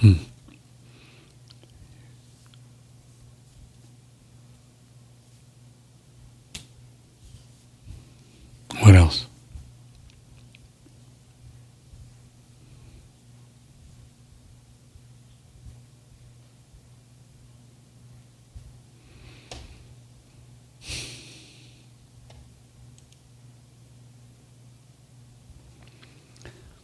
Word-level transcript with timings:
Hmm. 0.00 0.12
What 8.80 8.94
else? 8.94 9.26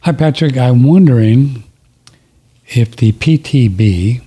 Hi, 0.01 0.11
Patrick. 0.11 0.57
I'm 0.57 0.83
wondering 0.83 1.64
if 2.67 2.95
the 2.95 3.11
PTB, 3.13 4.21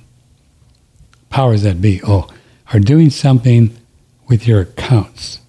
powers 1.30 1.62
that 1.62 1.80
be, 1.80 2.00
oh, 2.06 2.28
are 2.72 2.80
doing 2.80 3.10
something 3.10 3.76
with 4.28 4.46
your 4.46 4.60
accounts. 4.60 5.40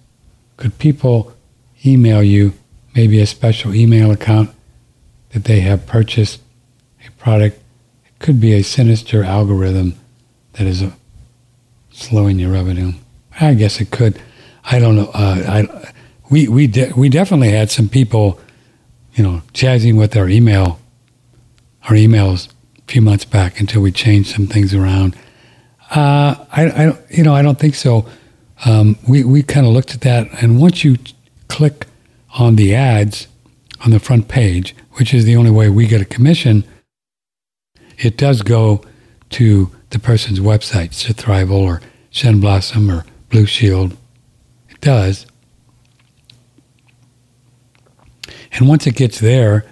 Could 0.56 0.78
people 0.78 1.34
email 1.84 2.22
you 2.22 2.54
maybe 2.94 3.20
a 3.20 3.26
special 3.26 3.74
email 3.74 4.10
account 4.10 4.50
that 5.30 5.44
they 5.44 5.60
have 5.60 5.86
purchased 5.86 6.40
a 7.06 7.10
product? 7.12 7.58
It 8.04 8.18
could 8.18 8.40
be 8.40 8.54
a 8.54 8.62
sinister 8.62 9.22
algorithm 9.22 9.94
that 10.54 10.66
is 10.66 10.82
uh, 10.82 10.90
slowing 11.90 12.38
your 12.38 12.52
revenue. 12.52 12.92
I 13.40 13.54
guess 13.54 13.80
it 13.80 13.90
could. 13.90 14.20
I 14.64 14.78
don't 14.78 14.96
know. 14.96 15.10
Uh, 15.14 15.44
I, 15.48 15.92
we 16.30 16.46
we 16.48 16.66
de- 16.66 16.92
we 16.94 17.08
definitely 17.08 17.50
had 17.50 17.70
some 17.70 17.88
people, 17.88 18.38
you 19.14 19.24
know, 19.24 19.42
jazzing 19.52 19.96
with 19.96 20.16
our 20.16 20.28
email, 20.28 20.78
our 21.84 21.94
emails 21.94 22.48
few 22.90 23.00
months 23.00 23.24
back 23.24 23.60
until 23.60 23.80
we 23.80 23.92
changed 23.92 24.34
some 24.34 24.48
things 24.48 24.74
around. 24.74 25.14
Uh, 25.90 26.34
I, 26.50 26.66
I, 26.66 26.98
you 27.08 27.22
know, 27.22 27.34
I 27.34 27.42
don't 27.42 27.58
think 27.58 27.76
so. 27.76 28.06
Um, 28.64 28.98
we 29.08 29.24
we 29.24 29.42
kind 29.42 29.66
of 29.66 29.72
looked 29.72 29.94
at 29.94 30.00
that, 30.02 30.28
and 30.42 30.60
once 30.60 30.84
you 30.84 30.96
click 31.48 31.86
on 32.38 32.56
the 32.56 32.74
ads 32.74 33.28
on 33.84 33.90
the 33.92 34.00
front 34.00 34.28
page, 34.28 34.74
which 34.94 35.14
is 35.14 35.24
the 35.24 35.36
only 35.36 35.50
way 35.50 35.68
we 35.68 35.86
get 35.86 36.00
a 36.00 36.04
commission, 36.04 36.64
it 37.96 38.16
does 38.16 38.42
go 38.42 38.82
to 39.30 39.70
the 39.90 39.98
person's 39.98 40.40
website, 40.40 40.90
Thrival 41.14 41.52
or 41.52 41.80
Shen 42.10 42.40
Blossom 42.40 42.90
or 42.90 43.04
Blue 43.30 43.46
Shield. 43.46 43.96
It 44.68 44.80
does. 44.80 45.26
And 48.52 48.68
once 48.68 48.86
it 48.86 48.96
gets 48.96 49.20
there, 49.20 49.64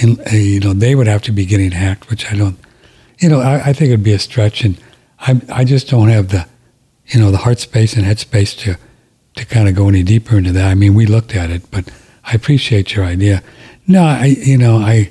and 0.00 0.20
uh, 0.20 0.30
you 0.36 0.60
know 0.60 0.72
they 0.72 0.94
would 0.94 1.06
have 1.06 1.22
to 1.22 1.32
be 1.32 1.46
getting 1.46 1.72
hacked, 1.72 2.10
which 2.10 2.30
I 2.30 2.36
don't. 2.36 2.58
You 3.18 3.28
know, 3.28 3.40
I, 3.40 3.68
I 3.68 3.72
think 3.72 3.88
it'd 3.88 4.02
be 4.02 4.12
a 4.12 4.18
stretch, 4.18 4.64
and 4.64 4.78
I 5.20 5.40
I 5.52 5.64
just 5.64 5.88
don't 5.88 6.08
have 6.08 6.28
the, 6.28 6.46
you 7.06 7.20
know, 7.20 7.30
the 7.30 7.38
heart 7.38 7.58
space 7.58 7.94
and 7.94 8.04
head 8.04 8.18
space 8.18 8.54
to 8.56 8.76
to 9.36 9.46
kind 9.46 9.68
of 9.68 9.74
go 9.74 9.88
any 9.88 10.02
deeper 10.02 10.38
into 10.38 10.52
that. 10.52 10.70
I 10.70 10.74
mean, 10.74 10.94
we 10.94 11.06
looked 11.06 11.34
at 11.34 11.50
it, 11.50 11.70
but 11.70 11.90
I 12.24 12.34
appreciate 12.34 12.94
your 12.94 13.04
idea. 13.04 13.42
No, 13.86 14.02
I 14.02 14.26
you 14.26 14.58
know 14.58 14.76
I 14.78 15.10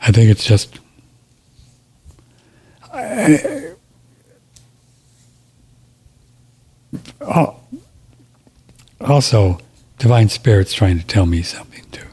I 0.00 0.12
think 0.12 0.30
it's 0.30 0.44
just. 0.44 0.78
I, 2.92 3.74
also, 9.00 9.58
divine 9.98 10.28
spirit's 10.28 10.72
trying 10.72 10.98
to 10.98 11.06
tell 11.06 11.26
me 11.26 11.42
something 11.42 11.84
too. 11.90 12.06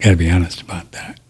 Got 0.00 0.10
to 0.10 0.16
be 0.16 0.30
honest 0.30 0.62
about 0.62 0.92
that. 0.92 1.20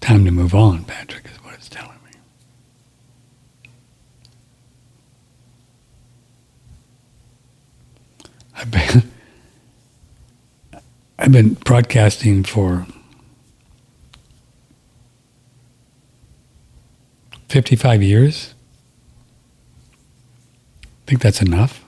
Time 0.00 0.24
to 0.24 0.30
move 0.30 0.54
on, 0.54 0.84
Patrick, 0.84 1.24
is 1.26 1.42
what 1.44 1.54
it's 1.54 1.68
telling 1.68 1.96
me. 2.04 2.10
I've 8.56 8.70
been 8.70 9.10
I've 11.18 11.32
been 11.32 11.54
broadcasting 11.54 12.42
for 12.42 12.86
55 17.52 18.02
years. 18.02 18.54
I 20.82 20.86
think 21.06 21.20
that's 21.20 21.42
enough. 21.42 21.84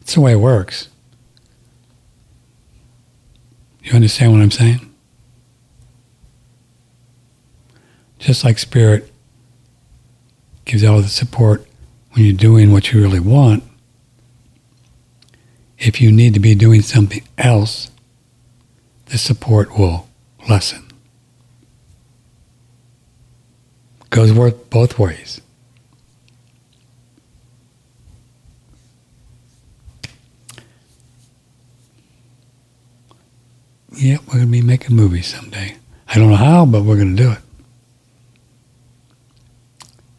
It's 0.00 0.14
the 0.14 0.22
way 0.22 0.32
it 0.32 0.36
works. 0.36 0.88
You 3.82 3.92
understand 3.92 4.32
what 4.32 4.40
I'm 4.40 4.50
saying? 4.50 4.90
Just 8.18 8.44
like 8.44 8.58
spirit 8.58 9.12
gives 10.64 10.82
all 10.82 11.02
the 11.02 11.08
support 11.08 11.66
when 12.12 12.24
you're 12.24 12.34
doing 12.34 12.72
what 12.72 12.92
you 12.92 13.02
really 13.02 13.20
want, 13.20 13.62
if 15.84 16.00
you 16.00 16.10
need 16.10 16.32
to 16.32 16.40
be 16.40 16.54
doing 16.54 16.80
something 16.80 17.22
else, 17.36 17.90
the 19.06 19.18
support 19.18 19.78
will 19.78 20.08
lessen. 20.48 20.82
Goes 24.08 24.32
worth 24.32 24.70
both 24.70 24.98
ways. 24.98 25.42
Yeah, 33.96 34.16
we're 34.26 34.34
going 34.34 34.46
to 34.46 34.50
be 34.52 34.62
making 34.62 34.96
movies 34.96 35.26
someday. 35.26 35.76
I 36.08 36.14
don't 36.14 36.30
know 36.30 36.36
how, 36.36 36.64
but 36.64 36.82
we're 36.82 36.96
going 36.96 37.14
to 37.14 37.22
do 37.22 37.30
it. 37.32 37.38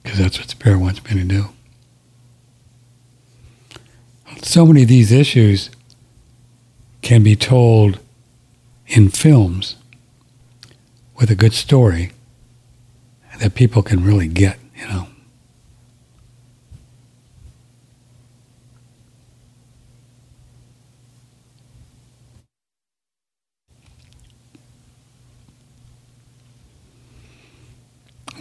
Because 0.04 0.20
that's 0.20 0.40
what 0.40 0.50
Spirit 0.50 0.80
wants 0.80 1.04
me 1.04 1.14
to 1.20 1.24
do. 1.24 1.55
So 4.46 4.64
many 4.66 4.84
of 4.84 4.88
these 4.88 5.12
issues 5.12 5.72
can 7.02 7.24
be 7.24 7.36
told 7.36 8.00
in 8.86 9.10
films 9.10 9.76
with 11.20 11.32
a 11.32 11.36
good 11.36 11.52
story 11.52 12.12
that 13.40 13.56
people 13.56 13.82
can 13.82 14.04
really 14.04 14.28
get, 14.28 14.60
you 14.78 14.88
know. 14.88 15.08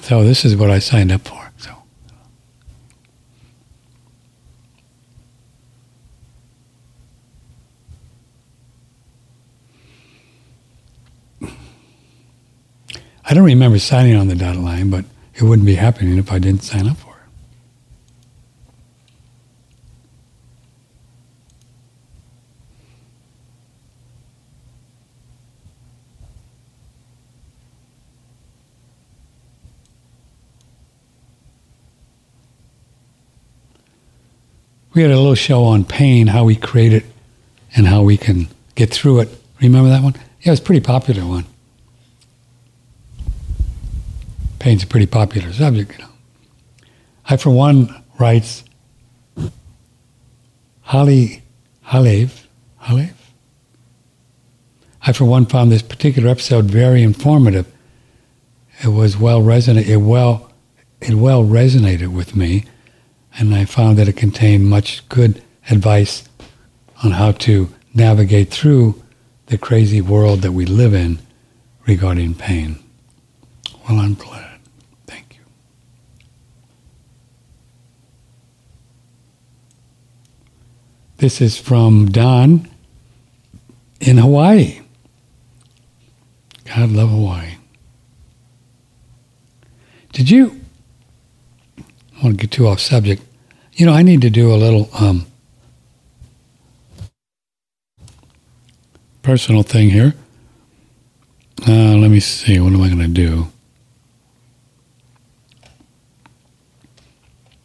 So 0.03 0.23
this 0.23 0.45
is 0.45 0.55
what 0.55 0.71
I 0.71 0.81
signed 0.81 1.11
up 1.11 1.23
for. 1.23 1.51
So 1.57 1.75
I 13.27 13.33
don't 13.33 13.45
remember 13.45 13.79
signing 13.79 14.17
on 14.17 14.29
the 14.29 14.35
dotted 14.35 14.61
line, 14.61 14.91
but 14.91 15.07
it 15.35 15.43
wouldn't 15.43 15.65
be 15.65 15.77
happening 15.77 16.19
if 16.19 16.31
I 16.31 16.39
didn't 16.39 16.63
sign 16.63 16.87
up 16.87 16.99
for 16.99 17.09
it. 17.09 17.15
We 34.93 35.03
had 35.03 35.11
a 35.11 35.17
little 35.17 35.35
show 35.35 35.65
on 35.65 35.85
pain, 35.85 36.29
how 36.29 36.45
we 36.45 36.55
create 36.55 36.93
it 36.93 37.05
and 37.75 37.87
how 37.87 38.03
we 38.03 38.17
can 38.17 38.49
get 38.75 38.91
through 38.91 39.21
it. 39.21 39.29
Remember 39.61 39.89
that 39.89 40.03
one? 40.03 40.15
Yeah, 40.43 40.49
it 40.49 40.51
was 40.51 40.61
a 40.61 40.63
pretty 40.63 40.83
popular 40.83 41.27
one. 41.27 41.47
Pain's 44.65 44.83
a 44.83 44.87
pretty 44.87 45.05
popular 45.05 45.53
subject, 45.53 45.93
you 45.93 45.99
know. 45.99 46.11
I, 47.29 47.37
for 47.37 47.51
one, 47.51 48.03
writes 48.19 48.65
Holly 50.81 51.43
Halev, 51.89 52.47
Halev? 52.83 53.13
I, 55.03 55.13
for 55.13 55.27
one, 55.27 55.45
found 55.45 55.71
this 55.71 55.83
particular 55.83 56.31
episode 56.31 56.65
very 56.65 57.03
informative. 57.03 57.71
It 58.83 58.89
was 58.89 59.19
well 59.19 59.43
resonate. 59.43 59.87
It 59.87 59.99
well, 59.99 60.51
it 60.99 61.13
well 61.13 61.45
resonated 61.45 62.09
with 62.09 62.35
me 62.35 62.65
and 63.37 63.55
I 63.55 63.67
found 63.67 63.99
that 63.99 64.09
it 64.09 64.17
contained 64.17 64.67
much 64.71 65.07
good 65.11 65.43
advice 65.71 66.27
on 67.03 67.11
how 67.11 67.33
to 67.33 67.69
navigate 67.93 68.51
through 68.51 69.03
the 69.49 69.59
crazy 69.59 70.01
world 70.01 70.41
that 70.41 70.53
we 70.53 70.65
live 70.65 70.95
in 70.95 71.19
regarding 71.87 72.35
pain. 72.35 72.79
Well, 73.87 73.99
I'm 73.99 74.15
glad. 74.15 74.53
Thank 75.07 75.37
you. 75.37 75.45
This 81.25 81.41
is 81.41 81.57
from 81.57 82.11
Don 82.11 82.69
in 83.99 84.19
Hawaii. 84.19 84.83
God 86.67 86.91
love 86.91 87.09
Hawaii. 87.09 87.55
Did 90.13 90.29
you? 90.29 90.61
I 91.79 92.23
want 92.23 92.39
to 92.39 92.47
get 92.47 92.51
too 92.51 92.67
off 92.67 92.79
subject. 92.79 93.23
You 93.73 93.87
know, 93.87 93.95
I 93.95 94.03
need 94.03 94.21
to 94.21 94.29
do 94.29 94.53
a 94.53 94.57
little 94.57 94.91
um, 94.93 95.25
personal 99.23 99.63
thing 99.63 99.89
here. 99.89 100.13
Uh, 101.67 101.97
let 101.97 102.11
me 102.11 102.21
see. 102.21 102.61
What 102.61 102.75
am 102.75 102.83
I 102.83 102.89
going 102.89 102.99
to 102.99 103.09
do? 103.09 103.47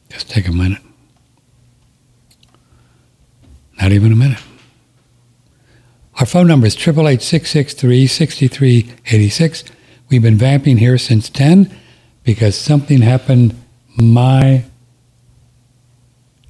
Just 0.09 0.29
take 0.29 0.47
a 0.47 0.53
minute. 0.53 0.81
Not 3.79 3.91
even 3.91 4.11
a 4.11 4.15
minute. 4.15 4.39
Our 6.19 6.25
phone 6.25 6.47
number 6.47 6.67
is 6.67 6.75
888 6.75 9.71
We've 10.09 10.21
been 10.21 10.37
vamping 10.37 10.77
here 10.77 10.97
since 10.97 11.29
10 11.29 11.73
because 12.23 12.57
something 12.57 13.01
happened, 13.01 13.55
my 13.95 14.65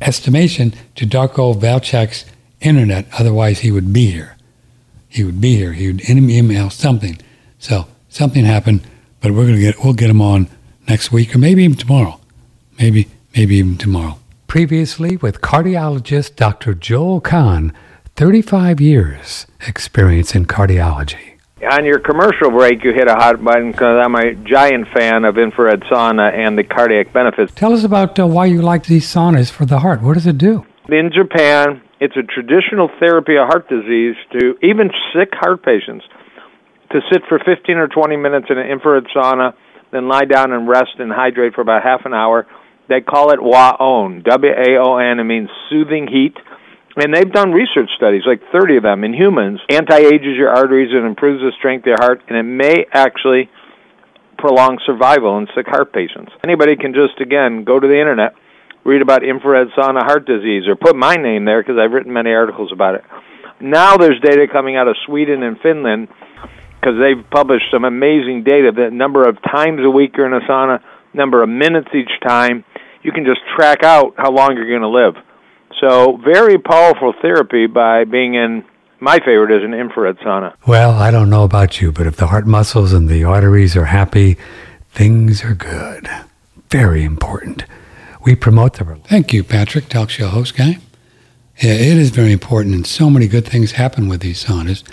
estimation, 0.02 0.74
to 0.96 1.06
Darko 1.06 1.54
Velcek's 1.54 2.26
internet. 2.62 3.06
Otherwise, 3.18 3.60
he 3.60 3.72
would 3.72 3.94
be 3.94 4.08
here. 4.08 4.36
He 5.10 5.24
would 5.24 5.42
be 5.42 5.56
here. 5.56 5.74
He 5.74 5.88
would 5.88 6.08
email 6.08 6.70
something. 6.70 7.18
So 7.58 7.88
something 8.08 8.46
happened, 8.46 8.81
but 9.22 9.31
we're 9.31 9.46
gonna 9.46 9.60
get 9.60 9.84
we'll 9.84 9.94
get 9.94 10.10
him 10.10 10.22
on 10.22 10.48
next 10.88 11.12
week 11.12 11.36
or 11.36 11.40
maybe 11.40 11.64
even 11.64 11.78
tomorrow. 11.78 12.20
Maybe 12.80 13.10
maybe 13.36 13.56
even 13.56 13.78
tomorrow. 13.78 14.20
Previously 14.50 15.16
with 15.16 15.42
cardiologist 15.42 16.36
Dr. 16.36 16.74
Joel 16.74 17.22
Kahn 17.22 17.72
35 18.16 18.81
years 18.81 19.46
experience 19.68 20.34
in 20.34 20.48
cardiology. 20.48 21.38
On 21.72 21.86
your 21.86 22.00
commercial 22.00 22.50
break, 22.50 22.84
you 22.84 22.92
hit 22.92 23.07
a 23.07 23.13
hot 23.13 23.44
button 23.44 23.72
because 23.72 24.04
I'm 24.04 24.16
a 24.16 24.34
giant 24.34 24.88
fan 24.88 25.24
of 25.24 25.38
infrared 25.38 25.81
sauna 25.81 26.34
and 26.34 26.57
the 26.57 26.63
cardiac 26.63 27.13
benefits. 27.13 27.54
Tell 27.54 27.74
us 27.74 27.84
about 27.84 28.18
uh, 28.18 28.25
why 28.25 28.48
you 28.48 28.63
like 28.63 28.86
these 28.86 29.06
saunas 29.06 29.51
for 29.51 29.68
the 29.68 29.81
heart. 29.81 30.01
What 30.01 30.16
does 30.16 30.25
it 30.25 30.40
do? 30.40 30.66
In 30.90 31.12
Japan, 31.13 31.84
it's 32.00 32.18
a 32.18 32.24
traditional 32.24 32.90
therapy 33.00 33.38
of 33.38 33.45
heart 33.45 33.69
disease 33.69 34.16
to 34.31 34.57
even 34.63 34.90
sick 35.13 35.30
heart 35.34 35.62
patients 35.62 36.06
to 36.92 37.02
sit 37.12 37.22
for 37.30 37.38
15 37.38 37.78
or 37.78 37.88
20 37.88 38.18
minutes 38.18 38.48
in 38.50 38.57
an 38.57 38.66
infrared 38.66 39.06
sauna, 39.16 39.54
then 39.92 40.07
lie 40.07 40.25
down 40.25 40.54
and 40.54 40.68
rest 40.68 40.98
and 40.98 41.12
hydrate 41.12 41.54
for 41.54 41.62
about 41.62 41.84
half 41.84 42.04
an 42.06 42.16
hour. 42.16 42.48
They 42.89 43.01
call 43.01 43.31
it 43.31 43.39
WAON, 43.39 44.24
W-A-O-N. 44.24 45.19
It 45.19 45.24
means 45.24 45.50
soothing 45.69 46.07
heat 46.07 46.36
and 46.95 47.13
they've 47.13 47.31
done 47.31 47.51
research 47.51 47.89
studies, 47.95 48.24
like 48.25 48.41
30 48.51 48.77
of 48.77 48.83
them 48.83 49.03
in 49.03 49.13
humans, 49.13 49.62
anti-ages 49.69 50.36
your 50.36 50.50
arteries 50.50 50.91
and 50.91 51.06
improves 51.06 51.41
the 51.41 51.51
strength 51.57 51.83
of 51.83 51.88
your 51.88 51.97
heart, 52.00 52.21
and 52.27 52.38
it 52.38 52.44
may 52.44 52.86
actually 52.91 53.50
prolong 54.38 54.80
survival 54.86 55.38
in 55.38 55.47
sick 55.56 55.68
heart 55.68 55.94
patients. 55.94 56.31
Anybody 56.44 56.75
can 56.75 56.94
just, 56.94 57.19
again, 57.21 57.63
go 57.63 57.80
to 57.80 57.88
the 57.88 58.00
internet, 58.00 58.33
read 58.83 59.01
about 59.01 59.24
infrared 59.24 59.68
sauna 59.77 60.03
heart 60.03 60.25
disease, 60.25 60.63
or 60.68 60.75
put 60.75 60.95
my 60.95 61.15
name 61.15 61.45
there 61.45 61.62
because 61.62 61.77
I've 61.80 61.92
written 61.92 62.12
many 62.12 62.31
articles 62.31 62.71
about 62.71 62.95
it. 62.95 63.03
Now 63.62 63.97
there's 63.97 64.19
data 64.21 64.47
coming 64.51 64.77
out 64.77 64.88
of 64.88 64.95
Sweden 65.06 65.44
and 65.44 65.59
Finland 65.59 66.07
because 66.80 66.95
they've 67.00 67.30
published 67.30 67.65
some 67.71 67.83
amazing 67.83 68.44
data. 68.44 68.71
The 68.71 68.89
number 68.89 69.27
of 69.27 69.38
times 69.44 69.81
a 69.83 69.89
week 69.89 70.15
you're 70.15 70.25
in 70.25 70.33
a 70.33 70.45
sauna, 70.47 70.81
number 71.13 71.44
of 71.44 71.50
minutes 71.50 71.89
each 71.94 72.12
time, 72.25 72.63
you 73.01 73.12
can 73.12 73.25
just 73.25 73.42
track 73.56 73.84
out 73.84 74.13
how 74.18 74.31
long 74.31 74.56
you're 74.56 74.68
going 74.68 74.81
to 74.81 74.88
live. 74.88 75.16
So 75.80 76.18
very 76.18 76.57
powerful 76.57 77.13
therapy 77.22 77.68
by 77.68 78.04
being 78.04 78.36
in 78.36 78.66
my 79.00 79.19
favorite 79.19 79.51
is 79.51 79.63
an 79.63 79.74
infrared 79.74 80.18
sauna. 80.19 80.54
Well, 80.68 80.92
I 80.92 81.10
don't 81.10 81.30
know 81.30 81.44
about 81.44 81.80
you, 81.80 81.92
but 81.92 82.06
if 82.06 82.18
the 82.18 82.28
heart 82.28 82.46
muscles 82.46 82.92
and 82.92 83.07
the 83.07 83.24
arteries 83.24 83.78
are 83.78 83.86
happy, 83.86 84.38
things 84.90 85.44
are 85.44 85.54
good. 85.54 86.10
Very 86.69 87.04
important. 87.04 87.63
We 88.25 88.36
promote 88.36 88.74
the. 88.74 89.00
Thank 89.06 89.31
you, 89.31 89.44
Patrick, 89.44 89.88
talk 89.88 90.10
show 90.10 90.28
host 90.28 90.57
guy. 90.57 90.80
Yeah, 91.62 91.74
it 91.74 91.98
is 91.98 92.10
very 92.10 92.31
important, 92.31 92.75
and 92.75 92.86
so 92.86 93.10
many 93.10 93.28
good 93.28 93.45
things 93.45 93.74
happen 93.74 94.07
with 94.07 94.22
these 94.22 94.44
saunas. 94.44 94.84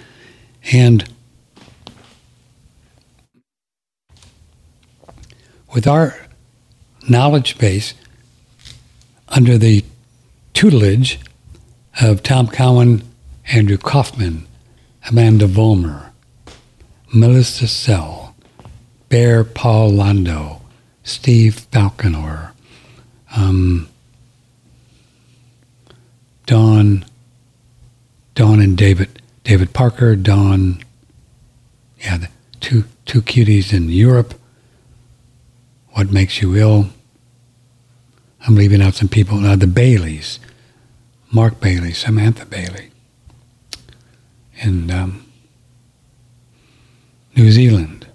And 0.72 1.08
with 5.72 5.86
our 5.86 6.25
knowledge 7.08 7.58
base 7.58 7.94
under 9.28 9.58
the 9.58 9.84
tutelage 10.54 11.18
of 12.00 12.22
Tom 12.22 12.48
Cowan, 12.48 13.02
Andrew 13.52 13.78
Kaufman, 13.78 14.46
Amanda 15.08 15.46
Vollmer, 15.46 16.10
Melissa 17.12 17.68
Sell, 17.68 18.34
Bear 19.08 19.44
Paul 19.44 19.90
Lando, 19.90 20.60
Steve 21.04 21.54
Falconer, 21.72 22.52
um, 23.36 23.88
Dawn, 26.46 27.04
Dawn 28.34 28.60
and 28.60 28.76
David, 28.76 29.22
David 29.44 29.72
Parker, 29.72 30.16
Dawn, 30.16 30.82
yeah, 32.00 32.18
the 32.18 32.28
two 32.60 32.84
two 33.04 33.22
cuties 33.22 33.72
in 33.72 33.88
Europe. 33.88 34.34
What 35.92 36.12
makes 36.12 36.42
you 36.42 36.56
ill? 36.56 36.90
I'm 38.46 38.54
leaving 38.54 38.80
out 38.80 38.94
some 38.94 39.08
people. 39.08 39.38
The 39.38 39.66
Baileys, 39.66 40.38
Mark 41.32 41.60
Bailey, 41.60 41.92
Samantha 41.92 42.46
Bailey, 42.46 42.90
in 44.58 44.90
um, 44.90 45.26
New 47.34 47.50
Zealand. 47.50 48.06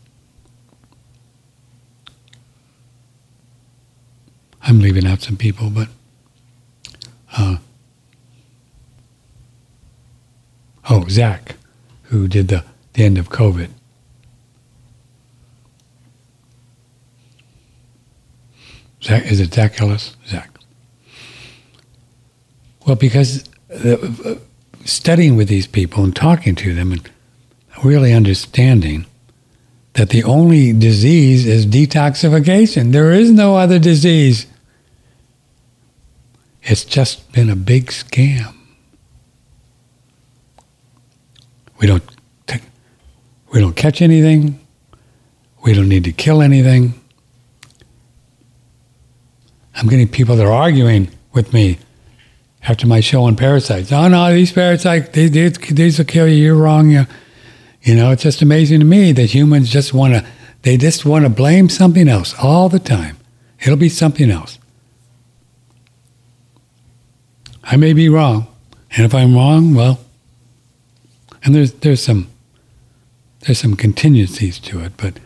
I'm 4.63 4.79
leaving 4.79 5.05
out 5.05 5.21
some 5.21 5.35
people, 5.35 5.69
but 5.69 5.89
uh, 7.37 7.57
oh, 10.89 11.05
Zach, 11.09 11.55
who 12.03 12.29
did 12.29 12.47
the, 12.47 12.63
the 12.93 13.03
end 13.03 13.17
of 13.17 13.29
COVID. 13.29 13.69
Zach, 19.03 19.25
is 19.25 19.39
it 19.39 19.53
Zach 19.53 19.81
Ellis? 19.81 20.15
Zach. 20.27 20.49
Well, 22.85 22.95
because 22.95 23.43
uh, 23.73 24.35
studying 24.85 25.35
with 25.35 25.47
these 25.47 25.67
people 25.67 26.03
and 26.03 26.15
talking 26.15 26.55
to 26.55 26.73
them 26.73 26.91
and 26.91 27.09
really 27.83 28.13
understanding 28.13 29.05
that 29.93 30.09
the 30.09 30.23
only 30.23 30.73
disease 30.73 31.45
is 31.45 31.65
detoxification. 31.65 32.91
There 32.91 33.11
is 33.11 33.31
no 33.31 33.57
other 33.57 33.79
disease. 33.79 34.45
It's 36.63 36.85
just 36.85 37.31
been 37.31 37.49
a 37.49 37.55
big 37.55 37.87
scam. 37.87 38.53
We 41.79 41.87
don't 41.87 42.03
t- 42.45 42.59
we 43.51 43.59
don't 43.59 43.75
catch 43.75 44.01
anything. 44.01 44.59
We 45.63 45.73
don't 45.73 45.89
need 45.89 46.03
to 46.03 46.11
kill 46.11 46.41
anything. 46.41 47.00
I'm 49.81 49.87
getting 49.87 50.07
people 50.07 50.35
that 50.35 50.45
are 50.45 50.53
arguing 50.53 51.09
with 51.33 51.53
me 51.53 51.79
after 52.67 52.85
my 52.85 52.99
show 52.99 53.23
on 53.23 53.35
parasites. 53.35 53.91
Oh 53.91 54.07
no, 54.07 54.31
these 54.31 54.51
parasites, 54.51 55.09
these, 55.09 55.31
these, 55.31 55.57
these 55.57 55.97
will 55.97 56.05
kill 56.05 56.27
you. 56.27 56.35
You're 56.35 56.55
wrong. 56.55 56.91
You, 56.91 57.07
you 57.81 57.95
know, 57.95 58.11
it's 58.11 58.21
just 58.21 58.43
amazing 58.43 58.79
to 58.81 58.85
me 58.85 59.11
that 59.13 59.33
humans 59.33 59.71
just 59.71 59.91
want 59.91 60.13
to, 60.13 60.25
they 60.61 60.77
just 60.77 61.03
want 61.03 61.25
to 61.25 61.29
blame 61.29 61.67
something 61.67 62.07
else 62.07 62.35
all 62.37 62.69
the 62.69 62.77
time. 62.79 63.17
It'll 63.59 63.75
be 63.75 63.89
something 63.89 64.29
else. 64.29 64.59
I 67.63 67.75
may 67.75 67.93
be 67.93 68.07
wrong, 68.07 68.47
and 68.95 69.05
if 69.05 69.15
I'm 69.15 69.33
wrong, 69.33 69.73
well, 69.73 69.99
and 71.43 71.55
there's 71.55 71.73
there's 71.73 72.03
some 72.03 72.27
there's 73.41 73.59
some 73.59 73.75
contingencies 73.75 74.59
to 74.59 74.81
it, 74.81 74.93
but 74.97 75.19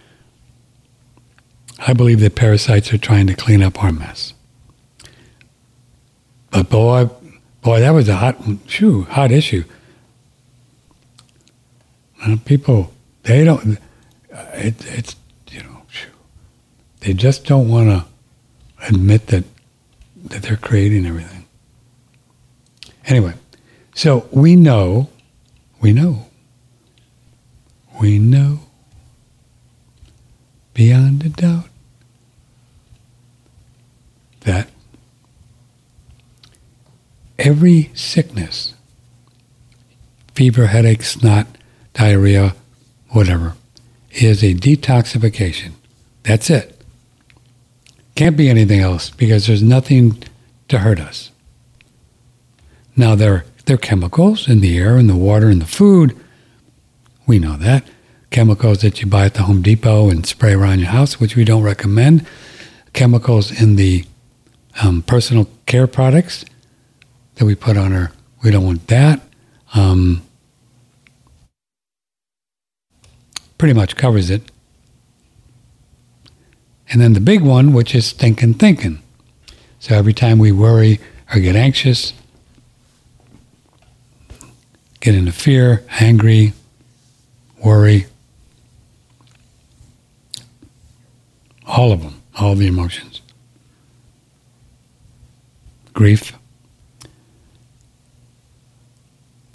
I 1.88 1.94
believe 1.94 2.20
that 2.22 2.36
parasites 2.36 2.94
are 2.94 2.98
trying 2.98 3.28
to 3.28 3.36
clean 3.36 3.62
up 3.64 3.84
our 3.84 3.92
mess. 3.92 4.35
But 6.56 6.70
boy, 6.70 7.10
boy, 7.62 7.82
that 7.82 7.90
was 7.90 8.08
a 8.08 8.16
hot, 8.16 8.38
shoo, 8.66 9.02
hot 9.02 9.30
issue. 9.30 9.66
Uh, 12.24 12.38
people, 12.46 12.94
they 13.24 13.44
don't. 13.44 13.78
It, 14.54 14.76
it's 14.88 15.18
you 15.52 15.64
know, 15.64 15.82
they 17.02 17.12
just 17.12 17.46
don't 17.46 17.68
want 17.68 17.90
to 17.90 18.06
admit 18.88 19.28
that 19.28 19.44
that 20.28 20.44
they're 20.44 20.56
creating 20.56 21.06
everything. 21.06 21.44
Anyway, 23.06 23.34
so 23.94 24.26
we 24.32 24.56
know, 24.56 25.10
we 25.82 25.92
know, 25.92 26.28
we 28.00 28.18
know 28.18 28.62
beyond 30.74 31.26
a 31.26 31.30
doubt 31.30 31.68
that 34.46 34.70
every 37.38 37.92
sickness, 37.94 38.74
fever, 40.34 40.68
headache, 40.68 41.04
snot, 41.04 41.48
diarrhea, 41.94 42.56
whatever, 43.10 43.56
is 44.12 44.44
a 44.44 44.54
detoxification. 44.54 45.72
That's 46.24 46.50
it. 46.50 46.82
Can't 48.16 48.38
be 48.38 48.50
anything 48.50 48.80
else 48.80 49.10
because 49.10 49.48
there's 49.48 49.64
nothing 49.64 50.24
to 50.70 50.80
hurt 50.80 51.00
us. 51.00 51.32
Now, 52.96 53.16
there, 53.16 53.46
there 53.66 53.76
are 53.76 53.78
chemicals 53.78 54.48
in 54.48 54.62
the 54.62 54.78
air, 54.78 54.98
in 54.98 55.08
the 55.08 55.16
water, 55.16 55.50
in 55.50 55.60
the 55.60 55.66
food. 55.66 56.18
We 57.28 57.40
know 57.40 57.58
that. 57.58 57.86
Chemicals 58.32 58.82
that 58.82 59.02
you 59.02 59.08
buy 59.08 59.26
at 59.26 59.34
the 59.34 59.44
Home 59.44 59.62
Depot 59.62 60.10
and 60.10 60.26
spray 60.26 60.54
around 60.54 60.80
your 60.80 60.90
house, 60.90 61.20
which 61.20 61.36
we 61.36 61.44
don't 61.44 61.64
recommend. 61.64 62.26
Chemicals 62.94 63.52
in 63.52 63.76
the 63.76 64.06
um, 64.82 65.02
personal 65.02 65.50
care 65.66 65.88
products 65.88 66.46
that 67.36 67.46
we 67.46 67.56
put 67.56 67.78
on 67.78 67.92
her. 67.92 68.12
we 68.44 68.52
don't 68.52 68.66
want 68.66 68.88
that. 68.88 69.22
Um, 69.74 70.22
pretty 73.58 73.74
much 73.74 73.96
covers 73.96 74.30
it. 74.30 74.44
And 76.90 77.02
then 77.02 77.14
the 77.14 77.20
big 77.20 77.42
one, 77.42 77.74
which 77.74 77.96
is 77.96 78.12
thinking, 78.12 78.54
thinking. 78.54 79.02
So 79.80 79.96
every 79.96 80.14
time 80.14 80.40
we 80.40 80.52
worry 80.52 81.00
or 81.34 81.40
get 81.40 81.56
anxious, 81.56 82.14
get 85.00 85.16
into 85.16 85.32
fear, 85.32 85.84
angry, 86.00 86.54
worry, 87.64 88.06
all 91.68 91.92
of 91.92 92.02
them, 92.02 92.22
all 92.38 92.56
the 92.56 92.68
emotions, 92.68 93.22
grief 95.94 96.34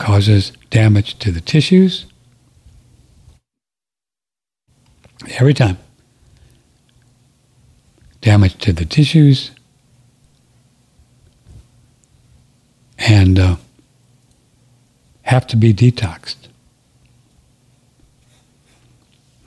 causes 0.00 0.52
damage 0.71 1.19
to 1.19 1.30
the 1.30 1.42
tissues 1.42 2.07
every 5.38 5.54
time. 5.54 5.78
Damage 8.23 8.57
to 8.59 8.73
the 8.73 8.87
tissues 8.87 9.50
and 12.99 13.38
uh, 13.38 13.57
have 15.23 15.47
to 15.47 15.57
be 15.57 15.73
detoxed. 15.73 16.49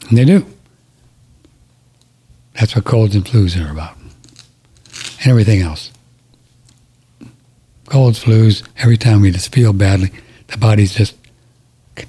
And 0.07 0.17
they 0.17 0.25
do. 0.25 0.45
That's 2.53 2.75
what 2.75 2.85
colds 2.85 3.15
and 3.15 3.25
flus 3.25 3.59
are 3.59 3.71
about. 3.71 3.97
And 3.97 5.27
everything 5.27 5.61
else. 5.61 5.91
Colds, 7.85 8.23
flus, 8.23 8.63
every 8.77 8.97
time 8.97 9.21
we 9.21 9.31
just 9.31 9.53
feel 9.53 9.73
badly, 9.73 10.11
the 10.53 10.57
body's 10.59 10.93
just 10.93 11.15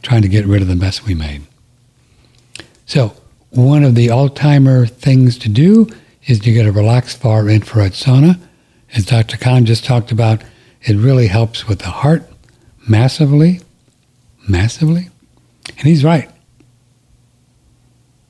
trying 0.03 0.23
to 0.23 0.29
get 0.29 0.47
rid 0.47 0.63
of 0.63 0.69
the 0.69 0.77
mess 0.77 1.05
we 1.05 1.15
made. 1.15 1.43
So, 2.87 3.17
one 3.51 3.83
of 3.85 3.95
the 3.95 4.11
all-timer 4.11 4.87
things 4.87 5.39
to 5.39 5.49
do 5.49 5.89
is 6.27 6.39
to 6.41 6.53
get 6.53 6.67
a 6.67 6.73
relaxed 6.73 7.19
far 7.21 7.49
infrared 7.49 7.93
sauna. 7.93 8.39
As 8.95 9.07
Dr. 9.07 9.37
Kahn 9.37 9.65
just 9.65 9.85
talked 9.85 10.13
about, 10.13 10.43
it 10.83 10.97
really 10.97 11.27
helps 11.27 11.67
with 11.67 11.81
the 11.81 11.91
heart 11.91 12.23
massively, 12.89 13.61
massively. 14.49 15.09
And 15.69 15.87
he's 15.87 16.05
right. 16.05 16.31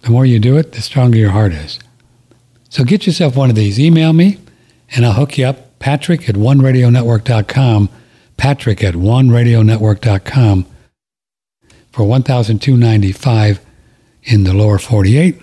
The 0.03 0.11
more 0.11 0.27
you 0.27 0.39
do 0.39 0.57
it, 0.57 0.73
the 0.73 0.83
stronger 0.83 1.19
your 1.19 1.31
heart 1.31 1.53
is. 1.53 1.79
So 2.69 2.85
get 2.85 3.07
yourself 3.07 3.37
one 3.37 3.51
of 3.51 3.57
these. 3.57 3.81
Email 3.81 4.13
me, 4.13 4.39
and 4.95 5.05
I'll 5.05 5.15
hook 5.15 5.39
you 5.39 5.47
up. 5.47 5.79
Patrick 5.79 6.29
at 6.29 6.35
oneradionetwork.com. 6.35 7.89
Patrick 8.45 8.85
at 8.85 8.93
oneradionetwork.com 8.93 10.67
for 11.91 12.05
1295 12.05 13.61
in 14.25 14.45
the 14.45 14.53
lower 14.53 14.79
48. 14.79 15.41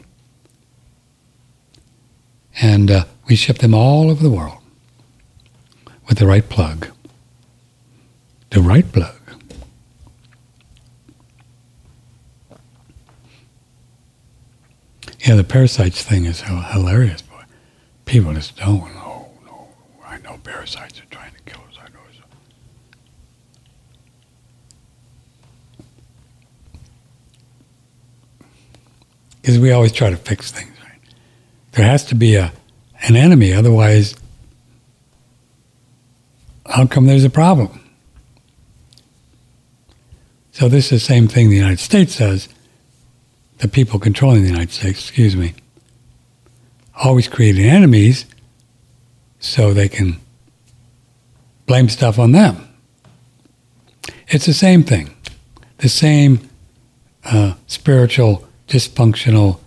And 2.62 2.92
uh, 2.92 3.06
we 3.28 3.36
ship 3.36 3.58
them 3.58 3.74
all 3.74 4.12
over 4.12 4.22
the 4.22 4.30
world 4.30 4.60
with 6.08 6.20
the 6.20 6.28
right 6.28 6.48
plug. 6.48 6.90
The 8.52 8.62
right 8.62 8.86
plug. 8.92 9.16
Yeah, 15.22 15.34
the 15.34 15.44
parasites 15.44 16.04
thing 16.04 16.26
is 16.26 16.42
hilarious, 16.42 17.24
boy. 17.24 17.46
People 18.06 18.36
just 18.36 18.58
don't 18.58 18.94
know. 18.94 19.32
No, 19.48 19.70
I 20.06 20.20
know 20.20 20.40
parasites 20.44 21.00
are 21.02 21.06
trying 21.10 21.34
to 21.34 21.42
kill 21.52 21.62
us. 21.62 21.80
I 21.80 21.86
know. 21.86 21.98
Because 29.42 29.60
we 29.60 29.72
always 29.72 29.92
try 29.92 30.10
to 30.10 30.18
fix 30.18 30.52
things, 30.52 30.72
right? 30.84 31.00
There 31.72 31.86
has 31.86 32.06
to 32.06 32.16
be 32.16 32.36
a 32.36 32.54
an 33.04 33.16
enemy, 33.16 33.52
otherwise, 33.52 34.16
how 36.68 36.86
come 36.86 37.08
there's 37.08 37.24
a 37.24 37.32
problem? 37.32 37.80
So 40.52 40.70
this 40.70 40.86
is 40.86 41.02
the 41.02 41.06
same 41.06 41.28
thing 41.28 41.50
the 41.50 41.56
United 41.56 41.80
States 41.80 42.20
does 42.20 42.48
the 43.58 43.68
people 43.68 44.00
controlling 44.00 44.42
the 44.42 44.50
United 44.50 44.72
States, 44.72 45.00
excuse 45.00 45.36
me, 45.36 45.54
always 46.96 47.28
creating 47.28 47.66
enemies 47.66 48.26
so 49.40 49.74
they 49.74 49.88
can 49.88 50.20
blame 51.68 51.88
stuff 51.88 52.18
on 52.18 52.32
them. 52.32 52.68
It's 54.28 54.46
the 54.46 54.54
same 54.54 54.84
thing, 54.84 55.16
the 55.78 55.90
same 55.90 56.50
uh, 57.24 57.54
spiritual, 57.68 58.48
dysfunctional, 58.72 59.60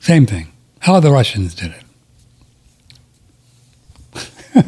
same 0.00 0.26
thing. 0.26 0.48
How 0.80 0.98
the 1.00 1.12
Russians 1.12 1.54
did 1.54 1.74
it. 4.14 4.66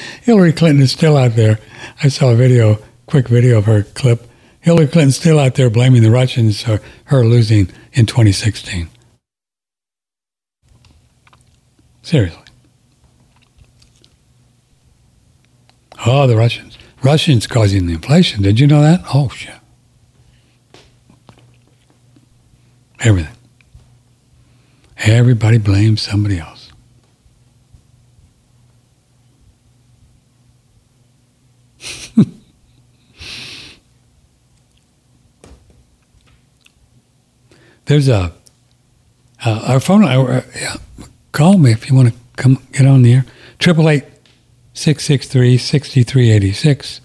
Hillary 0.22 0.52
Clinton 0.52 0.82
is 0.82 0.92
still 0.92 1.16
out 1.16 1.36
there. 1.36 1.58
I 2.02 2.08
saw 2.08 2.32
a 2.32 2.36
video, 2.36 2.78
quick 3.06 3.28
video 3.28 3.58
of 3.58 3.64
her 3.66 3.82
clip 3.82 4.28
Hillary 4.68 4.86
Clinton's 4.86 5.16
still 5.16 5.38
out 5.38 5.54
there 5.54 5.70
blaming 5.70 6.02
the 6.02 6.10
Russians 6.10 6.62
for 6.62 6.80
her 7.04 7.24
losing 7.24 7.70
in 7.94 8.04
2016. 8.04 8.88
Seriously. 12.02 12.42
Oh, 16.04 16.26
the 16.26 16.36
Russians. 16.36 16.76
Russians 17.02 17.46
causing 17.46 17.86
the 17.86 17.94
inflation. 17.94 18.42
Did 18.42 18.60
you 18.60 18.66
know 18.66 18.82
that? 18.82 19.00
Oh, 19.14 19.28
shit. 19.30 19.57
Everything. 23.00 23.34
Everybody 24.98 25.58
blames 25.58 26.02
somebody 26.02 26.38
else. 26.38 26.72
There's 37.86 38.08
a 38.08 38.32
uh, 39.44 39.64
our 39.68 39.78
phone. 39.80 40.02
Uh, 40.04 40.42
yeah, 40.56 40.74
call 41.30 41.58
me 41.58 41.70
if 41.70 41.88
you 41.88 41.94
want 41.94 42.08
to 42.08 42.14
come 42.36 42.60
get 42.72 42.86
on 42.86 43.02
the 43.02 43.14
air. 43.14 43.24
Triple 43.60 43.88
eight 43.88 44.04
six 44.74 45.04
six 45.04 45.28
three 45.28 45.56
sixty 45.58 46.02
three 46.02 46.30
eighty 46.32 46.52
six. 46.52 47.00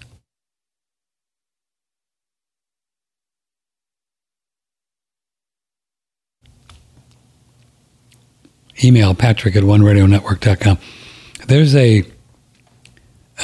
Email 8.84 9.14
Patrick 9.14 9.56
at 9.56 9.62
oneradionetwork.com. 9.62 10.78
There's 11.46 11.74
a 11.74 12.04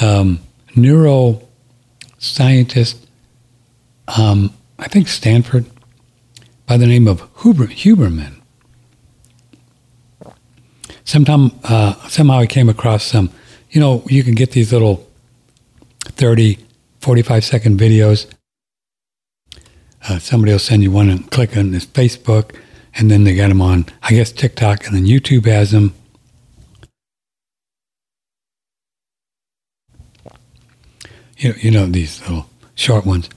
um, 0.00 0.40
neuroscientist, 0.76 3.06
um, 4.16 4.54
I 4.78 4.88
think 4.88 5.08
Stanford, 5.08 5.64
by 6.66 6.76
the 6.76 6.86
name 6.86 7.08
of 7.08 7.26
Huber, 7.42 7.66
Huberman. 7.66 8.36
Sometime, 11.04 11.50
uh, 11.64 11.94
somehow 12.08 12.38
I 12.38 12.46
came 12.46 12.68
across 12.68 13.04
some, 13.04 13.30
you 13.70 13.80
know, 13.80 14.04
you 14.06 14.22
can 14.22 14.34
get 14.34 14.52
these 14.52 14.72
little 14.72 15.08
30, 16.04 16.58
45 17.00 17.44
second 17.44 17.80
videos. 17.80 18.30
Uh, 20.08 20.18
somebody 20.18 20.52
will 20.52 20.58
send 20.58 20.82
you 20.82 20.90
one 20.90 21.10
and 21.10 21.30
click 21.30 21.56
on 21.56 21.72
this 21.72 21.86
Facebook, 21.86 22.54
and 22.94 23.10
then 23.10 23.24
they 23.24 23.34
got 23.34 23.48
them 23.48 23.62
on, 23.62 23.86
I 24.02 24.10
guess, 24.10 24.32
TikTok, 24.32 24.86
and 24.86 24.94
then 24.94 25.04
YouTube 25.04 25.46
has 25.46 25.70
them. 25.70 25.94
You 31.38 31.50
know, 31.50 31.56
you 31.60 31.70
know 31.70 31.86
these 31.86 32.20
little 32.22 32.46
short 32.74 33.06
ones, 33.06 33.30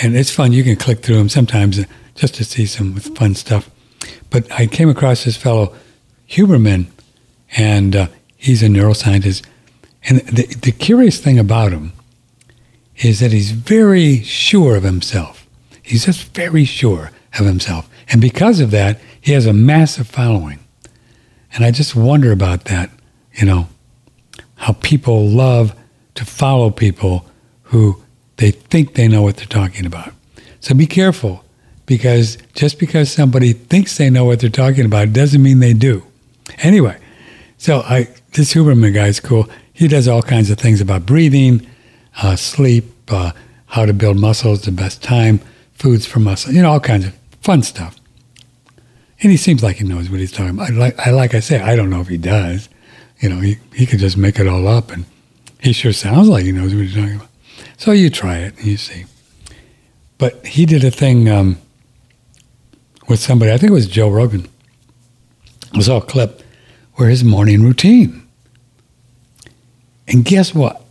and 0.00 0.16
it's 0.16 0.30
fun. 0.30 0.52
You 0.52 0.62
can 0.62 0.76
click 0.76 1.00
through 1.00 1.16
them 1.16 1.28
sometimes 1.28 1.84
just 2.14 2.34
to 2.36 2.44
see 2.44 2.66
some 2.66 2.94
fun 2.94 3.34
stuff. 3.34 3.70
But 4.30 4.50
I 4.52 4.66
came 4.66 4.88
across 4.88 5.24
this 5.24 5.36
fellow, 5.36 5.74
Huberman, 6.28 6.86
and 7.56 7.96
uh, 7.96 8.06
he's 8.36 8.62
a 8.62 8.66
neuroscientist. 8.66 9.44
And 10.04 10.20
the, 10.20 10.46
the 10.46 10.72
curious 10.72 11.18
thing 11.18 11.38
about 11.38 11.72
him 11.72 11.92
is 12.96 13.20
that 13.20 13.32
he's 13.32 13.50
very 13.50 14.22
sure 14.22 14.76
of 14.76 14.82
himself. 14.82 15.46
He's 15.82 16.06
just 16.06 16.34
very 16.34 16.64
sure 16.64 17.10
of 17.38 17.46
himself. 17.46 17.88
And 18.08 18.20
because 18.20 18.60
of 18.60 18.70
that, 18.72 19.00
he 19.20 19.32
has 19.32 19.46
a 19.46 19.52
massive 19.52 20.06
following. 20.06 20.58
And 21.54 21.64
I 21.64 21.70
just 21.70 21.94
wonder 21.94 22.32
about 22.32 22.64
that, 22.66 22.90
you 23.34 23.46
know, 23.46 23.68
how 24.56 24.74
people 24.74 25.28
love 25.28 25.74
to 26.14 26.24
follow 26.24 26.70
people 26.70 27.26
who 27.64 28.02
they 28.36 28.50
think 28.50 28.94
they 28.94 29.08
know 29.08 29.22
what 29.22 29.36
they're 29.36 29.46
talking 29.46 29.86
about. 29.86 30.12
So 30.60 30.74
be 30.74 30.86
careful 30.86 31.44
because 31.86 32.38
just 32.54 32.78
because 32.78 33.10
somebody 33.10 33.52
thinks 33.52 33.98
they 33.98 34.10
know 34.10 34.24
what 34.24 34.40
they're 34.40 34.50
talking 34.50 34.84
about 34.84 35.12
doesn't 35.12 35.42
mean 35.42 35.58
they 35.58 35.74
do. 35.74 36.02
Anyway, 36.58 36.96
so 37.58 37.80
I 37.80 38.08
this 38.32 38.54
Huberman 38.54 38.94
guy 38.94 39.08
is 39.08 39.20
cool. 39.20 39.48
He 39.72 39.88
does 39.88 40.08
all 40.08 40.22
kinds 40.22 40.50
of 40.50 40.58
things 40.58 40.80
about 40.80 41.04
breathing, 41.04 41.66
uh, 42.22 42.36
sleep, 42.36 42.84
uh, 43.10 43.32
how 43.66 43.86
to 43.86 43.92
build 43.92 44.18
muscles, 44.18 44.62
the 44.62 44.72
best 44.72 45.02
time, 45.02 45.40
foods 45.72 46.06
for 46.06 46.20
muscle, 46.20 46.52
you 46.52 46.62
know, 46.62 46.70
all 46.70 46.80
kinds 46.80 47.06
of 47.06 47.14
fun 47.42 47.62
stuff. 47.62 47.98
And 49.20 49.30
he 49.30 49.36
seems 49.36 49.62
like 49.62 49.76
he 49.76 49.84
knows 49.84 50.10
what 50.10 50.20
he's 50.20 50.32
talking 50.32 50.50
about. 50.50 50.70
Like 50.70 50.98
I, 50.98 51.10
like 51.10 51.34
I 51.34 51.40
say, 51.40 51.60
I 51.60 51.76
don't 51.76 51.90
know 51.90 52.00
if 52.00 52.08
he 52.08 52.16
does. 52.16 52.68
You 53.20 53.28
know, 53.28 53.40
he, 53.40 53.58
he 53.74 53.86
could 53.86 54.00
just 54.00 54.16
make 54.16 54.40
it 54.40 54.48
all 54.48 54.66
up, 54.66 54.90
and 54.90 55.04
he 55.60 55.72
sure 55.72 55.92
sounds 55.92 56.28
like 56.28 56.44
he 56.44 56.50
knows 56.50 56.74
what 56.74 56.82
he's 56.82 56.94
talking 56.94 57.16
about. 57.16 57.28
So 57.76 57.92
you 57.92 58.10
try 58.10 58.38
it 58.38 58.56
and 58.58 58.66
you 58.66 58.76
see. 58.76 59.04
But 60.18 60.44
he 60.46 60.66
did 60.66 60.84
a 60.84 60.90
thing 60.90 61.28
um, 61.28 61.58
with 63.08 63.20
somebody, 63.20 63.52
I 63.52 63.58
think 63.58 63.70
it 63.70 63.74
was 63.74 63.86
Joe 63.86 64.08
Rogan. 64.08 64.48
It 65.72 65.76
was 65.76 65.88
all 65.88 66.00
clip 66.00 66.42
where 66.94 67.08
his 67.08 67.24
morning 67.24 67.62
routine. 67.62 68.26
And 70.08 70.24
guess 70.24 70.54
what? 70.54 70.84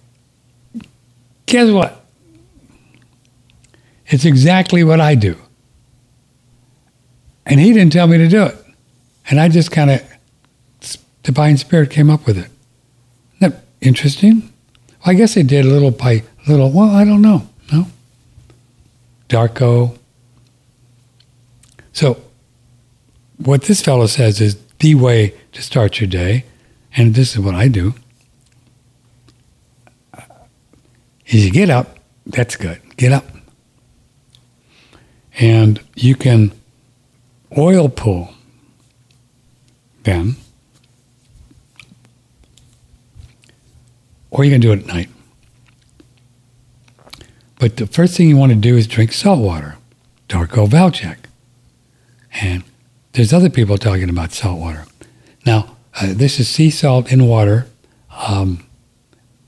Guess 1.46 1.72
what? 1.72 2.06
It's 4.08 4.26
exactly 4.26 4.84
what 4.84 5.00
I 5.00 5.16
do. 5.16 5.41
And 7.46 7.60
he 7.60 7.74
didn't 7.74 7.94
tell 7.94 8.08
me 8.08 8.18
to 8.18 8.28
do 8.28 8.44
it. 8.44 8.56
And 9.30 9.40
I 9.40 9.50
just 9.50 9.72
kind 9.72 9.92
of, 9.92 10.04
divine 11.24 11.58
spirit 11.58 11.90
came 11.90 12.10
up 12.10 12.26
with 12.26 12.38
it. 12.38 12.50
Isn't 13.40 13.54
that 13.54 13.64
interesting? 13.82 14.42
Well, 14.42 15.12
I 15.12 15.14
guess 15.14 15.36
they 15.36 15.44
did 15.44 15.66
a 15.66 15.68
little 15.68 15.92
by 15.92 16.24
little. 16.48 16.72
Well, 16.72 16.90
I 16.90 17.06
don't 17.06 17.22
know. 17.22 17.48
No. 17.72 17.88
Darko. 19.30 19.98
So, 21.94 22.22
what 23.38 23.64
this 23.64 23.82
fellow 23.82 24.08
says 24.08 24.40
is 24.40 24.58
the 24.80 24.96
way 24.96 25.34
to 25.52 25.62
start 25.62 26.00
your 26.00 26.08
day, 26.08 26.46
and 26.96 27.16
this 27.16 27.34
is 27.34 27.40
what 27.40 27.56
I 27.56 27.68
do. 27.68 27.94
Is 31.28 31.46
you 31.46 31.52
get 31.52 31.70
up, 31.70 31.98
that's 32.26 32.56
good. 32.56 32.82
Get 32.98 33.12
up. 33.12 33.26
And 35.40 35.80
you 35.96 36.16
can 36.16 36.52
oil 37.58 37.90
pull 37.90 38.34
them, 40.04 40.38
or 44.30 44.44
you 44.44 44.52
can 44.52 44.62
do 44.62 44.72
it 44.72 44.80
at 44.80 44.86
night. 44.86 45.10
But 47.60 47.78
the 47.78 47.86
first 47.86 48.18
thing 48.18 48.28
you 48.28 48.38
want 48.38 48.52
to 48.52 48.58
do 48.58 48.76
is 48.76 48.88
drink 48.88 49.14
salt 49.14 49.40
water, 49.40 49.76
Darko 50.28 50.68
Velcek. 50.68 51.18
And 52.42 52.64
there's 53.12 53.34
other 53.34 53.50
people 53.50 53.78
talking 53.78 54.10
about 54.10 54.32
salt 54.32 54.60
water. 54.60 54.86
Now, 55.46 55.78
uh, 56.00 56.14
this 56.14 56.40
is 56.40 56.48
sea 56.48 56.70
salt 56.70 57.12
in 57.12 57.28
water. 57.28 57.68
Um, 58.28 58.66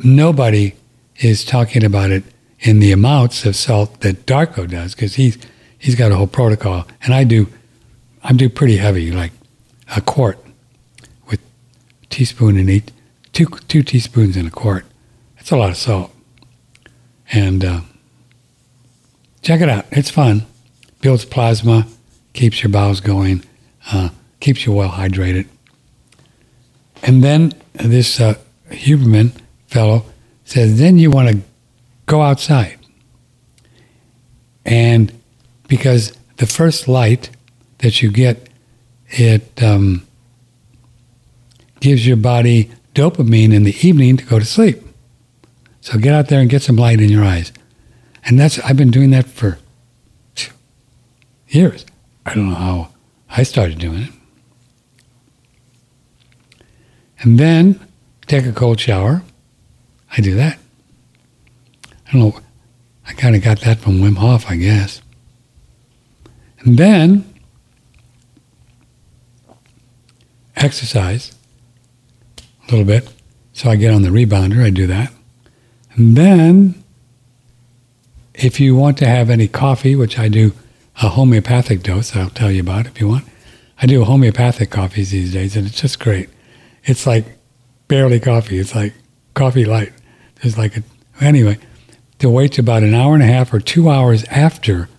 nobody 0.04 0.74
is 1.18 1.44
talking 1.44 1.84
about 1.84 2.12
it 2.12 2.24
in 2.60 2.80
the 2.80 2.92
amounts 2.92 3.46
of 3.46 3.56
salt 3.56 4.02
that 4.02 4.26
Darko 4.26 4.70
does 4.70 4.94
because 4.94 5.16
he's 5.16 5.38
he's 5.78 5.96
got 5.96 6.12
a 6.12 6.16
whole 6.16 6.28
protocol, 6.28 6.86
and 7.02 7.14
I 7.14 7.24
do 7.24 7.48
I 8.24 8.34
do 8.34 8.50
pretty 8.50 8.78
heavy, 8.78 9.12
like 9.12 9.32
a 9.96 10.02
quart 10.02 10.40
with 11.28 11.42
a 12.02 12.06
teaspoon 12.08 12.58
in 12.58 12.70
each, 12.70 12.88
two 13.34 13.46
two 13.68 13.84
teaspoons 13.84 14.38
in 14.38 14.48
a 14.48 14.52
quart. 14.52 14.86
That's 15.36 15.52
a 15.52 15.58
lot 15.58 15.70
of 15.70 15.78
salt, 15.78 16.12
and 17.32 17.66
uh, 17.66 17.82
check 19.42 19.62
it 19.62 19.70
out. 19.70 19.86
It's 19.92 20.10
fun. 20.10 20.46
Builds 21.02 21.26
plasma, 21.26 21.86
keeps 22.32 22.64
your 22.64 22.70
bowels 22.70 23.02
going, 23.02 23.44
uh, 23.92 24.10
keeps 24.40 24.66
you 24.66 24.72
well 24.72 24.92
hydrated. 24.92 25.48
And 27.02 27.22
then 27.22 27.52
this 27.74 28.22
uh, 28.22 28.36
Huberman 28.70 29.32
fellow 29.68 30.06
says, 30.46 30.80
then 30.80 30.98
you 30.98 31.12
want 31.12 31.30
to 31.30 31.42
go 32.06 32.22
outside. 32.22 32.78
And 34.66 35.12
because 35.68 36.16
the 36.38 36.46
first 36.46 36.88
light 36.88 37.30
that 37.84 38.02
you 38.02 38.10
get, 38.10 38.50
it 39.10 39.62
um, 39.62 40.08
gives 41.82 42.08
your 42.08 42.16
body 42.16 42.72
dopamine 42.96 43.54
in 43.54 43.64
the 43.64 43.76
evening 43.86 44.16
to 44.16 44.26
go 44.26 44.40
to 44.40 44.46
sleep. 44.46 44.82
So 45.82 46.00
get 46.00 46.14
out 46.14 46.30
there 46.30 46.40
and 46.40 46.50
get 46.50 46.62
some 46.62 46.78
light 46.78 47.02
in 47.02 47.10
your 47.10 47.26
eyes. 47.26 47.52
And 48.26 48.40
that's 48.40 48.58
I've 48.60 48.78
been 48.78 48.90
doing 48.90 49.10
that 49.10 49.26
for 49.28 49.60
years. 51.50 51.86
I 52.26 52.34
don't 52.34 52.50
know 52.50 52.56
how 52.56 52.90
I 53.30 53.44
started 53.44 53.80
doing 53.80 54.04
it. 54.04 54.12
And 57.20 57.38
then 57.38 57.86
take 58.28 58.46
a 58.46 58.54
cold 58.54 58.80
shower. 58.80 59.24
I 60.18 60.22
do 60.22 60.36
that. 60.36 60.58
I 61.86 62.12
don't 62.14 62.22
know. 62.22 62.40
I 63.06 63.12
kind 63.12 63.36
of 63.36 63.44
got 63.44 63.60
that 63.62 63.80
from 63.80 64.00
Wim 64.00 64.16
Hof, 64.16 64.50
I 64.50 64.56
guess. 64.56 65.02
And 66.60 66.78
then 66.78 67.33
exercise 70.56 71.36
a 72.38 72.72
little 72.72 72.86
bit. 72.86 73.10
So 73.54 73.70
I 73.70 73.76
get 73.76 73.94
on 73.94 74.02
the 74.02 74.10
rebounder, 74.10 74.64
I 74.64 74.70
do 74.70 74.88
that. 74.88 75.12
And 75.94 76.16
then 76.16 76.84
if 78.34 78.60
you 78.60 78.76
want 78.76 78.98
to 78.98 79.06
have 79.08 79.30
any 79.30 79.48
coffee, 79.48 79.96
which 79.96 80.18
I 80.18 80.28
do 80.28 80.54
a 81.02 81.10
homeopathic 81.10 81.84
dose, 81.84 82.16
I'll 82.16 82.30
tell 82.30 82.52
you 82.52 82.62
about 82.62 82.88
if 82.88 83.00
you 83.00 83.08
want. 83.08 83.26
I 83.82 83.86
do 83.86 84.04
homeopathic 84.04 84.70
coffees 84.70 85.12
these 85.12 85.34
days, 85.34 85.56
and 85.56 85.68
it's 85.68 85.80
just 85.82 86.00
great. 86.00 86.30
It's 86.86 87.06
like 87.06 87.26
barely 87.88 88.20
coffee. 88.20 88.60
It's 88.60 88.76
like 88.76 88.94
coffee 89.34 89.66
light. 89.66 89.94
There's 90.42 90.58
like 90.58 90.78
a, 90.78 90.84
anyway, 91.22 91.58
to 92.20 92.30
wait 92.30 92.58
about 92.58 92.84
an 92.84 92.94
hour 92.94 93.14
and 93.14 93.24
a 93.24 93.28
half 93.28 93.54
or 93.54 93.60
two 93.60 93.90
hours 93.90 94.24
after 94.26 94.90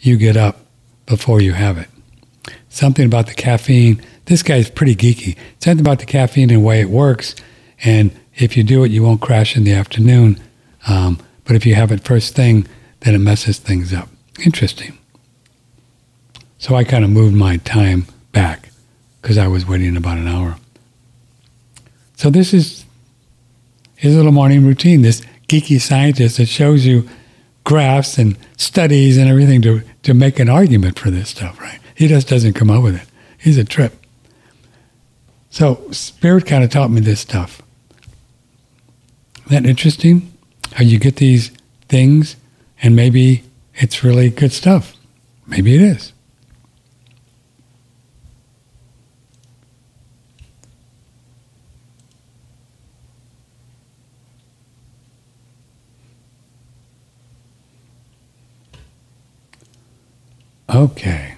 you 0.00 0.16
get 0.16 0.36
up 0.36 0.58
before 1.06 1.40
you 1.40 1.52
have 1.52 1.78
it. 1.78 1.88
Something 2.68 3.06
about 3.06 3.26
the 3.26 3.34
caffeine. 3.34 4.02
This 4.26 4.42
guy's 4.42 4.70
pretty 4.70 4.94
geeky. 4.94 5.36
Something 5.60 5.80
about 5.80 6.00
the 6.00 6.06
caffeine 6.06 6.50
and 6.50 6.60
the 6.60 6.64
way 6.64 6.80
it 6.80 6.90
works. 6.90 7.34
And 7.84 8.10
if 8.34 8.56
you 8.56 8.62
do 8.62 8.84
it, 8.84 8.90
you 8.90 9.02
won't 9.02 9.20
crash 9.20 9.56
in 9.56 9.64
the 9.64 9.72
afternoon. 9.72 10.40
Um, 10.86 11.18
but 11.44 11.56
if 11.56 11.64
you 11.64 11.74
have 11.74 11.92
it 11.92 12.04
first 12.04 12.34
thing, 12.34 12.66
then 13.00 13.14
it 13.14 13.18
messes 13.18 13.58
things 13.58 13.92
up. 13.92 14.08
Interesting. 14.44 14.98
So 16.58 16.74
I 16.74 16.84
kind 16.84 17.04
of 17.04 17.10
moved 17.10 17.34
my 17.34 17.58
time 17.58 18.06
back 18.32 18.70
because 19.22 19.38
I 19.38 19.46
was 19.46 19.66
waiting 19.66 19.96
about 19.96 20.18
an 20.18 20.28
hour. 20.28 20.56
So 22.16 22.30
this 22.30 22.52
is 22.52 22.84
his 23.94 24.16
little 24.16 24.32
morning 24.32 24.66
routine, 24.66 25.02
this 25.02 25.22
geeky 25.48 25.80
scientist 25.80 26.38
that 26.38 26.46
shows 26.46 26.84
you 26.84 27.08
graphs 27.64 28.18
and 28.18 28.36
studies 28.56 29.18
and 29.18 29.28
everything 29.28 29.62
to, 29.62 29.82
to 30.02 30.14
make 30.14 30.38
an 30.38 30.48
argument 30.48 30.98
for 30.98 31.10
this 31.10 31.28
stuff, 31.28 31.60
right? 31.60 31.78
He 31.94 32.08
just 32.08 32.28
doesn't 32.28 32.54
come 32.54 32.70
up 32.70 32.82
with 32.82 32.96
it. 32.96 33.08
He's 33.38 33.58
a 33.58 33.64
trip. 33.64 34.05
So 35.56 35.80
Spirit 35.90 36.44
kind 36.44 36.62
of 36.62 36.68
taught 36.68 36.90
me 36.90 37.00
this 37.00 37.20
stuff. 37.20 37.62
Isn't 39.46 39.64
that 39.64 39.66
interesting? 39.66 40.30
How 40.72 40.84
you 40.84 40.98
get 40.98 41.16
these 41.16 41.50
things 41.88 42.36
and 42.82 42.94
maybe 42.94 43.42
it's 43.76 44.04
really 44.04 44.28
good 44.28 44.52
stuff. 44.52 44.92
Maybe 45.46 45.74
it 45.74 45.80
is. 45.80 46.12
Okay. 60.68 61.35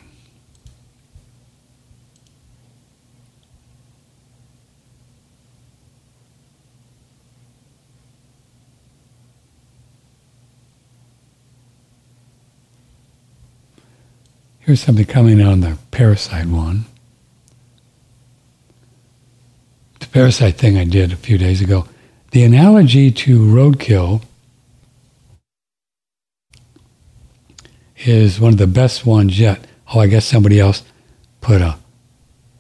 Here's 14.69 14.83
something 14.83 15.07
coming 15.07 15.41
on 15.41 15.61
the 15.61 15.79
parasite 15.93 16.45
one. 16.45 16.85
The 19.99 20.07
parasite 20.09 20.57
thing 20.57 20.77
I 20.77 20.85
did 20.85 21.11
a 21.11 21.17
few 21.17 21.39
days 21.39 21.63
ago. 21.63 21.89
The 22.33 22.45
analogy 22.45 23.11
to 23.11 23.41
roadkill 23.41 24.25
is 27.97 28.39
one 28.39 28.53
of 28.53 28.59
the 28.59 28.67
best 28.67 29.07
ones 29.07 29.41
yet. 29.41 29.67
Oh, 29.95 30.01
I 30.01 30.07
guess 30.07 30.27
somebody 30.27 30.61
else 30.61 30.83
put 31.41 31.63
a 31.63 31.79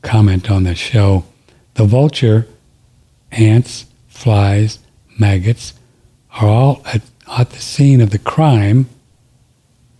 comment 0.00 0.50
on 0.50 0.62
the 0.62 0.74
show. 0.74 1.26
The 1.74 1.84
vulture, 1.84 2.48
ants, 3.32 3.84
flies, 4.06 4.78
maggots 5.18 5.74
are 6.40 6.48
all 6.48 6.80
at, 6.86 7.02
at 7.30 7.50
the 7.50 7.60
scene 7.60 8.00
of 8.00 8.08
the 8.08 8.18
crime. 8.18 8.88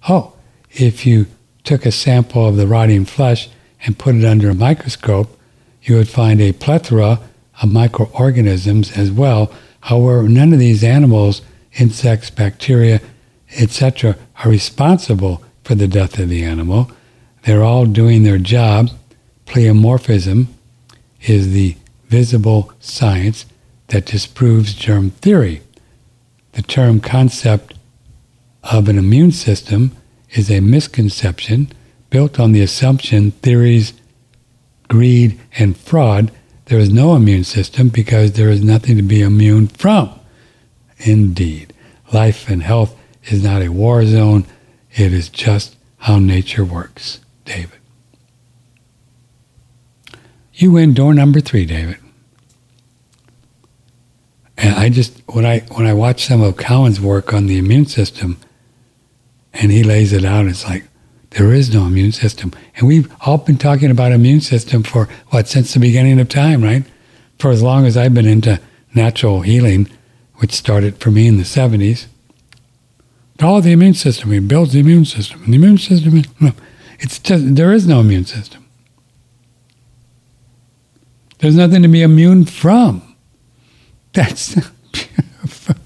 Oh, 0.09 0.33
if 0.71 1.05
you 1.05 1.27
took 1.69 1.85
a 1.85 1.93
sample 1.93 2.49
of 2.49 2.57
the 2.57 2.67
rotting 2.67 3.05
flesh 3.05 3.51
and 3.85 3.99
put 3.99 4.15
it 4.15 4.25
under 4.25 4.49
a 4.49 4.55
microscope, 4.55 5.39
you 5.83 5.97
would 5.97 6.09
find 6.09 6.41
a 6.41 6.55
plethora 6.55 7.21
of 7.61 7.71
microorganisms 7.71 8.97
as 8.97 9.13
well. 9.13 9.53
However, 9.81 10.27
none 10.31 10.55
of 10.55 10.61
these 10.61 10.83
animals, 10.83 11.43
insects, 11.79 12.31
bacteria, 12.31 13.03
etc., 13.59 14.17
are 14.43 14.51
responsible 14.51 15.45
for 15.63 15.75
the 15.75 15.87
death 15.87 16.19
of 16.19 16.31
the 16.31 16.43
animal. 16.43 16.91
They're 17.43 17.63
all 17.63 17.85
doing 17.85 18.23
their 18.23 18.39
job. 18.39 18.89
Pleomorphism 19.45 20.47
is 21.21 21.53
the 21.53 21.77
visible 22.07 22.73
science 22.81 23.45
that 23.89 24.07
disproves 24.07 24.73
germ 24.73 25.11
theory. 25.11 25.61
The 26.53 26.63
term 26.63 27.01
concept 27.01 27.75
of 28.63 28.89
an 28.89 28.97
immune 28.97 29.33
system 29.33 29.93
is 30.31 30.51
a 30.51 30.61
misconception 30.61 31.73
built 32.11 32.39
on 32.39 32.53
the 32.53 32.63
assumption 32.63 33.31
theories, 33.31 33.93
greed, 34.89 35.39
and 35.59 35.77
fraud. 35.77 36.31
There 36.67 36.79
is 36.79 36.91
no 36.91 37.15
immune 37.15 37.45
system 37.45 37.89
because 37.89 38.33
there 38.33 38.51
is 38.51 38.63
nothing 38.63 38.97
to 38.97 39.03
be 39.03 39.23
immune 39.23 39.69
from. 39.69 40.19
Indeed, 40.99 41.73
life 42.13 42.49
and 42.49 42.63
health 42.63 42.97
is 43.25 43.43
not 43.43 43.63
a 43.63 43.69
war 43.69 44.05
zone, 44.05 44.47
it 44.93 45.13
is 45.13 45.29
just 45.29 45.77
how 45.99 46.19
nature 46.19 46.65
works. 46.65 47.21
David. 47.45 47.79
You 50.55 50.73
win 50.73 50.93
door 50.93 51.15
number 51.15 51.41
three, 51.41 51.65
David. 51.65 51.99
And 54.57 54.75
I 54.75 54.89
just 54.89 55.23
when 55.29 55.47
I 55.47 55.61
when 55.61 55.87
I 55.87 55.95
watch 55.95 56.25
some 56.27 56.43
of 56.43 56.57
Cowan's 56.57 57.01
work 57.01 57.33
on 57.33 57.47
the 57.47 57.59
immune 57.59 57.87
system, 57.87 58.39
and 59.59 59.73
he 59.73 59.83
lays 59.83 60.13
it 60.13 60.25
out, 60.25 60.47
it's 60.47 60.65
like 60.65 60.85
there 61.31 61.53
is 61.53 61.75
no 61.75 61.87
immune 61.87 62.13
system, 62.13 62.53
and 62.77 62.87
we've 62.87 63.13
all 63.21 63.39
been 63.39 63.59
talking 63.59 63.91
about 63.91 64.13
immune 64.13 64.41
system 64.41 64.83
for 64.83 65.09
what 65.29 65.49
since 65.49 65.75
the 65.75 65.81
beginning 65.81 66.19
of 66.21 66.29
time, 66.29 66.63
right? 66.63 66.85
For 67.39 67.51
as 67.51 67.63
long 67.63 67.85
as 67.85 67.97
I've 67.97 68.15
been 68.15 68.27
into 68.27 68.61
natural 68.95 69.43
healing, 69.43 69.89
which 70.37 70.53
started 70.53 70.99
for 70.99 71.11
me 71.11 71.27
in 71.27 71.37
the 71.37 71.43
'70s. 71.43 72.07
All 73.41 73.61
the 73.61 73.73
immune 73.73 73.95
system, 73.95 74.33
he 74.33 74.41
builds 74.41 74.73
the 74.73 74.81
immune 74.81 75.05
system, 75.05 75.45
and 75.45 75.53
the 75.53 75.59
immune 75.59 75.79
system, 75.79 76.25
it's 76.99 77.19
just 77.19 77.55
there 77.55 77.73
is 77.73 77.87
no 77.87 78.01
immune 78.01 78.25
system. 78.25 78.65
There's 81.39 81.55
nothing 81.55 81.83
to 81.83 81.89
be 81.89 82.03
immune 82.03 82.45
from. 82.47 83.03
That's 84.13 84.55
beautiful. 84.91 85.77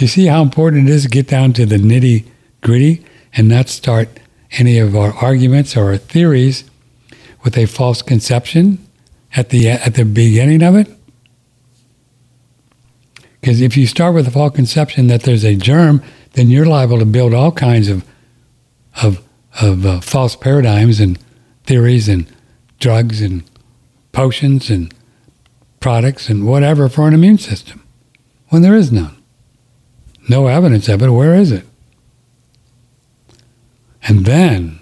You 0.00 0.06
see 0.06 0.26
how 0.26 0.40
important 0.40 0.88
it 0.88 0.92
is 0.92 1.02
to 1.02 1.10
get 1.10 1.28
down 1.28 1.52
to 1.52 1.66
the 1.66 1.76
nitty 1.76 2.24
gritty 2.62 3.04
and 3.34 3.48
not 3.48 3.68
start 3.68 4.08
any 4.52 4.78
of 4.78 4.96
our 4.96 5.12
arguments 5.12 5.76
or 5.76 5.90
our 5.90 5.98
theories 5.98 6.64
with 7.44 7.58
a 7.58 7.66
false 7.66 8.00
conception 8.00 8.78
at 9.36 9.50
the 9.50 9.68
at 9.68 9.94
the 9.94 10.06
beginning 10.06 10.62
of 10.62 10.74
it. 10.74 10.88
Because 13.40 13.60
if 13.60 13.76
you 13.76 13.86
start 13.86 14.14
with 14.14 14.26
a 14.26 14.30
false 14.30 14.54
conception 14.54 15.08
that 15.08 15.24
there's 15.24 15.44
a 15.44 15.54
germ, 15.54 16.02
then 16.32 16.48
you're 16.48 16.66
liable 16.66 16.98
to 16.98 17.04
build 17.04 17.34
all 17.34 17.52
kinds 17.52 17.88
of 17.88 18.02
of 19.02 19.22
of 19.60 19.84
uh, 19.84 20.00
false 20.00 20.34
paradigms 20.34 20.98
and 20.98 21.18
theories 21.64 22.08
and 22.08 22.26
drugs 22.78 23.20
and 23.20 23.44
potions 24.12 24.70
and 24.70 24.94
products 25.78 26.30
and 26.30 26.46
whatever 26.46 26.88
for 26.88 27.06
an 27.06 27.12
immune 27.12 27.36
system 27.36 27.82
when 28.48 28.62
there 28.62 28.74
is 28.74 28.90
none. 28.90 29.19
No 30.30 30.46
evidence 30.46 30.88
of 30.88 31.02
it. 31.02 31.10
Where 31.10 31.34
is 31.34 31.50
it? 31.50 31.66
And 34.04 34.24
then 34.24 34.78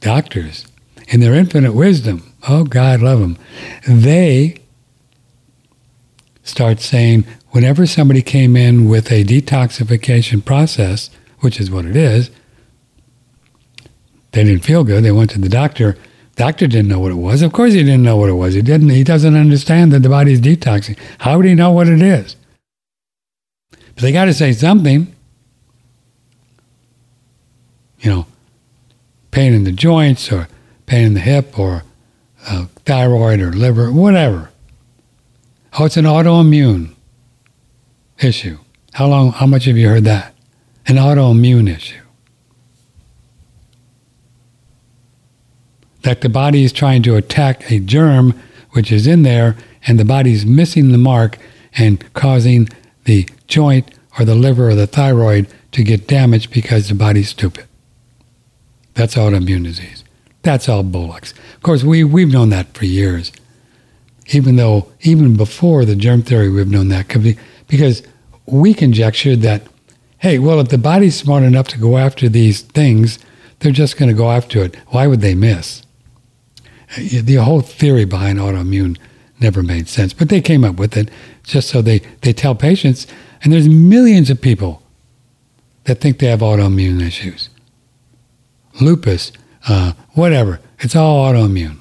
doctors, 0.00 0.66
in 1.08 1.20
their 1.20 1.34
infinite 1.34 1.72
wisdom, 1.72 2.34
oh 2.46 2.64
God 2.64 3.00
love 3.00 3.20
them, 3.20 3.38
they 3.88 4.58
start 6.42 6.80
saying 6.80 7.24
whenever 7.48 7.86
somebody 7.86 8.20
came 8.20 8.56
in 8.56 8.90
with 8.90 9.10
a 9.10 9.24
detoxification 9.24 10.44
process, 10.44 11.08
which 11.38 11.58
is 11.58 11.70
what 11.70 11.86
it 11.86 11.96
is, 11.96 12.30
they 14.32 14.44
didn't 14.44 14.64
feel 14.64 14.84
good. 14.84 15.02
They 15.02 15.12
went 15.12 15.30
to 15.30 15.40
the 15.40 15.48
doctor 15.48 15.96
Doctor 16.36 16.66
didn't 16.66 16.88
know 16.88 17.00
what 17.00 17.10
it 17.10 17.16
was. 17.16 17.42
Of 17.42 17.52
course, 17.52 17.74
he 17.74 17.82
didn't 17.82 18.02
know 18.02 18.16
what 18.16 18.30
it 18.30 18.34
was. 18.34 18.54
He 18.54 18.62
didn't. 18.62 18.88
He 18.88 19.04
doesn't 19.04 19.36
understand 19.36 19.92
that 19.92 20.00
the 20.00 20.08
body's 20.08 20.40
detoxing. 20.40 20.96
How 21.18 21.36
would 21.36 21.44
he 21.44 21.54
know 21.54 21.70
what 21.70 21.86
it 21.86 22.00
is? 22.00 22.34
They 24.00 24.12
got 24.12 24.26
to 24.26 24.34
say 24.34 24.52
something. 24.52 25.14
You 28.00 28.10
know, 28.10 28.26
pain 29.30 29.52
in 29.52 29.64
the 29.64 29.72
joints 29.72 30.32
or 30.32 30.48
pain 30.86 31.06
in 31.06 31.14
the 31.14 31.20
hip 31.20 31.58
or 31.58 31.84
uh, 32.46 32.66
thyroid 32.86 33.40
or 33.40 33.52
liver, 33.52 33.92
whatever. 33.92 34.50
Oh, 35.78 35.84
it's 35.84 35.96
an 35.96 36.06
autoimmune 36.06 36.94
issue. 38.18 38.58
How 38.94 39.06
long? 39.06 39.32
How 39.32 39.46
much 39.46 39.66
have 39.66 39.76
you 39.76 39.88
heard 39.88 40.04
that? 40.04 40.34
An 40.86 40.96
autoimmune 40.96 41.68
issue. 41.68 42.00
that 46.02 46.20
the 46.20 46.28
body 46.28 46.64
is 46.64 46.72
trying 46.72 47.02
to 47.02 47.16
attack 47.16 47.70
a 47.70 47.78
germ 47.78 48.40
which 48.70 48.92
is 48.92 49.06
in 49.06 49.22
there, 49.22 49.56
and 49.86 49.98
the 49.98 50.04
body's 50.04 50.46
missing 50.46 50.92
the 50.92 50.98
mark 50.98 51.38
and 51.76 52.12
causing 52.14 52.68
the 53.04 53.28
joint 53.50 53.92
or 54.18 54.24
the 54.24 54.34
liver 54.34 54.70
or 54.70 54.74
the 54.74 54.86
thyroid 54.86 55.46
to 55.72 55.84
get 55.84 56.06
damaged 56.06 56.50
because 56.50 56.88
the 56.88 56.94
body's 56.94 57.28
stupid. 57.28 57.66
That's 58.94 59.14
autoimmune 59.14 59.64
disease. 59.64 60.04
That's 60.42 60.68
all 60.68 60.82
bullocks. 60.82 61.32
Of 61.54 61.62
course, 61.62 61.84
we, 61.84 62.02
we've 62.02 62.32
known 62.32 62.48
that 62.48 62.72
for 62.74 62.86
years. 62.86 63.30
Even 64.28 64.56
though, 64.56 64.90
even 65.02 65.36
before 65.36 65.84
the 65.84 65.96
germ 65.96 66.22
theory, 66.22 66.48
we've 66.48 66.70
known 66.70 66.88
that 66.88 67.08
be, 67.22 67.36
because 67.68 68.02
we 68.46 68.74
conjectured 68.74 69.42
that, 69.42 69.62
hey, 70.18 70.38
well, 70.38 70.60
if 70.60 70.68
the 70.68 70.78
body's 70.78 71.16
smart 71.16 71.42
enough 71.42 71.68
to 71.68 71.78
go 71.78 71.98
after 71.98 72.28
these 72.28 72.62
things, 72.62 73.18
they're 73.58 73.72
just 73.72 73.96
going 73.98 74.08
to 74.08 74.16
go 74.16 74.30
after 74.30 74.64
it. 74.64 74.76
Why 74.88 75.06
would 75.06 75.20
they 75.20 75.34
miss? 75.34 75.82
Uh, 76.96 77.22
the 77.22 77.36
whole 77.36 77.60
theory 77.60 78.04
behind 78.04 78.38
autoimmune 78.38 78.98
never 79.40 79.62
made 79.62 79.88
sense, 79.88 80.12
but 80.12 80.28
they 80.28 80.40
came 80.40 80.64
up 80.64 80.76
with 80.76 80.96
it 80.96 81.10
just 81.44 81.68
so 81.68 81.82
they, 81.82 82.00
they 82.22 82.32
tell 82.32 82.54
patients, 82.54 83.06
and 83.42 83.52
there's 83.52 83.68
millions 83.68 84.30
of 84.30 84.40
people 84.40 84.82
that 85.84 86.00
think 86.00 86.18
they 86.18 86.26
have 86.26 86.40
autoimmune 86.40 87.00
issues. 87.00 87.48
Lupus, 88.80 89.32
uh, 89.68 89.92
whatever, 90.12 90.60
it's 90.78 90.94
all 90.94 91.32
autoimmune. 91.32 91.80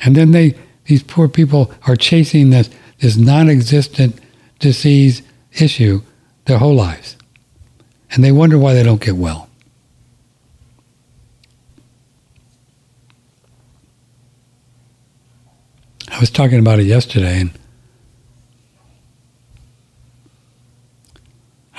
And 0.00 0.16
then 0.16 0.32
they, 0.32 0.54
these 0.86 1.02
poor 1.02 1.28
people 1.28 1.72
are 1.86 1.96
chasing 1.96 2.50
this, 2.50 2.70
this 2.98 3.16
non-existent 3.16 4.18
disease 4.58 5.22
issue 5.52 6.02
their 6.46 6.58
whole 6.58 6.74
lives. 6.74 7.16
And 8.10 8.24
they 8.24 8.32
wonder 8.32 8.58
why 8.58 8.74
they 8.74 8.82
don't 8.82 9.00
get 9.00 9.16
well. 9.16 9.48
I 16.10 16.20
was 16.20 16.30
talking 16.30 16.58
about 16.58 16.80
it 16.80 16.86
yesterday, 16.86 17.40
and 17.40 17.57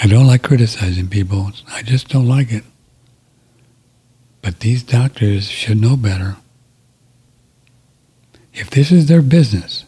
I 0.01 0.07
don't 0.07 0.27
like 0.27 0.43
criticizing 0.43 1.09
people. 1.09 1.51
I 1.67 1.81
just 1.81 2.07
don't 2.07 2.27
like 2.27 2.53
it. 2.53 2.63
But 4.41 4.61
these 4.61 4.81
doctors 4.81 5.49
should 5.49 5.81
know 5.81 5.97
better. 5.97 6.37
If 8.53 8.69
this 8.69 8.91
is 8.93 9.07
their 9.07 9.21
business, 9.21 9.83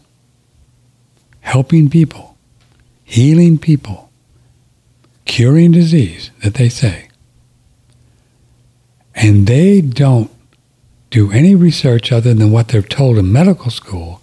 helping 1.39 1.89
people, 1.89 2.35
healing 3.05 3.57
people, 3.57 4.11
curing 5.23 5.71
disease 5.71 6.29
that 6.43 6.55
they 6.55 6.67
say, 6.67 7.07
and 9.15 9.47
they 9.47 9.79
don't 9.79 10.29
do 11.09 11.31
any 11.31 11.55
research 11.55 12.11
other 12.11 12.33
than 12.33 12.51
what 12.51 12.67
they're 12.67 12.81
told 12.81 13.17
in 13.17 13.31
medical 13.31 13.71
school, 13.71 14.21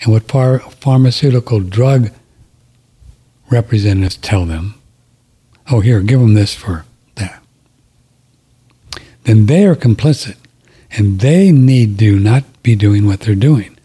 and 0.00 0.12
what 0.12 0.28
phar- 0.28 0.60
pharmaceutical 0.60 1.60
drug 1.60 2.10
representatives 3.50 4.16
tell 4.16 4.46
them. 4.46 4.79
Oh, 5.70 5.80
here, 5.80 6.00
give 6.00 6.20
them 6.20 6.34
this 6.34 6.54
for 6.54 6.84
that. 7.14 7.42
then 9.24 9.46
they 9.46 9.64
are 9.66 9.76
complicit. 9.76 10.36
And 10.92 11.20
they 11.20 11.52
need 11.52 11.98
to 12.00 12.18
not 12.18 12.42
be 12.64 12.74
doing 12.74 13.06
what 13.06 13.20
they're 13.20 13.36
doing. 13.36 13.78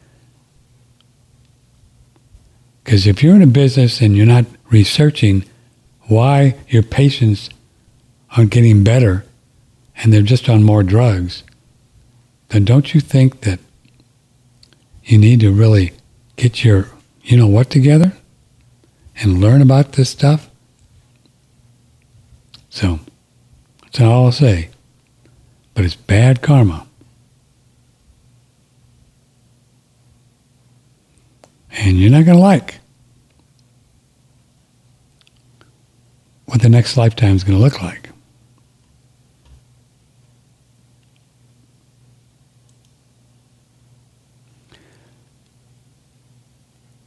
Because 2.83 3.05
if 3.05 3.21
you're 3.21 3.35
in 3.35 3.43
a 3.43 3.47
business 3.47 4.01
and 4.01 4.15
you're 4.17 4.25
not 4.25 4.45
researching 4.71 5.45
why 6.07 6.55
your 6.67 6.83
patients 6.83 7.49
aren't 8.35 8.51
getting 8.51 8.83
better 8.83 9.25
and 9.97 10.11
they're 10.11 10.21
just 10.21 10.49
on 10.49 10.63
more 10.63 10.83
drugs, 10.83 11.43
then 12.49 12.65
don't 12.65 12.93
you 12.93 13.01
think 13.01 13.41
that 13.41 13.59
you 15.03 15.17
need 15.17 15.39
to 15.41 15.51
really 15.51 15.91
get 16.35 16.63
your, 16.63 16.89
you 17.23 17.37
know 17.37 17.47
what, 17.47 17.69
together 17.69 18.13
and 19.17 19.41
learn 19.41 19.61
about 19.61 19.93
this 19.93 20.09
stuff? 20.09 20.49
So, 22.75 22.99
that's 23.83 24.01
all 24.01 24.25
I'll 24.25 24.31
say. 24.33 24.67
But 25.73 25.85
it's 25.85 25.95
bad 25.95 26.41
karma. 26.41 26.85
And 31.71 31.97
you're 31.97 32.11
not 32.11 32.25
going 32.25 32.35
to 32.35 32.43
like 32.43 32.81
what 36.47 36.61
the 36.61 36.67
next 36.67 36.97
lifetime 36.97 37.38
is 37.38 37.45
going 37.45 37.57
to 37.57 37.63
look 37.63 37.81
like. 37.81 38.09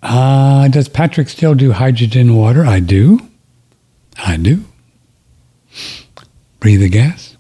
Uh, 0.03 0.69
does 0.69 0.89
Patrick 0.89 1.29
still 1.29 1.55
do 1.55 1.73
hydrogen 1.73 2.35
water? 2.35 2.65
I 2.65 2.81
do. 2.81 3.29
I 4.17 4.39
do. 4.39 4.65
Breathe 6.61 6.81
the 6.81 6.89
gas. 6.89 7.37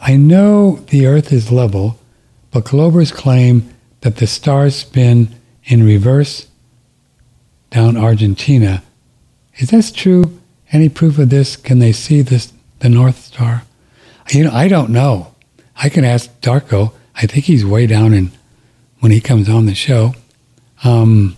I 0.00 0.16
know 0.16 0.76
the 0.90 1.06
Earth 1.06 1.32
is 1.32 1.50
level, 1.50 1.98
but 2.50 2.64
Globers 2.64 3.12
claim 3.12 3.74
that 4.00 4.16
the 4.16 4.26
stars 4.26 4.76
spin 4.76 5.34
in 5.64 5.84
reverse 5.84 6.46
down 7.70 7.96
Argentina. 7.96 8.82
Is 9.56 9.70
this 9.70 9.90
true? 9.90 10.38
Any 10.70 10.88
proof 10.88 11.18
of 11.18 11.30
this? 11.30 11.56
Can 11.56 11.78
they 11.78 11.92
see 11.92 12.22
this 12.22 12.52
the 12.78 12.88
North 12.88 13.18
Star? 13.18 13.62
You 14.30 14.44
know, 14.44 14.52
I 14.52 14.68
don't 14.68 14.90
know. 14.90 15.34
I 15.76 15.88
can 15.88 16.04
ask 16.04 16.30
Darko. 16.40 16.92
I 17.16 17.26
think 17.26 17.46
he's 17.46 17.64
way 17.64 17.86
down 17.86 18.12
in 18.14 18.30
when 19.00 19.12
he 19.12 19.20
comes 19.20 19.48
on 19.48 19.66
the 19.66 19.74
show. 19.74 20.14
Um, 20.84 21.36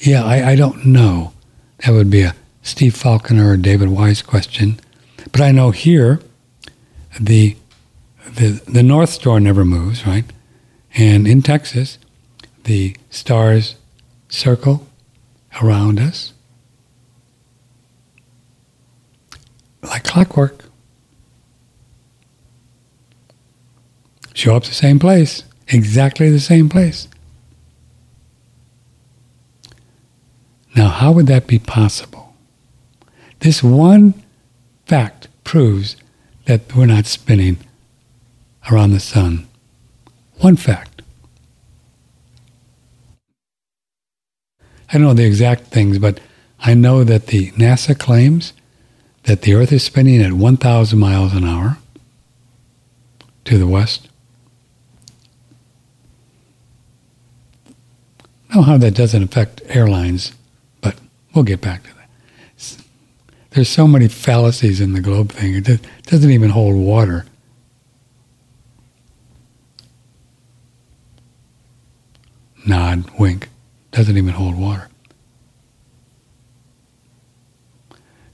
yeah, 0.00 0.24
I, 0.24 0.50
I 0.50 0.56
don't 0.56 0.84
know. 0.86 1.32
That 1.78 1.92
would 1.92 2.10
be 2.10 2.22
a 2.22 2.34
Steve 2.62 2.94
Falconer 2.94 3.50
or 3.50 3.56
David 3.56 3.88
Weiss 3.88 4.22
question. 4.22 4.80
But 5.32 5.40
I 5.40 5.52
know 5.52 5.70
here 5.70 6.20
the 7.18 7.56
the 8.26 8.62
the 8.66 8.82
North 8.82 9.10
Star 9.10 9.40
never 9.40 9.64
moves, 9.64 10.06
right? 10.06 10.24
And 10.94 11.26
in 11.26 11.42
Texas, 11.42 11.98
the 12.64 12.96
stars 13.10 13.76
circle 14.28 14.86
around 15.62 15.98
us 15.98 16.32
like 19.82 20.04
clockwork. 20.04 20.64
Show 24.34 24.54
up 24.54 24.64
the 24.64 24.74
same 24.74 24.98
place, 24.98 25.42
exactly 25.68 26.30
the 26.30 26.40
same 26.40 26.68
place. 26.68 27.08
Now, 30.76 30.88
how 30.88 31.10
would 31.10 31.26
that 31.26 31.48
be 31.48 31.58
possible? 31.58 32.36
This 33.40 33.62
one 33.64 34.14
fact 34.88 35.28
proves 35.44 35.96
that 36.46 36.74
we're 36.74 36.86
not 36.86 37.06
spinning 37.06 37.58
around 38.70 38.92
the 38.92 39.00
sun. 39.00 39.46
One 40.38 40.56
fact. 40.56 41.02
I 44.90 44.94
don't 44.94 45.02
know 45.02 45.14
the 45.14 45.26
exact 45.26 45.64
things, 45.64 45.98
but 45.98 46.20
I 46.60 46.74
know 46.74 47.04
that 47.04 47.26
the 47.26 47.50
NASA 47.52 47.96
claims 47.98 48.54
that 49.24 49.42
the 49.42 49.54
Earth 49.54 49.72
is 49.72 49.82
spinning 49.82 50.22
at 50.22 50.32
1,000 50.32 50.98
miles 50.98 51.34
an 51.34 51.44
hour 51.44 51.76
to 53.44 53.58
the 53.58 53.66
west. 53.66 54.08
I 58.50 58.56
know 58.56 58.62
how 58.62 58.78
that 58.78 58.94
doesn't 58.94 59.22
affect 59.22 59.60
airlines 59.68 60.32
but 60.80 60.96
We'll 61.34 61.44
get 61.44 61.60
back 61.60 61.82
to 61.84 61.94
that. 61.94 61.97
There's 63.50 63.68
so 63.68 63.86
many 63.86 64.08
fallacies 64.08 64.80
in 64.80 64.92
the 64.92 65.00
globe 65.00 65.32
thing. 65.32 65.54
It 65.54 65.80
doesn't 66.04 66.30
even 66.30 66.50
hold 66.50 66.76
water. 66.76 67.24
Nod, 72.66 73.10
wink. 73.18 73.48
Doesn't 73.90 74.16
even 74.16 74.34
hold 74.34 74.56
water. 74.56 74.88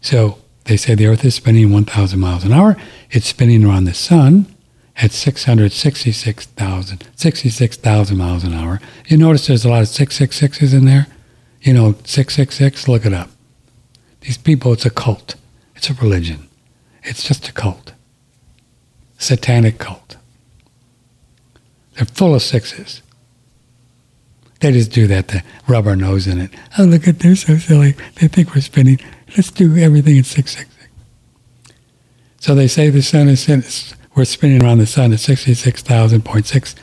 So 0.00 0.38
they 0.64 0.76
say 0.76 0.94
the 0.94 1.06
Earth 1.06 1.24
is 1.24 1.36
spinning 1.36 1.72
1,000 1.72 2.18
miles 2.18 2.44
an 2.44 2.52
hour. 2.52 2.76
It's 3.10 3.26
spinning 3.26 3.64
around 3.64 3.84
the 3.84 3.94
sun 3.94 4.46
at 4.96 5.12
666,000 5.12 7.08
66,000 7.14 8.16
miles 8.16 8.44
an 8.44 8.52
hour. 8.52 8.80
You 9.06 9.16
notice 9.16 9.46
there's 9.46 9.64
a 9.64 9.68
lot 9.68 9.82
of 9.82 9.88
666s 9.88 10.74
in 10.74 10.84
there? 10.84 11.06
you 11.64 11.72
know, 11.72 11.92
666, 12.04 12.88
look 12.88 13.06
it 13.06 13.14
up. 13.14 13.30
These 14.24 14.38
people, 14.38 14.72
it's 14.72 14.86
a 14.86 14.90
cult. 14.90 15.36
It's 15.76 15.90
a 15.90 15.94
religion. 15.94 16.48
It's 17.02 17.22
just 17.22 17.46
a 17.48 17.52
cult. 17.52 17.92
Satanic 19.18 19.78
cult. 19.78 20.16
They're 21.94 22.06
full 22.06 22.34
of 22.34 22.42
sixes. 22.42 23.02
They 24.60 24.72
just 24.72 24.92
do 24.92 25.06
that 25.08 25.28
to 25.28 25.42
rub 25.68 25.86
our 25.86 25.94
nose 25.94 26.26
in 26.26 26.40
it. 26.40 26.50
Oh, 26.78 26.84
look 26.84 27.06
at, 27.06 27.18
they're 27.18 27.36
so 27.36 27.58
silly. 27.58 27.92
They 28.14 28.28
think 28.28 28.54
we're 28.54 28.62
spinning. 28.62 28.98
Let's 29.36 29.50
do 29.50 29.76
everything 29.76 30.16
in 30.16 30.24
666. 30.24 30.70
So 32.40 32.54
they 32.54 32.66
say 32.66 32.88
the 32.88 33.02
sun 33.02 33.28
is, 33.28 33.94
we're 34.14 34.24
spinning 34.24 34.62
around 34.62 34.78
the 34.78 34.86
sun 34.86 35.12
at 35.12 35.18
66,000.6 35.18 36.74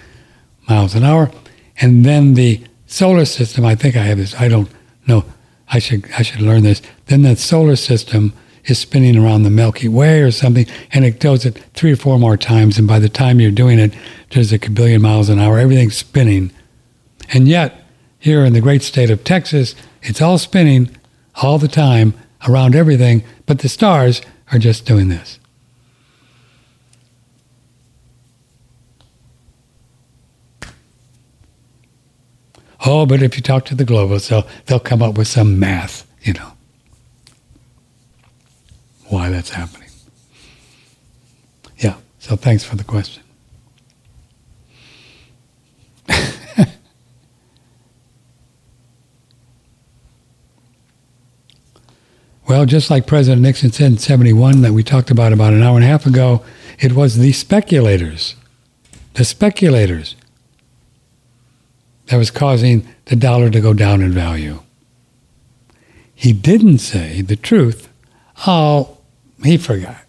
miles 0.70 0.94
an 0.94 1.04
hour. 1.04 1.32
And 1.80 2.06
then 2.06 2.36
the 2.36 2.64
solar 2.86 3.26
system, 3.26 3.66
I 3.66 3.74
think 3.74 3.96
I 3.96 4.04
have 4.04 4.20
this, 4.20 4.36
I 4.36 4.48
don't 4.48 4.70
know, 5.08 5.26
I 5.72 5.80
should, 5.80 6.06
I 6.18 6.22
should 6.22 6.42
learn 6.42 6.64
this. 6.64 6.82
Then 7.08 7.22
the 7.22 7.36
solar 7.36 7.76
system 7.76 8.34
is 8.66 8.78
spinning 8.78 9.18
around 9.18 9.44
the 9.44 9.50
Milky 9.50 9.88
Way 9.88 10.22
or 10.22 10.32
something, 10.32 10.68
and 10.92 11.04
it 11.04 11.20
does 11.20 11.46
it 11.46 11.58
three 11.74 11.94
or 11.94 11.96
four 11.96 12.20
more 12.20 12.38
times. 12.38 12.78
And 12.78 12.88
by 12.88 13.00
the 13.00 13.10
time 13.10 13.40
you're 13.40 13.52
doing 13.52 13.80
it, 13.80 13.94
there's 14.32 14.54
a 14.54 14.60
billion 14.60 15.02
miles 15.02 15.30
an 15.30 15.40
hour. 15.40 15.58
Everything's 15.58 15.98
spinning. 15.98 16.52
And 17.34 17.48
yet, 17.48 17.86
here 18.20 18.46
in 18.46 18.54
the 18.54 18.62
great 18.62 18.84
state 18.84 19.10
of 19.10 19.24
Texas, 19.24 19.74
it's 20.04 20.22
all 20.22 20.38
spinning 20.38 20.96
all 21.42 21.58
the 21.58 21.68
time 21.68 22.14
around 22.48 22.76
everything, 22.76 23.24
but 23.46 23.60
the 23.60 23.70
stars 23.70 24.22
are 24.52 24.60
just 24.60 24.86
doing 24.86 25.10
this. 25.10 25.40
Oh, 32.86 33.06
but 33.06 33.22
if 33.22 33.36
you 33.36 33.44
talk 33.44 33.66
to 33.66 33.76
the 33.76 33.86
globalists, 33.86 34.30
they'll, 34.30 34.48
they'll 34.66 34.80
come 34.80 35.04
up 35.04 35.18
with 35.18 35.28
some 35.28 35.60
math, 35.60 36.08
you 36.24 36.34
know, 36.34 36.54
why 39.08 39.30
that's 39.30 39.52
happening. 39.52 39.90
Yeah, 41.78 41.98
so 42.20 42.36
thanks 42.36 42.64
for 42.64 42.76
the 42.76 42.84
question. 42.84 43.22
well, 52.48 52.66
just 52.66 52.90
like 52.90 53.06
President 53.06 53.44
Nixon 53.44 53.72
said 53.72 53.92
in 53.92 54.00
71 54.00 54.62
that 54.62 54.74
we 54.74 54.84
talked 54.84 55.12
about 55.12 55.32
about 55.34 55.54
an 55.54 55.62
hour 55.62 55.76
and 55.76 55.84
a 55.86 55.88
half 55.88 56.08
ago, 56.08 56.44
it 56.80 56.94
was 56.94 57.20
the 57.20 57.32
speculators, 57.32 58.36
the 59.14 59.24
speculators 59.24 60.16
that 62.12 62.18
was 62.18 62.30
causing 62.30 62.86
the 63.06 63.16
dollar 63.16 63.50
to 63.50 63.62
go 63.62 63.74
down 63.74 64.02
in 64.02 64.12
value. 64.12 64.60
He 66.14 66.34
didn't 66.34 66.80
say 66.80 67.22
the 67.22 67.38
truth. 67.38 67.88
Oh, 68.46 68.98
he 69.42 69.58
forgot. 69.58 70.04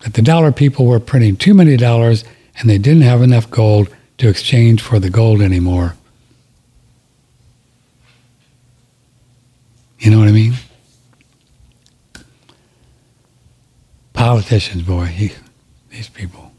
That 0.00 0.12
the 0.12 0.20
dollar 0.20 0.52
people 0.52 0.84
were 0.84 1.00
printing 1.00 1.36
too 1.36 1.54
many 1.54 1.78
dollars 1.78 2.24
and 2.58 2.68
they 2.68 2.76
didn't 2.76 3.02
have 3.02 3.22
enough 3.22 3.50
gold 3.50 3.88
to 4.18 4.28
exchange 4.28 4.82
for 4.82 4.98
the 4.98 5.08
gold 5.08 5.40
anymore. 5.40 5.96
You 9.98 10.10
know 10.10 10.18
what 10.18 10.28
I 10.28 10.32
mean? 10.32 10.52
Politicians, 14.12 14.82
boy, 14.82 15.06
he, 15.06 15.32
these 15.92 16.08
people. 16.08 16.50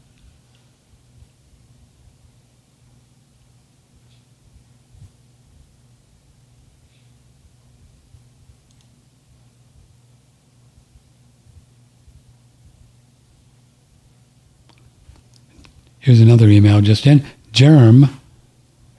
Here's 15.98 16.20
another 16.20 16.48
email 16.48 16.80
just 16.80 17.06
in. 17.06 17.24
Germ, 17.50 18.20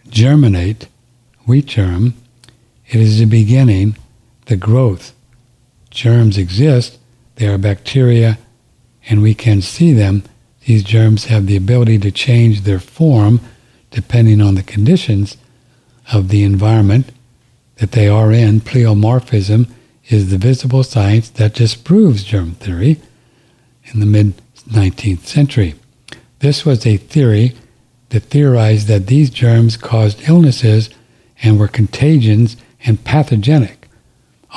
germinate, 0.10 0.88
wheat 1.46 1.68
germ. 1.68 2.16
It 2.88 3.00
is 3.00 3.20
the 3.20 3.26
beginning, 3.26 3.96
the 4.48 4.58
growth. 4.58 5.14
Germs 5.92 6.38
exist. 6.38 6.98
They 7.36 7.48
are 7.48 7.58
bacteria 7.58 8.40
and 9.10 9.22
we 9.22 9.34
can 9.34 9.62
see 9.62 9.94
them. 9.94 10.24
These 10.66 10.84
germs 10.84 11.26
have 11.26 11.46
the 11.46 11.56
ability 11.56 12.00
to 12.00 12.12
change 12.12 12.62
their 12.62 12.80
form 12.80 13.40
depending 13.92 14.42
on 14.42 14.56
the 14.56 14.64
conditions 14.64 15.38
of 16.12 16.30
the 16.30 16.44
environment 16.44 17.12
that 17.78 17.92
they 17.92 18.08
are 18.08 18.32
in. 18.32 18.62
Pleomorphism 18.62 19.70
is 20.08 20.30
the 20.30 20.38
visible 20.38 20.84
science 20.84 21.30
that 21.30 21.54
disproves 21.54 22.24
germ 22.24 22.52
theory 22.56 23.00
in 23.86 24.00
the 24.00 24.06
mid 24.06 24.34
19th 24.70 25.26
century. 25.26 25.76
This 26.40 26.66
was 26.66 26.86
a 26.86 26.98
theory 26.98 27.56
that 28.10 28.24
theorized 28.24 28.88
that 28.88 29.08
these 29.08 29.30
germs 29.30 29.78
caused 29.78 30.28
illnesses 30.28 30.90
and 31.42 31.60
were 31.60 31.68
contagions 31.68 32.58
and 32.86 33.04
pathogenic. 33.04 33.88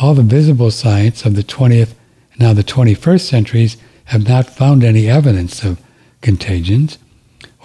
All 0.00 0.14
the 0.14 0.22
visible 0.22 0.70
science 0.70 1.24
of 1.24 1.34
the 1.34 1.42
20th 1.42 1.94
and 2.32 2.40
now 2.40 2.52
the 2.52 2.62
21st 2.62 3.20
centuries 3.20 3.76
have 4.08 4.26
not 4.26 4.46
found 4.46 4.82
any 4.82 5.08
evidence 5.08 5.62
of 5.62 5.80
contagions 6.22 6.98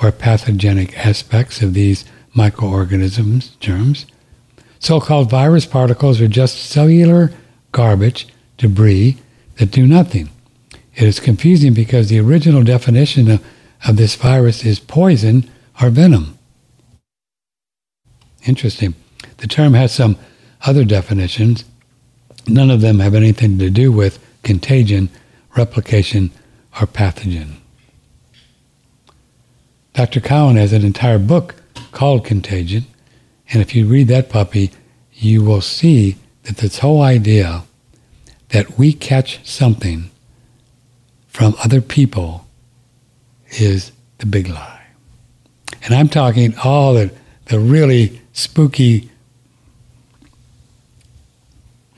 or 0.01 0.11
pathogenic 0.11 0.97
aspects 1.05 1.61
of 1.61 1.73
these 1.73 2.03
microorganisms, 2.33 3.55
germs. 3.59 4.05
So 4.79 4.99
called 4.99 5.29
virus 5.29 5.65
particles 5.65 6.19
are 6.19 6.27
just 6.27 6.57
cellular 6.57 7.31
garbage, 7.71 8.27
debris 8.57 9.17
that 9.57 9.71
do 9.71 9.87
nothing. 9.87 10.29
It 10.95 11.03
is 11.03 11.21
confusing 11.21 11.73
because 11.73 12.09
the 12.09 12.19
original 12.19 12.63
definition 12.63 13.31
of, 13.31 13.45
of 13.87 13.95
this 13.95 14.15
virus 14.15 14.65
is 14.65 14.79
poison 14.79 15.49
or 15.81 15.89
venom. 15.89 16.37
Interesting. 18.45 18.95
The 19.37 19.47
term 19.47 19.75
has 19.75 19.93
some 19.93 20.17
other 20.65 20.83
definitions. 20.83 21.63
None 22.47 22.69
of 22.69 22.81
them 22.81 22.99
have 22.99 23.15
anything 23.15 23.57
to 23.59 23.69
do 23.69 23.93
with 23.93 24.19
contagion, 24.43 25.09
replication, 25.55 26.31
or 26.79 26.87
pathogen. 26.87 27.55
Dr. 29.93 30.19
Cowan 30.19 30.55
has 30.55 30.73
an 30.73 30.83
entire 30.83 31.19
book 31.19 31.55
called 31.91 32.25
Contagion, 32.25 32.85
and 33.51 33.61
if 33.61 33.75
you 33.75 33.85
read 33.85 34.07
that 34.07 34.29
puppy, 34.29 34.71
you 35.13 35.43
will 35.43 35.61
see 35.61 36.17
that 36.43 36.57
this 36.57 36.79
whole 36.79 37.01
idea 37.01 37.63
that 38.49 38.77
we 38.77 38.93
catch 38.93 39.45
something 39.47 40.09
from 41.27 41.55
other 41.63 41.81
people 41.81 42.45
is 43.49 43.91
the 44.19 44.25
big 44.25 44.47
lie. 44.47 44.81
And 45.83 45.93
I'm 45.93 46.09
talking 46.09 46.55
all 46.63 46.93
the, 46.93 47.11
the 47.45 47.59
really 47.59 48.21
spooky, 48.31 49.09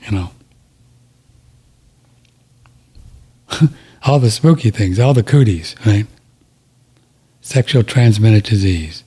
you 0.04 0.10
know, 0.10 0.30
all 4.04 4.18
the 4.18 4.30
spooky 4.30 4.70
things, 4.70 4.98
all 4.98 5.14
the 5.14 5.22
cooties, 5.22 5.74
right? 5.84 6.06
Sexual 7.40 7.84
transmitted 7.84 8.44
disease, 8.44 9.04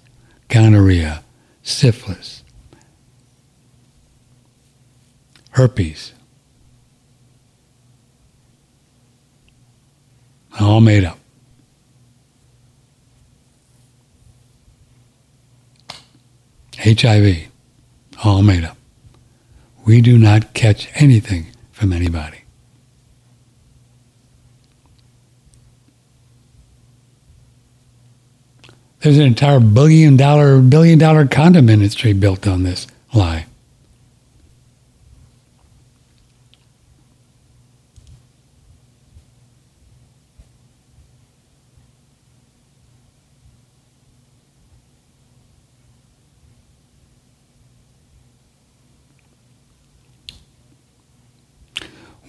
gonorrhea, 0.48 1.24
syphilis, 1.64 2.44
herpes. 5.52 6.14
All 10.60 10.82
made 10.82 11.06
up. 11.06 11.18
HIV, 16.78 17.48
all 18.24 18.42
made 18.42 18.64
up. 18.64 18.78
We 19.86 20.02
do 20.02 20.18
not 20.18 20.54
catch 20.54 20.90
anything 20.96 21.48
from 21.72 21.92
anybody. 21.94 22.39
There's 29.02 29.18
an 29.18 29.24
entire 29.24 29.62
billion 29.62 30.18
dollar 30.18 30.60
billion 30.60 31.00
dollar 31.00 31.26
condom 31.26 31.70
industry 31.70 32.12
built 32.12 32.46
on 32.48 32.64
this 32.64 32.86
lie. 33.14 33.46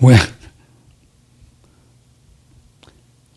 Well, 0.00 0.24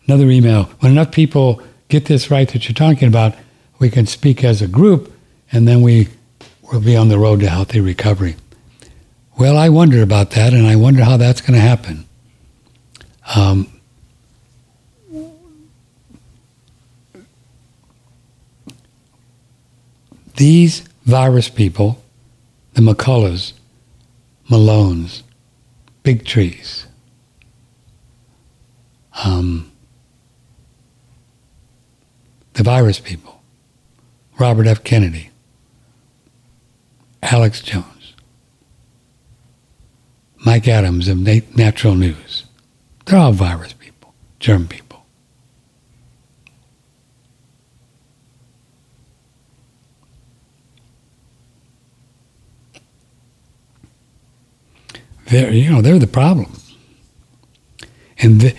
another 0.06 0.30
email. 0.30 0.64
When 0.80 0.92
enough 0.92 1.10
people 1.10 1.60
get 1.88 2.06
this 2.06 2.30
right 2.30 2.48
that 2.48 2.68
you're 2.68 2.74
talking 2.74 3.08
about, 3.08 3.34
we 3.78 3.90
can 3.90 4.06
speak 4.06 4.44
as 4.44 4.62
a 4.62 4.68
group, 4.68 5.12
and 5.52 5.66
then 5.68 5.82
we 5.82 6.08
will 6.72 6.80
be 6.80 6.96
on 6.96 7.08
the 7.08 7.18
road 7.18 7.40
to 7.40 7.48
healthy 7.48 7.80
recovery. 7.80 8.36
Well, 9.38 9.56
I 9.56 9.68
wonder 9.68 10.02
about 10.02 10.30
that, 10.32 10.52
and 10.52 10.66
I 10.66 10.76
wonder 10.76 11.02
how 11.04 11.16
that's 11.16 11.40
going 11.40 11.54
to 11.54 11.60
happen. 11.60 12.06
Um, 13.34 13.68
these 20.36 20.80
virus 21.04 21.48
people, 21.48 22.02
the 22.74 22.80
McCulloughs, 22.80 23.54
Malones, 24.48 25.22
Bigtrees. 26.02 26.86
Um, 29.24 29.70
the 32.54 32.62
virus 32.62 33.00
people, 33.00 33.42
Robert 34.38 34.66
F. 34.66 34.82
Kennedy, 34.84 35.30
Alex 37.22 37.60
Jones, 37.60 38.14
Mike 40.38 40.68
Adams 40.68 41.08
of 41.08 41.18
Natural 41.18 41.94
News. 41.94 42.44
They're 43.06 43.18
all 43.18 43.32
virus 43.32 43.72
people, 43.72 44.14
germ 44.40 44.66
people. 44.68 45.04
They're, 55.26 55.52
you 55.52 55.70
know, 55.70 55.80
they're 55.80 55.98
the 55.98 56.06
problem. 56.06 56.52
And 58.18 58.40
the, 58.40 58.56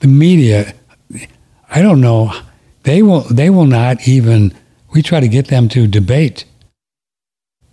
the 0.00 0.08
media, 0.08 0.74
I 1.76 1.82
don't 1.82 2.00
know, 2.00 2.32
they 2.84 3.02
will, 3.02 3.20
they 3.20 3.50
will 3.50 3.66
not 3.66 4.08
even, 4.08 4.54
we 4.94 5.02
try 5.02 5.20
to 5.20 5.28
get 5.28 5.48
them 5.48 5.68
to 5.68 5.86
debate 5.86 6.46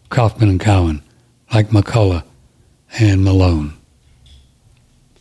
Kaufman 0.09 0.49
and 0.49 0.59
Cowan, 0.59 1.01
like 1.53 1.69
McCullough 1.69 2.23
and 2.99 3.23
Malone, 3.23 3.75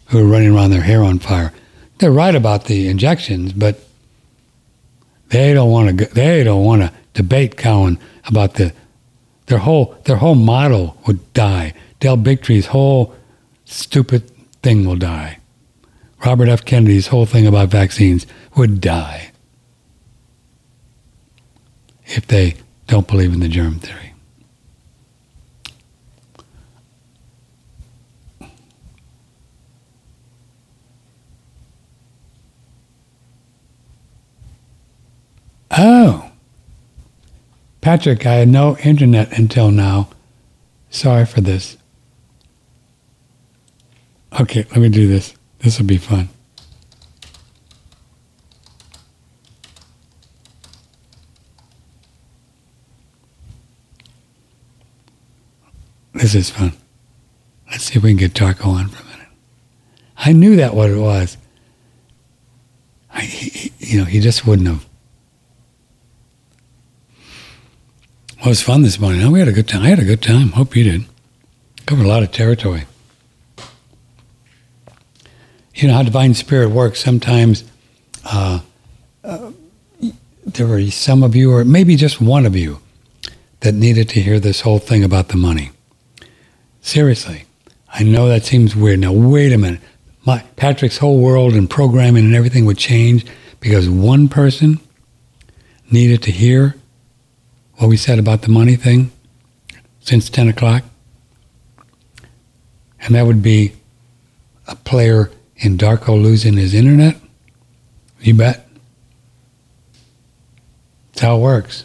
who 0.07 0.18
are 0.18 0.28
running 0.28 0.53
around 0.53 0.70
their 0.70 0.80
hair 0.80 1.05
on 1.05 1.20
fire. 1.20 1.53
They're 1.99 2.11
right 2.11 2.35
about 2.35 2.64
the 2.64 2.89
injections, 2.89 3.53
but 3.53 3.78
they 5.28 5.55
don't 5.55 5.70
want 5.70 5.97
to. 5.97 6.07
They 6.07 6.43
don't 6.43 6.64
want 6.64 6.83
to 6.83 6.93
debate 7.14 7.57
Cowan 7.57 8.01
about 8.26 8.55
the 8.55 8.72
their 9.47 9.59
whole 9.59 9.97
their 10.07 10.16
whole 10.16 10.35
model 10.35 10.97
would 11.07 11.33
die. 11.35 11.72
Del 12.01 12.16
Bigtree's 12.16 12.66
whole 12.66 13.14
stupid 13.64 14.28
thing 14.61 14.85
will 14.85 14.97
die. 14.97 15.39
Robert 16.26 16.49
F. 16.49 16.64
Kennedy's 16.64 17.07
whole 17.07 17.26
thing 17.26 17.47
about 17.47 17.68
vaccines 17.68 18.26
would 18.57 18.81
die 18.81 19.33
if 22.07 22.27
they 22.27 22.55
don't 22.87 23.09
believe 23.09 23.33
in 23.33 23.41
the 23.41 23.49
germ 23.49 23.79
theory. 23.79 24.13
Oh. 35.75 36.31
Patrick, 37.81 38.27
I 38.27 38.35
had 38.35 38.49
no 38.49 38.77
internet 38.79 39.37
until 39.39 39.71
now. 39.71 40.09
Sorry 40.91 41.25
for 41.25 41.41
this. 41.41 41.79
Okay, 44.39 44.67
let 44.71 44.79
me 44.79 44.89
do 44.89 45.09
this. 45.09 45.35
This 45.61 45.79
will 45.79 45.87
be 45.87 45.97
fun. 45.97 46.29
This 56.15 56.35
is 56.35 56.51
fun. 56.51 56.73
Let's 57.71 57.85
see 57.85 57.97
if 57.97 58.03
we 58.03 58.11
can 58.11 58.19
get 58.19 58.35
Darko 58.35 58.67
on 58.67 58.89
for 58.89 59.03
a 59.03 59.07
minute. 59.07 59.29
I 60.17 60.33
knew 60.33 60.57
that 60.57 60.75
what 60.75 60.91
it 60.91 60.99
was. 60.99 61.37
I, 63.13 63.23
he, 63.23 63.73
you 63.79 63.99
know, 63.99 64.05
he 64.05 64.21
just 64.21 64.47
wouldn't 64.47 64.69
have. 64.69 64.87
Well, 68.39 68.47
it 68.47 68.49
was 68.49 68.63
fun 68.63 68.83
this 68.83 68.99
morning. 68.99 69.31
we 69.31 69.39
had 69.39 69.49
a 69.49 69.53
good 69.53 69.69
time. 69.69 69.83
I 69.83 69.89
had 69.89 69.99
a 69.99 70.05
good 70.05 70.23
time. 70.23 70.49
Hope 70.51 70.77
you 70.77 70.85
did. 70.85 71.05
Covered 71.87 72.05
a 72.05 72.09
lot 72.09 72.23
of 72.23 72.33
territory. 72.33 72.85
You 75.75 75.89
know 75.89 75.95
how 75.95 76.03
divine 76.03 76.35
spirit 76.35 76.71
works. 76.71 77.01
Sometimes 77.01 77.65
uh, 78.25 78.61
uh, 79.25 79.53
there 80.45 80.67
were 80.67 80.91
some 80.91 81.23
of 81.23 81.35
you, 81.35 81.53
or 81.53 81.65
maybe 81.65 81.97
just 81.97 82.21
one 82.21 82.47
of 82.47 82.55
you, 82.55 82.81
that 83.61 83.75
needed 83.75 84.09
to 84.11 84.21
hear 84.21 84.39
this 84.39 84.61
whole 84.61 84.79
thing 84.79 85.03
about 85.03 85.29
the 85.29 85.37
money. 85.37 85.72
Seriously, 86.83 87.45
I 87.95 88.03
know 88.03 88.28
that 88.28 88.45
seems 88.45 88.76
weird. 88.76 88.99
Now, 89.01 89.12
wait 89.12 89.53
a 89.53 89.57
minute. 89.57 89.80
My, 90.26 90.41
Patrick's 90.57 90.99
whole 90.99 91.20
world 91.20 91.55
and 91.55 91.70
programming 91.70 92.24
and 92.24 92.35
everything 92.35 92.66
would 92.66 92.76
change 92.76 93.24
because 93.61 93.89
one 93.89 94.28
person 94.28 94.80
needed 95.91 96.22
to 96.24 96.33
hear 96.33 96.74
what 97.76 97.89
we 97.89 97.97
said 97.97 98.18
about 98.18 98.43
the 98.43 98.51
money 98.51 98.76
thing 98.76 99.12
since 100.01 100.28
10 100.28 100.49
o'clock. 100.49 100.83
And 103.01 103.14
that 103.14 103.26
would 103.26 103.43
be 103.43 103.72
a 104.66 104.74
player 104.74 105.30
in 105.57 105.78
Darko 105.78 106.20
losing 106.20 106.57
his 106.57 106.74
internet. 106.74 107.16
You 108.20 108.35
bet. 108.35 108.68
That's 111.12 111.22
how 111.22 111.37
it 111.37 111.41
works. 111.41 111.85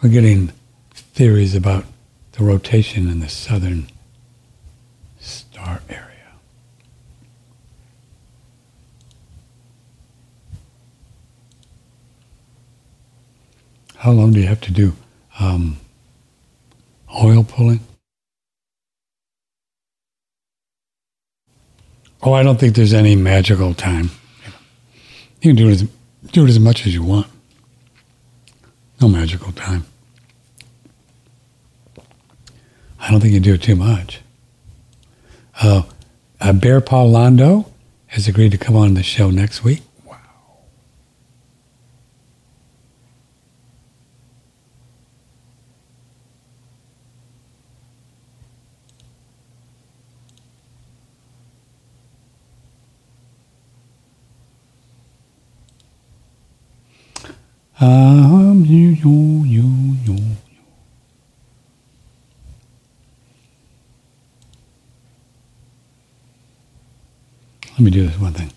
We're 0.00 0.10
getting 0.10 0.52
theories 0.92 1.56
about 1.56 1.84
the 2.32 2.44
rotation 2.44 3.10
in 3.10 3.18
the 3.18 3.28
southern 3.28 3.88
star 5.18 5.80
area. 5.88 6.04
How 13.96 14.12
long 14.12 14.32
do 14.32 14.40
you 14.40 14.46
have 14.46 14.60
to 14.60 14.72
do 14.72 14.94
um, 15.40 15.78
oil 17.12 17.42
pulling? 17.42 17.80
Oh, 22.22 22.32
I 22.32 22.44
don't 22.44 22.60
think 22.60 22.76
there's 22.76 22.94
any 22.94 23.16
magical 23.16 23.74
time. 23.74 24.10
You 25.42 25.50
can 25.50 25.56
do 25.56 25.68
it 25.68 25.72
as, 25.72 25.88
do 26.30 26.44
it 26.44 26.48
as 26.48 26.60
much 26.60 26.86
as 26.86 26.94
you 26.94 27.02
want. 27.02 27.26
No 29.00 29.08
magical 29.08 29.52
time. 29.52 29.84
I 33.00 33.10
don't 33.10 33.20
think 33.20 33.32
you 33.32 33.40
do 33.40 33.54
it 33.54 33.62
too 33.62 33.76
much. 33.76 34.20
Uh, 35.60 35.82
uh, 36.40 36.52
Bear 36.52 36.80
Paul 36.80 37.10
Lando 37.10 37.66
has 38.08 38.26
agreed 38.26 38.50
to 38.52 38.58
come 38.58 38.76
on 38.76 38.94
the 38.94 39.02
show 39.02 39.30
next 39.30 39.62
week. 39.62 39.82
Um, 57.80 58.64
you, 58.66 58.88
you, 58.88 59.44
you, 59.44 59.96
you. 60.04 60.18
Let 67.72 67.80
me 67.80 67.90
do 67.92 68.08
this 68.08 68.18
one 68.18 68.32
thing. 68.32 68.50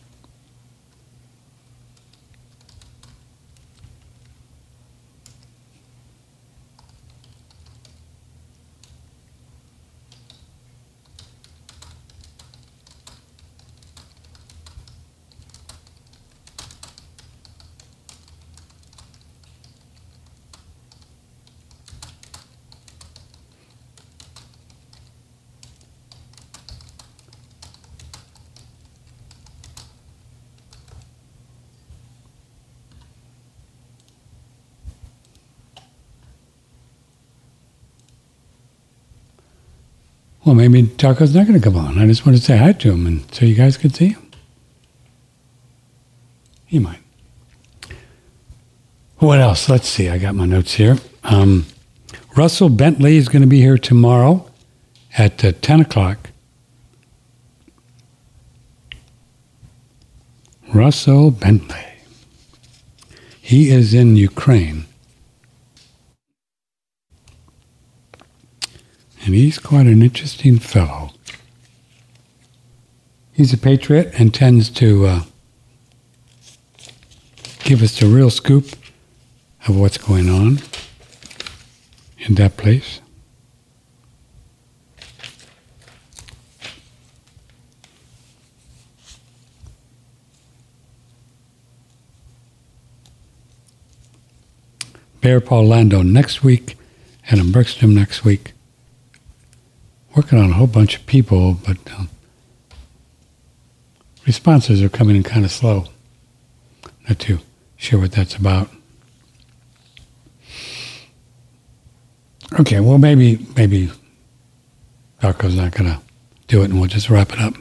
Well, 40.43 40.55
maybe 40.55 40.83
Darko's 40.83 41.35
not 41.35 41.45
going 41.47 41.59
to 41.59 41.63
come 41.63 41.77
on. 41.77 41.99
I 41.99 42.07
just 42.07 42.25
want 42.25 42.37
to 42.37 42.43
say 42.43 42.57
hi 42.57 42.71
to 42.73 42.91
him 42.91 43.05
and 43.05 43.33
so 43.33 43.45
you 43.45 43.55
guys 43.55 43.77
could 43.77 43.95
see 43.95 44.09
him. 44.09 44.31
He 46.65 46.79
might. 46.79 46.99
What 49.17 49.39
else? 49.39 49.69
Let's 49.69 49.87
see. 49.87 50.09
I 50.09 50.17
got 50.17 50.33
my 50.33 50.45
notes 50.45 50.73
here. 50.73 50.97
Um, 51.23 51.67
Russell 52.35 52.69
Bentley 52.69 53.17
is 53.17 53.29
going 53.29 53.43
to 53.43 53.47
be 53.47 53.61
here 53.61 53.77
tomorrow 53.77 54.49
at 55.17 55.45
uh, 55.45 55.51
10 55.61 55.81
o'clock. 55.81 56.31
Russell 60.73 61.29
Bentley. 61.29 61.85
He 63.41 63.69
is 63.69 63.93
in 63.93 64.15
Ukraine. 64.15 64.85
And 69.23 69.35
he's 69.35 69.59
quite 69.59 69.85
an 69.85 70.01
interesting 70.01 70.57
fellow. 70.57 71.11
He's 73.31 73.53
a 73.53 73.57
patriot 73.57 74.13
and 74.17 74.33
tends 74.33 74.69
to 74.71 75.05
uh, 75.05 75.21
give 77.63 77.83
us 77.83 77.99
the 77.99 78.07
real 78.07 78.29
scoop 78.29 78.65
of 79.67 79.79
what's 79.79 79.97
going 79.97 80.27
on 80.27 80.59
in 82.17 82.35
that 82.35 82.57
place. 82.57 82.99
Bear 95.21 95.39
Paul 95.39 95.67
Lando 95.67 96.01
next 96.01 96.43
week, 96.43 96.75
and 97.29 97.39
in 97.39 97.51
Brixton 97.51 97.93
next 97.93 98.25
week 98.25 98.53
working 100.15 100.39
on 100.39 100.51
a 100.51 100.53
whole 100.53 100.67
bunch 100.67 100.97
of 100.97 101.05
people, 101.05 101.53
but 101.53 101.77
um, 101.97 102.09
responses 104.25 104.81
are 104.81 104.89
coming 104.89 105.15
in 105.15 105.23
kind 105.23 105.45
of 105.45 105.51
slow. 105.51 105.85
Not 107.07 107.19
too 107.19 107.39
sure 107.77 107.99
what 107.99 108.11
that's 108.11 108.35
about. 108.35 108.69
Okay, 112.59 112.81
well 112.81 112.97
maybe 112.97 113.45
maybe 113.55 113.89
Darko's 115.21 115.55
not 115.55 115.71
gonna 115.71 116.01
do 116.47 116.61
it, 116.61 116.65
and 116.65 116.79
we'll 116.79 116.89
just 116.89 117.09
wrap 117.09 117.31
it 117.31 117.39
up. 117.39 117.53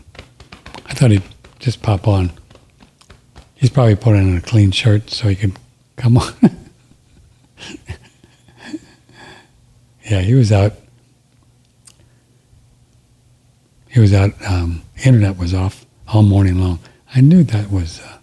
I 0.86 0.94
thought 0.94 1.12
he'd 1.12 1.22
just 1.60 1.80
pop 1.82 2.08
on. 2.08 2.32
He's 3.54 3.70
probably 3.70 3.94
putting 3.94 4.32
on 4.32 4.36
a 4.38 4.40
clean 4.40 4.72
shirt 4.72 5.10
so 5.10 5.28
he 5.28 5.36
could 5.36 5.52
come 5.96 6.18
on. 6.18 6.32
yeah, 10.10 10.20
he 10.22 10.34
was 10.34 10.50
out 10.50 10.72
he 13.90 13.98
was 14.00 14.14
out, 14.14 14.30
um, 14.48 14.82
internet 15.04 15.36
was 15.36 15.52
off 15.52 15.84
all 16.08 16.22
morning 16.22 16.60
long. 16.60 16.78
I 17.14 17.20
knew 17.20 17.42
that 17.44 17.70
was. 17.70 18.00
Uh, 18.00 18.18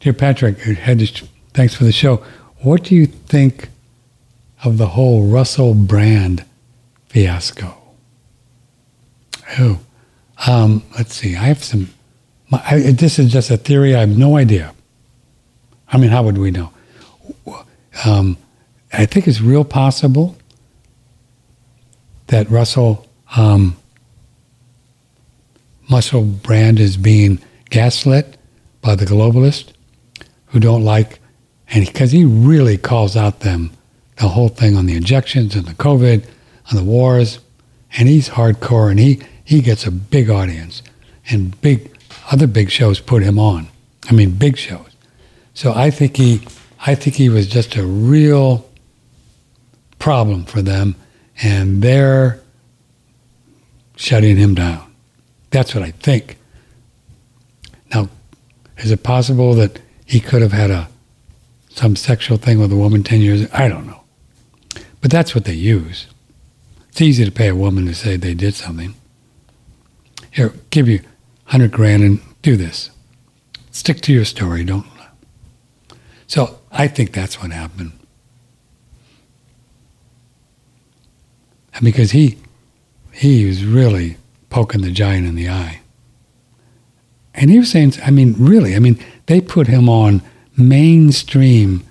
Dear 0.00 0.12
Patrick, 0.12 0.58
thanks 1.54 1.74
for 1.74 1.84
the 1.84 1.90
show. 1.90 2.22
What 2.58 2.84
do 2.84 2.94
you 2.94 3.06
think 3.06 3.70
of 4.62 4.78
the 4.78 4.88
whole 4.88 5.26
Russell 5.26 5.74
Brand 5.74 6.44
fiasco? 7.08 7.76
Oh, 9.58 9.80
um, 10.46 10.82
let's 10.96 11.14
see. 11.14 11.34
I 11.34 11.44
have 11.44 11.64
some. 11.64 11.88
My, 12.50 12.62
I, 12.64 12.92
this 12.92 13.18
is 13.18 13.32
just 13.32 13.50
a 13.50 13.56
theory. 13.56 13.96
I 13.96 14.00
have 14.00 14.16
no 14.16 14.36
idea. 14.36 14.74
I 15.88 15.98
mean, 15.98 16.10
how 16.10 16.22
would 16.22 16.38
we 16.38 16.50
know? 16.50 16.72
Um, 18.04 18.36
I 18.92 19.06
think 19.06 19.26
it's 19.26 19.40
real 19.40 19.64
possible 19.64 20.36
that 22.28 22.50
Russell 22.50 23.06
um, 23.36 23.76
Brand 26.42 26.80
is 26.80 26.96
being 26.96 27.38
gaslit 27.70 28.36
by 28.80 28.94
the 28.94 29.04
globalists 29.04 29.72
who 30.46 30.60
don't 30.60 30.84
like, 30.84 31.20
and 31.68 31.84
because 31.86 32.12
he 32.12 32.24
really 32.24 32.78
calls 32.78 33.16
out 33.16 33.40
them 33.40 33.70
the 34.16 34.28
whole 34.28 34.48
thing 34.48 34.76
on 34.76 34.86
the 34.86 34.96
injections 34.96 35.54
and 35.54 35.66
the 35.66 35.74
COVID, 35.74 36.26
on 36.70 36.76
the 36.76 36.84
wars, 36.84 37.40
and 37.96 38.08
he's 38.08 38.30
hardcore, 38.30 38.90
and 38.90 38.98
he 38.98 39.20
he 39.44 39.60
gets 39.60 39.86
a 39.86 39.90
big 39.90 40.28
audience, 40.28 40.82
and 41.28 41.60
big 41.60 41.96
other 42.30 42.46
big 42.46 42.70
shows 42.70 43.00
put 43.00 43.22
him 43.22 43.38
on. 43.38 43.68
I 44.08 44.12
mean, 44.12 44.32
big 44.32 44.56
shows. 44.56 44.90
So 45.54 45.72
I 45.72 45.90
think 45.90 46.16
he, 46.16 46.46
I 46.86 46.94
think 46.94 47.16
he 47.16 47.28
was 47.28 47.46
just 47.46 47.76
a 47.76 47.84
real 47.84 48.65
problem 49.98 50.44
for 50.44 50.62
them, 50.62 50.94
and 51.42 51.82
they're 51.82 52.40
shutting 53.96 54.36
him 54.36 54.54
down. 54.54 54.94
That's 55.50 55.74
what 55.74 55.82
I 55.82 55.90
think. 55.92 56.38
Now, 57.92 58.08
is 58.78 58.90
it 58.90 59.02
possible 59.02 59.54
that 59.54 59.80
he 60.04 60.20
could 60.20 60.42
have 60.42 60.52
had 60.52 60.70
a 60.70 60.88
some 61.70 61.94
sexual 61.94 62.38
thing 62.38 62.58
with 62.58 62.72
a 62.72 62.76
woman 62.76 63.02
ten 63.02 63.20
years? 63.20 63.48
I 63.52 63.68
don't 63.68 63.86
know, 63.86 64.00
but 65.00 65.10
that's 65.10 65.34
what 65.34 65.44
they 65.44 65.54
use. 65.54 66.06
It's 66.88 67.00
easy 67.00 67.24
to 67.24 67.30
pay 67.30 67.48
a 67.48 67.54
woman 67.54 67.86
to 67.86 67.94
say 67.94 68.16
they 68.16 68.34
did 68.34 68.54
something. 68.54 68.94
Here, 70.30 70.52
give 70.70 70.88
you 70.88 71.00
hundred 71.44 71.72
grand 71.72 72.02
and 72.02 72.20
do 72.42 72.56
this. 72.56 72.90
Stick 73.70 74.00
to 74.02 74.12
your 74.12 74.24
story. 74.24 74.64
Don't. 74.64 74.86
So 76.26 76.58
I 76.72 76.88
think 76.88 77.12
that's 77.12 77.40
what 77.40 77.52
happened. 77.52 77.92
And 81.76 81.84
because 81.84 82.10
he 82.10 82.38
he 83.12 83.46
was 83.46 83.64
really 83.64 84.16
poking 84.50 84.82
the 84.82 84.90
giant 84.90 85.26
in 85.26 85.36
the 85.36 85.48
eye. 85.48 85.80
And 87.34 87.50
he 87.50 87.58
was 87.58 87.70
saying, 87.70 87.94
I 88.04 88.10
mean, 88.10 88.34
really, 88.38 88.74
I 88.74 88.78
mean, 88.78 88.98
they 89.26 89.40
put 89.40 89.66
him 89.66 89.88
on 89.88 90.22
mainstream 90.56 91.82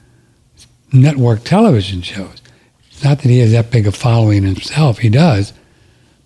network 0.93 1.43
television 1.43 2.01
shows. 2.01 2.41
It's 2.89 3.03
not 3.03 3.19
that 3.19 3.29
he 3.29 3.39
has 3.39 3.51
that 3.51 3.71
big 3.71 3.87
a 3.87 3.91
following 3.91 4.43
himself, 4.43 4.99
he 4.99 5.09
does, 5.09 5.53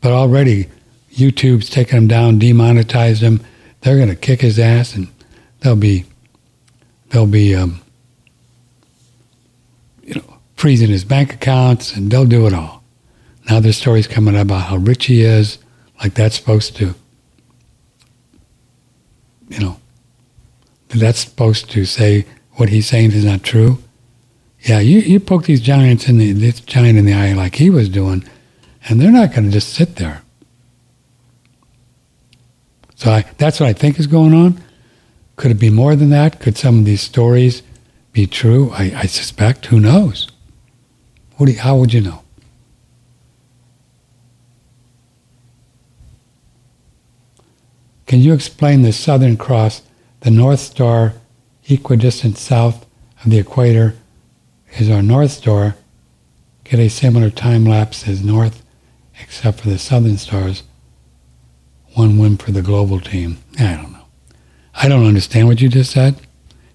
but 0.01 0.11
already 0.11 0.69
YouTube's 1.13 1.69
taken 1.69 1.97
him 1.97 2.07
down, 2.07 2.39
demonetized 2.39 3.21
him. 3.21 3.41
They're 3.81 3.97
going 3.97 4.09
to 4.09 4.15
kick 4.15 4.41
his 4.41 4.59
ass, 4.59 4.95
and 4.95 5.07
they'll 5.61 5.75
be, 5.75 6.05
they'll 7.09 7.25
be, 7.25 7.55
um, 7.55 7.81
you 10.03 10.15
know, 10.15 10.37
freezing 10.55 10.89
his 10.89 11.03
bank 11.03 11.33
accounts, 11.33 11.95
and 11.95 12.11
they'll 12.11 12.25
do 12.25 12.45
it 12.47 12.53
all. 12.53 12.78
Now 13.49 13.59
there's 13.59 13.77
stories 13.77 14.07
coming 14.07 14.35
up 14.35 14.43
about 14.43 14.67
how 14.67 14.77
rich 14.77 15.07
he 15.07 15.23
is, 15.23 15.57
like 16.03 16.13
that's 16.13 16.35
supposed 16.35 16.75
to, 16.77 16.93
you 19.49 19.59
know, 19.59 19.79
that's 20.89 21.21
supposed 21.21 21.71
to 21.71 21.85
say 21.85 22.25
what 22.53 22.69
he's 22.69 22.87
saying 22.87 23.11
is 23.11 23.25
not 23.25 23.43
true. 23.43 23.79
Yeah, 24.61 24.79
you, 24.79 24.99
you 24.99 25.19
poke 25.19 25.45
these 25.45 25.61
giants 25.61 26.07
in 26.07 26.17
the 26.17 26.31
this 26.33 26.59
giant 26.59 26.99
in 26.99 27.05
the 27.05 27.13
eye 27.13 27.33
like 27.33 27.55
he 27.55 27.69
was 27.69 27.89
doing, 27.89 28.23
and 28.87 29.01
they're 29.01 29.11
not 29.11 29.31
going 29.33 29.45
to 29.45 29.51
just 29.51 29.73
sit 29.73 29.95
there. 29.95 30.21
So 32.95 33.11
I, 33.11 33.25
that's 33.37 33.59
what 33.59 33.69
I 33.69 33.73
think 33.73 33.97
is 33.97 34.07
going 34.07 34.33
on. 34.33 34.61
Could 35.37 35.51
it 35.51 35.59
be 35.59 35.69
more 35.69 35.95
than 35.95 36.09
that? 36.09 36.41
Could 36.41 36.57
some 36.57 36.79
of 36.79 36.85
these 36.85 37.01
stories 37.01 37.63
be 38.11 38.27
true? 38.27 38.71
I, 38.73 38.91
I 38.93 39.05
suspect. 39.05 39.67
Who 39.67 39.79
knows? 39.79 40.27
What 41.37 41.45
do 41.45 41.53
you, 41.53 41.59
how 41.59 41.77
would 41.77 41.93
you 41.93 42.01
know? 42.01 42.23
Can 48.09 48.21
you 48.21 48.33
explain 48.33 48.81
the 48.81 48.91
Southern 48.91 49.37
Cross, 49.37 49.83
the 50.21 50.31
North 50.31 50.61
Star, 50.61 51.13
equidistant 51.69 52.39
south 52.39 52.87
of 53.23 53.29
the 53.29 53.37
equator, 53.37 53.97
is 54.79 54.89
our 54.89 55.03
North 55.03 55.29
Star? 55.29 55.75
Get 56.63 56.79
a 56.79 56.89
similar 56.89 57.29
time 57.29 57.65
lapse 57.65 58.07
as 58.07 58.23
North, 58.23 58.63
except 59.21 59.59
for 59.59 59.69
the 59.69 59.77
Southern 59.77 60.17
Stars. 60.17 60.63
One 61.93 62.17
win 62.17 62.37
for 62.37 62.51
the 62.51 62.63
global 62.63 62.99
team. 62.99 63.37
I 63.59 63.75
don't 63.75 63.91
know. 63.91 64.05
I 64.73 64.89
don't 64.89 65.05
understand 65.05 65.47
what 65.47 65.61
you 65.61 65.69
just 65.69 65.91
said. 65.91 66.15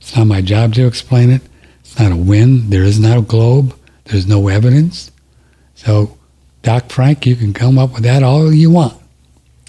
It's 0.00 0.14
not 0.14 0.28
my 0.28 0.40
job 0.40 0.74
to 0.74 0.86
explain 0.86 1.30
it. 1.30 1.42
It's 1.80 1.98
not 1.98 2.12
a 2.12 2.16
win. 2.16 2.70
There 2.70 2.84
is 2.84 3.00
not 3.00 3.18
a 3.18 3.22
globe. 3.22 3.76
There's 4.04 4.28
no 4.28 4.46
evidence. 4.46 5.10
So, 5.74 6.16
Doc 6.62 6.90
Frank, 6.90 7.26
you 7.26 7.34
can 7.34 7.52
come 7.52 7.76
up 7.76 7.92
with 7.92 8.04
that 8.04 8.22
all 8.22 8.52
you 8.52 8.70
want. 8.70 9.02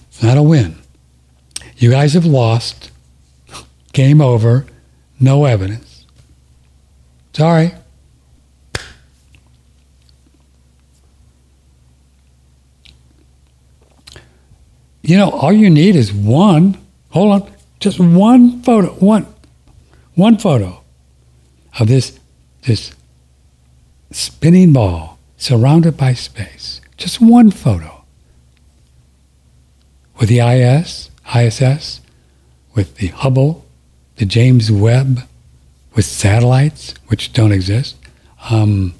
It's 0.10 0.22
not 0.22 0.38
a 0.38 0.44
win. 0.44 0.76
You 1.78 1.92
guys 1.92 2.14
have 2.14 2.26
lost. 2.26 2.92
Game 3.94 4.22
over. 4.22 4.66
No 5.20 5.46
evidence. 5.46 6.06
Sorry. 7.34 7.74
You 15.02 15.18
know, 15.18 15.30
all 15.30 15.54
you 15.54 15.70
need 15.70 15.96
is 15.96 16.12
one. 16.12 16.78
Hold 17.12 17.42
on. 17.44 17.52
Just 17.80 18.00
one 18.00 18.62
photo. 18.64 18.88
One. 18.94 19.28
One 20.16 20.38
photo 20.38 20.82
of 21.80 21.88
this 21.88 22.20
this 22.64 22.92
spinning 24.12 24.74
ball 24.74 25.20
surrounded 25.38 25.98
by 25.98 26.14
space. 26.14 26.82
Just 26.98 27.22
one 27.22 27.52
photo. 27.52 28.04
With 30.18 30.30
the 30.30 30.40
IS, 30.40 31.12
ISS, 31.34 32.02
with 32.74 32.98
the 32.98 33.08
Hubble, 33.08 33.66
the 34.18 34.26
James 34.26 34.72
Webb, 34.72 35.22
with 35.96 36.06
satellites, 36.06 36.94
which 37.08 37.34
don't 37.34 37.52
exist, 37.52 37.96
um, 38.50 38.94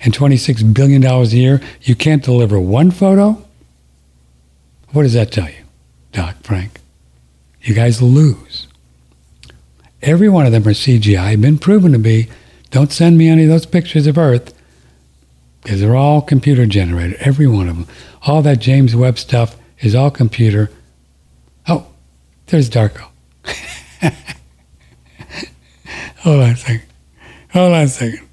and 0.00 0.12
$26 0.12 0.74
billion 0.74 1.02
a 1.04 1.24
year, 1.24 1.60
you 1.82 1.94
can't 1.94 2.22
deliver 2.22 2.60
one 2.60 2.90
photo? 2.90 3.42
What 4.92 5.02
does 5.02 5.14
that 5.14 5.32
tell 5.32 5.48
you, 5.48 5.64
Doc 6.12 6.36
Frank? 6.42 6.80
You 7.62 7.74
guys 7.74 8.02
lose. 8.02 8.68
Every 10.02 10.28
one 10.28 10.44
of 10.44 10.52
them 10.52 10.68
are 10.68 10.72
CGI, 10.72 11.40
been 11.40 11.58
proven 11.58 11.92
to 11.92 11.98
be. 11.98 12.28
Don't 12.70 12.92
send 12.92 13.16
me 13.16 13.28
any 13.28 13.44
of 13.44 13.48
those 13.48 13.64
pictures 13.64 14.06
of 14.06 14.18
Earth 14.18 14.53
because 15.64 15.80
they're 15.80 15.96
all 15.96 16.20
computer 16.20 16.66
generated, 16.66 17.16
every 17.20 17.48
one 17.48 17.68
of 17.70 17.76
them. 17.76 17.88
All 18.26 18.42
that 18.42 18.60
James 18.60 18.94
Webb 18.94 19.18
stuff 19.18 19.56
is 19.80 19.94
all 19.94 20.10
computer. 20.10 20.70
Oh, 21.66 21.86
there's 22.46 22.68
Darko. 22.68 23.08
Hold 26.18 26.40
on 26.40 26.50
a 26.50 26.56
second. 26.56 26.82
Hold 27.52 27.72
on 27.72 27.82
a 27.82 27.88
second. 27.88 28.28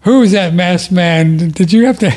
Who 0.00 0.22
is 0.22 0.32
that 0.32 0.54
masked 0.54 0.90
man? 0.90 1.50
Did 1.50 1.70
you 1.70 1.84
have 1.84 1.98
to? 1.98 2.10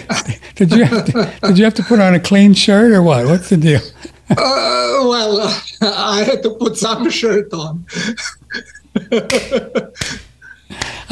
Did 0.56 0.72
you 0.72 0.86
have 0.86 1.06
to? 1.08 1.34
Did 1.48 1.58
you 1.58 1.66
have 1.66 1.74
to 1.74 1.84
put 1.84 2.00
on 2.00 2.14
a 2.14 2.22
clean 2.22 2.54
shirt 2.54 2.94
or 2.94 3.04
what? 3.04 3.26
What's 3.26 3.50
the 3.50 3.58
deal? 3.58 3.82
uh, 4.30 4.36
well, 4.38 5.42
uh, 5.42 5.60
I 5.82 6.24
had 6.24 6.42
to 6.44 6.52
put 6.52 6.78
some 6.78 7.10
shirt 7.10 7.52
on. 7.52 7.86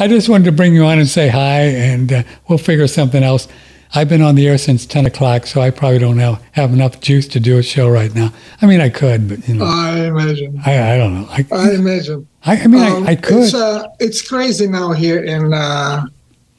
I 0.02 0.08
just 0.08 0.28
wanted 0.28 0.46
to 0.46 0.52
bring 0.52 0.74
you 0.74 0.84
on 0.84 0.98
and 0.98 1.08
say 1.08 1.28
hi, 1.28 1.60
and 1.60 2.12
uh, 2.12 2.22
we'll 2.48 2.58
figure 2.58 2.88
something 2.88 3.22
else. 3.22 3.46
I've 3.94 4.08
been 4.08 4.20
on 4.20 4.34
the 4.34 4.48
air 4.48 4.58
since 4.58 4.84
10 4.84 5.06
o'clock, 5.06 5.46
so 5.46 5.60
I 5.60 5.70
probably 5.70 6.00
don't 6.00 6.18
have, 6.18 6.42
have 6.52 6.72
enough 6.72 7.00
juice 7.00 7.28
to 7.28 7.38
do 7.38 7.56
a 7.56 7.62
show 7.62 7.88
right 7.88 8.12
now. 8.12 8.32
I 8.60 8.66
mean, 8.66 8.80
I 8.80 8.88
could, 8.88 9.28
but, 9.28 9.46
you 9.46 9.54
know. 9.54 9.64
I 9.64 10.06
imagine. 10.06 10.60
I, 10.66 10.94
I 10.94 10.96
don't 10.98 11.14
know. 11.14 11.28
I, 11.30 11.46
I 11.52 11.74
imagine. 11.74 12.26
I, 12.44 12.56
I 12.56 12.66
mean, 12.66 12.82
um, 12.82 13.06
I, 13.06 13.12
I, 13.12 13.14
could. 13.14 13.44
It's, 13.44 13.54
uh, 13.54 13.86
it's 14.00 14.28
crazy 14.28 14.66
now 14.66 14.90
here 14.90 15.22
in, 15.22 15.54
uh, 15.54 16.04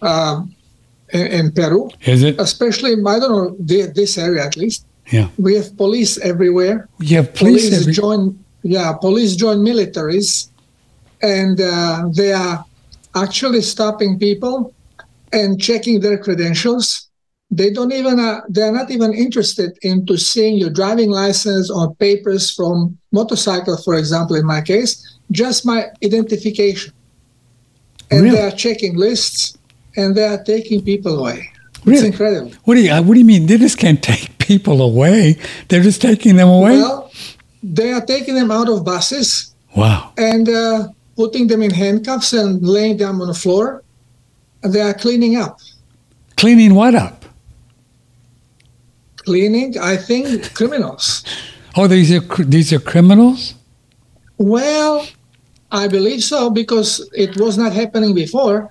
uh, 0.01 0.43
in, 1.11 1.27
in, 1.27 1.51
Peru. 1.51 1.89
Is 2.05 2.23
it? 2.23 2.39
Especially, 2.39 2.93
I 2.93 3.19
don't 3.19 3.29
know, 3.29 3.55
this 3.59 4.17
area 4.17 4.45
at 4.45 4.55
least. 4.55 4.85
Yeah. 5.11 5.27
We 5.37 5.55
have 5.55 5.75
police 5.75 6.17
everywhere. 6.19 6.87
You 6.99 7.17
have 7.17 7.33
police, 7.33 7.67
police 7.67 7.81
every- 7.81 7.93
join, 7.93 8.39
yeah, 8.61 8.93
police 8.93 9.35
join 9.35 9.57
militaries, 9.57 10.47
and 11.21 11.59
uh, 11.59 12.07
they 12.15 12.31
are 12.31 12.63
actually 13.15 13.61
stopping 13.61 14.19
people 14.19 14.73
and 15.31 15.59
checking 15.59 15.99
their 15.99 16.17
credentials. 16.17 17.09
They 17.51 17.69
don't 17.71 17.93
even 17.93 18.19
uh, 18.19 18.41
they're 18.49 18.71
not 18.71 18.89
even 18.89 19.13
interested 19.13 19.77
into 19.83 20.17
seeing 20.17 20.57
your 20.57 20.71
driving 20.71 21.11
license 21.11 21.69
or 21.69 21.93
papers 21.95 22.51
from 22.51 22.97
motorcycle 23.11 23.77
for 23.77 23.95
example 23.95 24.35
in 24.35 24.45
my 24.45 24.61
case 24.61 24.91
just 25.31 25.65
my 25.65 25.85
identification. 26.03 26.93
And 28.09 28.23
really? 28.23 28.35
they 28.35 28.41
are 28.41 28.51
checking 28.51 28.95
lists 28.95 29.57
and 29.95 30.15
they 30.15 30.25
are 30.25 30.43
taking 30.43 30.83
people 30.83 31.19
away. 31.19 31.49
Really? 31.85 31.99
it's 31.99 32.07
incredible. 32.07 32.51
What 32.63 32.75
do 32.75 32.81
you 32.81 32.91
uh, 32.91 33.03
what 33.03 33.13
do 33.13 33.19
you 33.19 33.25
mean? 33.25 33.45
They 33.45 33.57
just 33.57 33.77
can't 33.77 34.01
take 34.13 34.39
people 34.39 34.81
away? 34.81 35.37
They're 35.67 35.83
just 35.83 36.01
taking 36.01 36.35
them 36.37 36.49
away? 36.49 36.77
Well 36.77 37.11
they 37.63 37.93
are 37.93 38.05
taking 38.05 38.35
them 38.35 38.51
out 38.51 38.69
of 38.69 38.83
buses. 38.83 39.55
Wow. 39.75 40.13
And 40.17 40.49
uh, 40.49 40.89
putting 41.15 41.47
them 41.47 41.61
in 41.61 41.71
handcuffs 41.71 42.33
and 42.33 42.61
laying 42.67 42.97
them 42.97 43.21
on 43.21 43.27
the 43.27 43.33
floor 43.33 43.83
and 44.63 44.73
they 44.73 44.81
are 44.81 44.93
cleaning 44.93 45.35
up 45.35 45.59
cleaning 46.35 46.73
what 46.73 46.95
up 46.95 47.23
cleaning, 49.25 49.77
I 49.79 49.97
think 49.97 50.53
criminals. 50.53 51.23
Oh, 51.75 51.87
these 51.87 52.11
are 52.13 52.43
these 52.43 52.71
are 52.71 52.79
criminals. 52.79 53.55
Well, 54.37 55.07
I 55.71 55.87
believe 55.87 56.23
so 56.23 56.51
because 56.51 57.01
it 57.15 57.35
was 57.37 57.57
not 57.57 57.73
happening 57.73 58.13
before. 58.13 58.69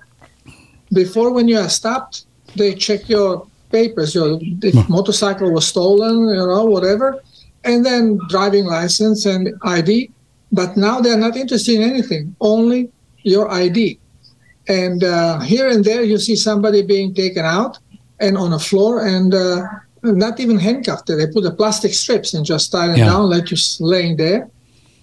Before, 0.93 1.33
when 1.33 1.49
you 1.49 1.59
are 1.59 1.67
stopped, 1.67 2.23
they 2.55 2.73
check 2.73 3.09
your 3.09 3.45
papers, 3.71 4.15
your 4.15 4.39
if 4.61 4.87
motorcycle 4.87 5.51
was 5.51 5.67
stolen, 5.67 6.29
you 6.29 6.47
know, 6.47 6.63
whatever, 6.63 7.21
and 7.65 7.85
then 7.85 8.19
driving 8.29 8.67
license 8.67 9.25
and 9.25 9.49
ID. 9.63 10.09
But 10.53 10.77
now 10.77 11.01
they're 11.01 11.17
not 11.17 11.35
interested 11.35 11.75
in 11.75 11.83
anything, 11.93 12.35
only 12.39 12.89
your 13.23 13.51
ID. 13.51 13.99
And 14.67 15.03
uh, 15.03 15.39
here 15.39 15.67
and 15.67 15.83
there, 15.83 16.03
you 16.03 16.17
see 16.19 16.35
somebody 16.35 16.81
being 16.83 17.13
taken 17.13 17.43
out 17.43 17.79
and 18.19 18.37
on 18.37 18.53
a 18.53 18.59
floor 18.59 19.05
and 19.05 19.33
uh, 19.33 19.63
not 20.03 20.39
even 20.39 20.57
handcuffed. 20.59 21.07
They 21.07 21.27
put 21.27 21.43
the 21.43 21.51
plastic 21.51 21.93
strips 21.93 22.33
and 22.35 22.45
just 22.45 22.71
tie 22.71 22.87
them 22.87 22.97
Yeah. 22.97 23.05
down, 23.11 23.29
let 23.29 23.51
you 23.51 23.57
laying 23.79 24.15
there. 24.17 24.47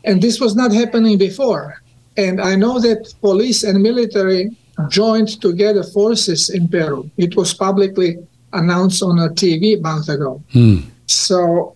And 0.05 0.22
this 0.22 0.40
was 0.40 0.55
not 0.55 0.70
happening 0.72 1.18
before. 1.18 1.82
And 2.16 2.40
I 2.40 2.55
know 2.55 2.78
that 2.80 3.12
police 3.20 3.64
and 3.64 3.82
military 3.82 4.51
joined 4.88 5.40
together 5.42 5.82
forces 5.82 6.48
in 6.48 6.68
Peru. 6.68 7.11
It 7.16 7.36
was 7.36 7.53
publicly 7.53 8.16
announced 8.53 9.03
on 9.03 9.18
a 9.18 9.28
TV 9.28 9.76
a 9.78 9.80
month 9.80 10.09
ago. 10.09 10.42
Hmm. 10.53 10.78
So 11.07 11.74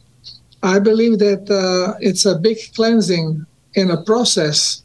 I 0.62 0.79
believe 0.79 1.18
that 1.18 1.45
uh, 1.51 1.99
it's 2.01 2.25
a 2.25 2.37
big 2.39 2.57
cleansing 2.75 3.45
in 3.75 3.91
a 3.91 4.03
process 4.03 4.83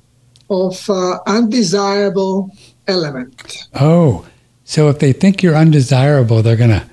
of 0.50 0.90
uh, 0.90 1.20
undesirable 1.28 2.52
element. 2.88 3.68
Oh, 3.80 4.28
so 4.64 4.90
if 4.90 5.00
they 5.00 5.14
think 5.14 5.44
you're 5.44 5.56
undesirable, 5.56 6.42
they're 6.42 6.56
going 6.56 6.70
to 6.72 6.88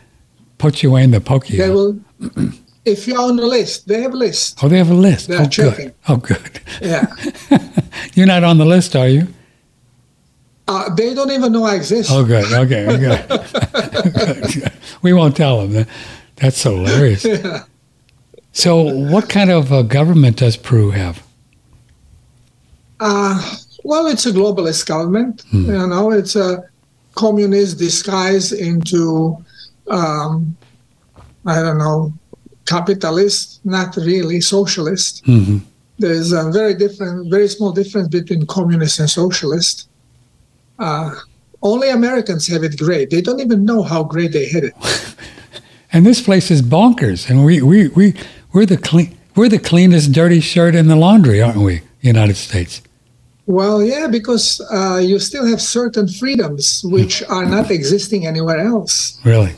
put 0.59 0.82
you 0.82 0.90
away 0.90 1.05
in 1.05 1.11
the 1.11 1.20
pokey. 1.20 1.57
They 1.57 1.70
will, 1.70 1.99
if 2.84 3.07
you're 3.07 3.20
on 3.20 3.36
the 3.36 3.47
list, 3.47 3.88
they 3.88 4.03
have 4.03 4.14
a 4.14 4.16
list. 4.16 4.62
Oh, 4.62 4.68
they 4.68 4.78
have 4.78 4.90
a 4.90 4.94
list. 4.94 5.28
They're 5.28 5.42
oh, 5.42 5.47
checking. 5.47 5.86
good. 5.86 5.94
Oh, 6.09 6.16
good. 6.16 6.61
Yeah. 6.80 7.07
You're 8.14 8.26
not 8.26 8.44
on 8.44 8.59
the 8.59 8.64
list, 8.64 8.94
are 8.94 9.09
you? 9.09 9.26
Uh, 10.68 10.94
they 10.94 11.14
don't 11.14 11.30
even 11.30 11.53
know 11.53 11.64
I 11.64 11.76
exist. 11.76 12.11
Oh, 12.12 12.24
good. 12.24 12.53
Okay. 12.53 12.86
okay. 13.30 14.68
we 15.03 15.12
won't 15.12 15.36
tell 15.36 15.66
them. 15.66 15.86
That's 16.36 16.62
hilarious. 16.62 17.26
So, 18.53 18.82
what 18.82 19.28
kind 19.28 19.51
of 19.51 19.72
uh, 19.72 19.82
government 19.82 20.38
does 20.38 20.57
Peru 20.57 20.90
have? 20.90 21.26
Uh, 23.01 23.57
well, 23.84 24.07
it's 24.07 24.26
a 24.26 24.32
globalist 24.32 24.86
government. 24.86 25.44
You 25.53 25.86
know, 25.86 26.11
it's 26.11 26.36
a 26.36 26.64
communist 27.14 27.78
disguise 27.78 28.53
into, 28.53 29.36
um, 29.88 30.57
I 31.44 31.62
don't 31.62 31.78
know, 31.78 32.12
capitalist, 32.66 33.61
not 33.64 33.97
really 33.97 34.40
socialist. 34.40 35.24
hmm 35.24 35.59
There's 35.99 36.32
a 36.32 36.51
very 36.51 36.74
different, 36.74 37.30
very 37.30 37.49
small 37.49 37.72
difference 37.72 38.09
between 38.09 38.44
communist 38.47 39.01
and 39.01 39.09
socialist. 39.09 39.88
Uh, 40.78 41.14
only 41.62 41.88
Americans 41.88 42.47
have 42.49 42.62
it 42.64 42.76
great. 42.76 43.09
They 43.11 43.22
don't 43.22 43.40
even 43.40 43.64
know 43.64 43.82
how 43.82 44.03
great 44.05 44.32
they 44.32 44.47
had 44.49 44.64
it. 44.64 44.74
And 45.92 46.05
this 46.05 46.20
place 46.20 46.51
is 46.51 46.61
bonkers. 46.61 47.30
And 47.30 47.44
we 47.44 47.62
we 47.62 47.88
we 47.88 48.14
we're 48.53 48.66
the 48.66 48.76
clean 48.76 49.16
we're 49.34 49.49
the 49.49 49.59
cleanest 49.59 50.12
dirty 50.12 50.40
shirt 50.40 50.74
in 50.74 50.88
the 50.88 50.97
laundry, 50.97 51.40
aren't 51.40 51.59
we? 51.59 51.80
United 52.07 52.36
States. 52.36 52.82
Well, 53.46 53.82
yeah, 53.82 54.09
because 54.09 54.61
uh, 54.72 54.98
you 54.98 55.18
still 55.20 55.46
have 55.46 55.61
certain 55.61 56.09
freedoms 56.09 56.82
which 56.84 57.22
are 57.28 57.46
not 57.46 57.70
existing 57.70 58.26
anywhere 58.26 58.59
else. 58.59 59.20
Really. 59.24 59.54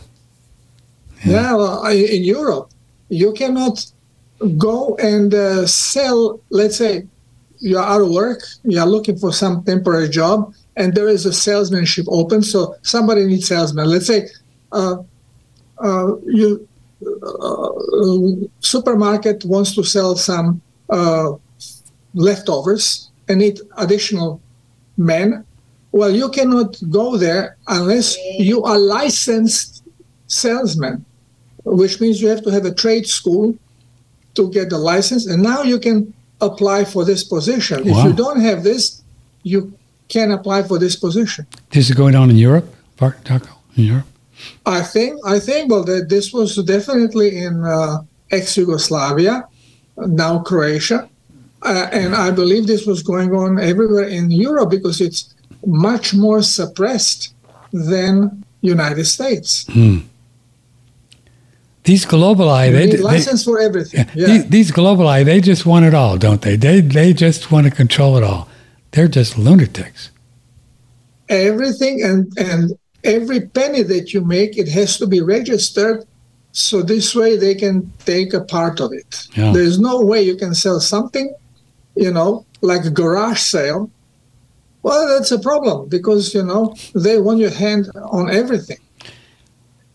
Yeah, 1.25 1.55
well, 1.55 1.83
I- 1.85 1.93
in 2.17 2.23
Europe, 2.23 2.71
you 3.09 3.33
cannot 3.33 3.85
go 4.59 4.95
and 4.97 5.33
uh, 5.35 5.67
sell. 5.67 6.41
Let's 6.51 6.77
say 6.77 7.07
you 7.61 7.79
are 7.79 7.85
out 7.95 8.03
of 8.03 8.11
work, 8.11 8.41
you 8.63 8.79
are 8.79 8.87
looking 8.87 9.19
for 9.19 9.33
some 9.33 9.65
temporary 9.65 10.09
job, 10.09 10.55
and 10.77 10.95
there 10.95 11.09
is 11.09 11.27
a 11.27 11.33
salesmanship 11.33 12.07
open. 12.09 12.43
So 12.43 12.77
somebody 12.83 13.25
needs 13.25 13.49
salesman. 13.49 13.89
Let's 13.89 14.07
say 14.07 14.29
uh, 14.71 14.97
uh, 15.79 16.17
you 16.27 16.69
uh, 17.03 17.71
supermarket 18.61 19.45
wants 19.45 19.75
to 19.77 19.83
sell 19.83 20.15
some 20.17 20.61
uh, 20.91 21.33
leftovers 22.19 23.11
and 23.29 23.39
need 23.39 23.61
additional 23.77 24.41
men. 24.97 25.45
Well, 25.93 26.11
you 26.11 26.29
cannot 26.31 26.77
go 26.91 27.17
there 27.17 27.57
unless 27.69 28.17
you 28.39 28.63
are 28.65 28.79
licensed 28.79 29.85
salesman, 30.27 31.05
which 31.65 32.01
means 32.01 32.21
you 32.21 32.29
have 32.29 32.43
to 32.43 32.51
have 32.51 32.65
a 32.65 32.75
trade 32.75 33.07
school 33.07 33.57
to 34.35 34.51
get 34.51 34.71
the 34.71 34.79
license. 34.79 35.27
And 35.27 35.43
now 35.43 35.63
you 35.63 35.79
can 35.79 36.13
apply 36.41 36.85
for 36.85 37.05
this 37.05 37.25
position. 37.25 37.89
If 37.89 38.05
you 38.05 38.13
don't 38.13 38.41
have 38.41 38.63
this, 38.63 39.03
you 39.43 39.73
can 40.09 40.31
apply 40.33 40.63
for 40.65 40.79
this 40.79 40.97
position. 40.97 41.47
This 41.71 41.89
is 41.91 41.97
going 41.97 42.15
on 42.15 42.31
in 42.31 42.37
Europe, 42.37 42.67
Darko, 42.99 43.55
in 43.77 43.85
Europe. 43.85 44.07
I 44.67 44.83
think 44.83 45.21
I 45.25 45.39
think 45.41 45.71
well 45.71 45.85
that 45.85 46.09
this 46.09 46.33
was 46.33 46.57
definitely 46.65 47.39
in 47.39 47.65
uh, 47.65 48.03
ex-Yugoslavia, 48.31 49.49
now 49.97 50.39
Croatia, 50.41 51.09
uh, 51.63 51.89
and 51.93 52.15
I 52.15 52.31
believe 52.31 52.67
this 52.67 52.87
was 52.87 53.03
going 53.03 53.35
on 53.35 53.59
everywhere 53.59 54.05
in 54.05 54.31
Europe 54.31 54.71
because 54.71 55.01
it's 55.01 55.35
much 55.67 56.15
more 56.15 56.43
suppressed 56.43 57.35
than 57.73 58.45
United 58.61 59.05
States. 59.07 59.67
These 61.85 62.05
globali, 62.05 62.67
You 62.67 62.73
they, 62.73 62.87
need 62.87 62.99
they 62.99 63.03
license 63.03 63.45
for 63.45 63.59
everything. 63.61 64.07
Yeah. 64.15 64.27
these, 64.27 64.49
these 64.49 65.25
they 65.25 65.41
just 65.41 65.65
want 65.65 65.87
it 65.87 65.95
all, 65.95 66.19
don't 66.19 66.43
they? 66.43 66.57
They 66.57 66.81
they 66.81 67.13
just 67.13 67.51
want 67.51 67.67
to 67.67 67.71
control 67.71 68.17
it 68.19 68.23
all. 68.25 68.49
They're 68.93 69.09
just 69.09 69.39
lunatics. 69.39 70.11
everything 71.29 72.03
and 72.03 72.33
and 72.39 72.73
every 73.05 73.41
penny 73.41 73.83
that 73.83 74.13
you 74.13 74.21
make 74.25 74.57
it 74.59 74.69
has 74.69 74.97
to 74.99 75.07
be 75.07 75.21
registered 75.21 76.05
so 76.53 76.83
this 76.83 77.15
way 77.15 77.37
they 77.37 77.55
can 77.55 77.93
take 78.07 78.33
a 78.35 78.41
part 78.41 78.81
of 78.81 78.93
it 78.93 79.27
Yeah. 79.37 79.53
there's 79.53 79.79
no 79.79 80.01
way 80.01 80.23
you 80.23 80.37
can 80.37 80.55
sell 80.55 80.81
something 80.81 81.33
you 82.05 82.13
know 82.13 82.45
like 82.61 82.85
a 82.85 82.91
garage 82.91 83.41
sale 83.41 83.91
well 84.83 85.07
that's 85.09 85.33
a 85.33 85.39
problem 85.39 85.89
because 85.89 86.35
you 86.35 86.43
know 86.43 86.75
they 86.95 87.19
want 87.19 87.39
your 87.39 87.51
hand 87.51 87.91
on 88.19 88.31
everything 88.31 88.79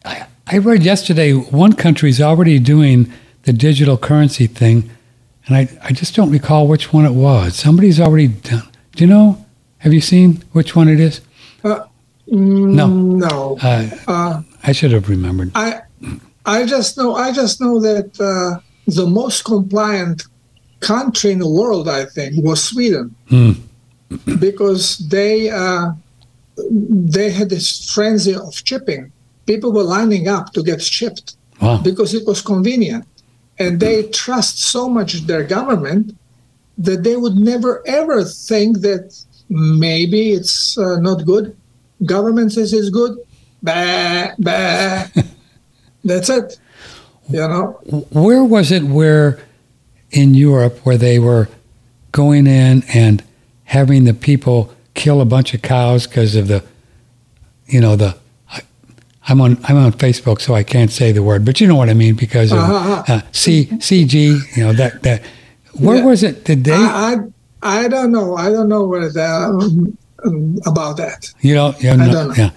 I, 0.06 0.28
I 0.47 0.58
read 0.58 0.84
yesterday 0.84 1.32
one 1.34 1.74
country 1.74 2.10
is 2.10 2.22
already 2.22 2.60
doing 2.60 3.12
the 3.43 3.54
digital 3.54 3.97
currency 3.97 4.47
thing, 4.47 4.89
and 5.45 5.56
I, 5.56 5.70
I 5.84 5.91
just 5.91 6.16
don't 6.16 6.32
recall 6.32 6.68
which 6.68 6.93
one 6.93 7.06
it 7.06 7.12
was. 7.14 7.56
Somebody's 7.56 7.99
already 7.99 8.30
done. 8.30 8.68
Do 8.95 9.04
you 9.04 9.10
know? 9.10 9.45
Have 9.80 9.93
you 9.93 10.01
seen 10.01 10.43
which 10.54 10.76
one 10.76 10.88
it 10.88 10.99
is? 10.99 11.22
no 11.64 11.88
No. 12.28 12.88
no 12.88 13.58
Uh, 13.62 13.89
uh, 14.08 14.41
I 14.64 14.72
should 14.72 14.91
have 14.91 15.10
remembered. 15.10 15.51
I 15.56 15.82
I 16.45 16.66
just 16.66 16.97
know 16.97 17.16
I 17.16 17.32
just 17.32 17.60
know 17.62 17.80
that 17.80 18.20
uh, 18.20 18.62
the 18.88 19.06
most 19.06 19.43
compliant 19.43 20.24
country 20.94 21.32
in 21.32 21.40
the 21.40 21.50
world, 21.60 21.88
I 21.88 22.06
think, 22.16 22.30
was 22.48 22.60
Sweden, 22.72 23.06
Hmm. 23.32 23.52
because 24.40 24.98
they 25.16 25.50
uh, 25.50 25.86
they 27.16 27.30
had 27.32 27.50
this 27.50 27.68
frenzy 27.94 28.36
of 28.36 28.54
chipping. 28.64 29.12
People 29.46 29.72
were 29.74 29.84
lining 29.98 30.28
up 30.28 30.46
to 30.54 30.62
get 30.64 30.80
chipped 30.80 31.36
Wow. 31.62 31.78
because 31.84 32.14
it 32.14 32.26
was 32.28 32.42
convenient, 32.42 33.06
and 33.60 33.80
they 33.80 34.04
trust 34.24 34.56
so 34.74 34.90
much 34.90 35.12
their 35.28 35.44
government 35.58 36.06
that 36.78 37.04
they 37.04 37.16
would 37.16 37.36
never 37.52 37.82
ever 37.88 38.24
think 38.24 38.72
that 38.82 39.06
maybe 39.50 40.22
it's 40.38 40.78
uh, 40.78 41.00
not 41.00 41.26
good. 41.26 41.56
Government 42.06 42.52
says 42.52 42.74
it's 42.74 42.90
good. 42.90 43.14
Bah, 43.62 44.28
bah. 44.40 45.06
That's 46.10 46.30
it. 46.30 46.60
You 47.30 47.48
know, 47.48 47.66
Where 48.12 48.44
was 48.44 48.72
it 48.72 48.84
where 48.84 49.40
in 50.14 50.34
Europe 50.34 50.78
where 50.86 50.97
they 50.97 51.20
were 51.20 51.49
going 52.11 52.47
in 52.47 52.84
and 52.93 53.24
having 53.66 54.03
the 54.05 54.14
people 54.14 54.74
kill 54.93 55.20
a 55.22 55.26
bunch 55.26 55.53
of 55.53 55.61
cows 55.61 56.05
because 56.07 56.36
of 56.36 56.47
the, 56.47 56.64
you 57.68 57.82
know, 57.82 57.95
the, 57.95 58.16
I, 58.51 58.61
I'm 59.28 59.41
on 59.41 59.57
I'm 59.68 59.78
on 59.78 59.91
Facebook 59.93 60.39
so 60.39 60.53
I 60.53 60.64
can't 60.64 60.91
say 60.91 61.11
the 61.11 61.24
word, 61.24 61.43
but 61.45 61.59
you 61.59 61.68
know 61.68 61.76
what 61.76 61.89
I 61.89 61.93
mean 61.95 62.16
because 62.16 62.51
of 62.51 62.59
Uh-huh. 62.59 63.03
uh, 63.07 63.22
C 63.32 63.66
CG, 63.80 64.16
you 64.55 64.64
know 64.64 64.74
that 64.74 65.01
that. 65.03 65.24
Where 65.74 65.97
Yeah. 65.97 66.05
was 66.05 66.22
it? 66.24 66.45
Did 66.45 66.64
they? 66.66 66.74
I, 66.74 67.16
I 67.64 67.86
I 67.86 67.88
don't 67.88 68.11
know. 68.11 68.36
I 68.38 68.49
don't 68.51 68.68
know 68.70 68.84
where 68.86 69.09
that 69.09 69.95
um, 70.26 70.59
about 70.68 70.97
that. 70.97 71.34
you 71.41 71.55
know, 71.55 71.74
you 71.80 71.89
I 71.89 71.95
know, 71.95 72.11
don't 72.11 72.28
know. 72.28 72.34
yeah. 72.38 72.49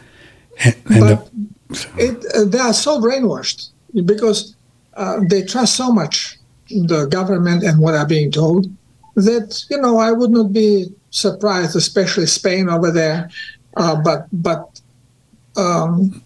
And, 0.65 0.75
and 0.91 1.01
but 1.01 1.31
the, 1.69 1.89
it 1.97 2.25
uh, 2.35 2.45
they 2.45 2.59
are 2.59 2.75
so 2.75 3.01
brainwashed 3.01 3.71
because 4.05 4.55
uh, 4.95 5.21
they 5.31 5.43
trust 5.43 5.77
so 5.77 5.91
much 5.93 6.36
the 6.69 7.07
government 7.11 7.63
and 7.63 7.81
what 7.81 7.95
are 7.95 8.07
being 8.07 8.31
told 8.31 8.67
that 9.15 9.65
you 9.71 9.81
know 9.81 9.99
I 9.99 10.13
would 10.13 10.31
not 10.31 10.53
be 10.53 10.87
surprised, 11.11 11.75
especially 11.77 12.27
Spain 12.27 12.69
over 12.69 12.91
there, 12.91 13.31
uh, 13.77 13.97
but 14.03 14.27
but 14.33 14.81
um, 15.57 16.23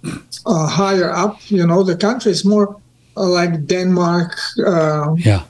uh, 0.46 0.66
higher 0.66 1.10
up, 1.10 1.38
you 1.50 1.64
know, 1.66 1.82
the 1.82 1.96
country 1.96 2.32
is 2.32 2.44
more 2.44 2.80
uh, 3.16 3.28
like 3.28 3.66
Denmark, 3.66 4.36
uh, 4.66 5.14
yeah, 5.16 5.44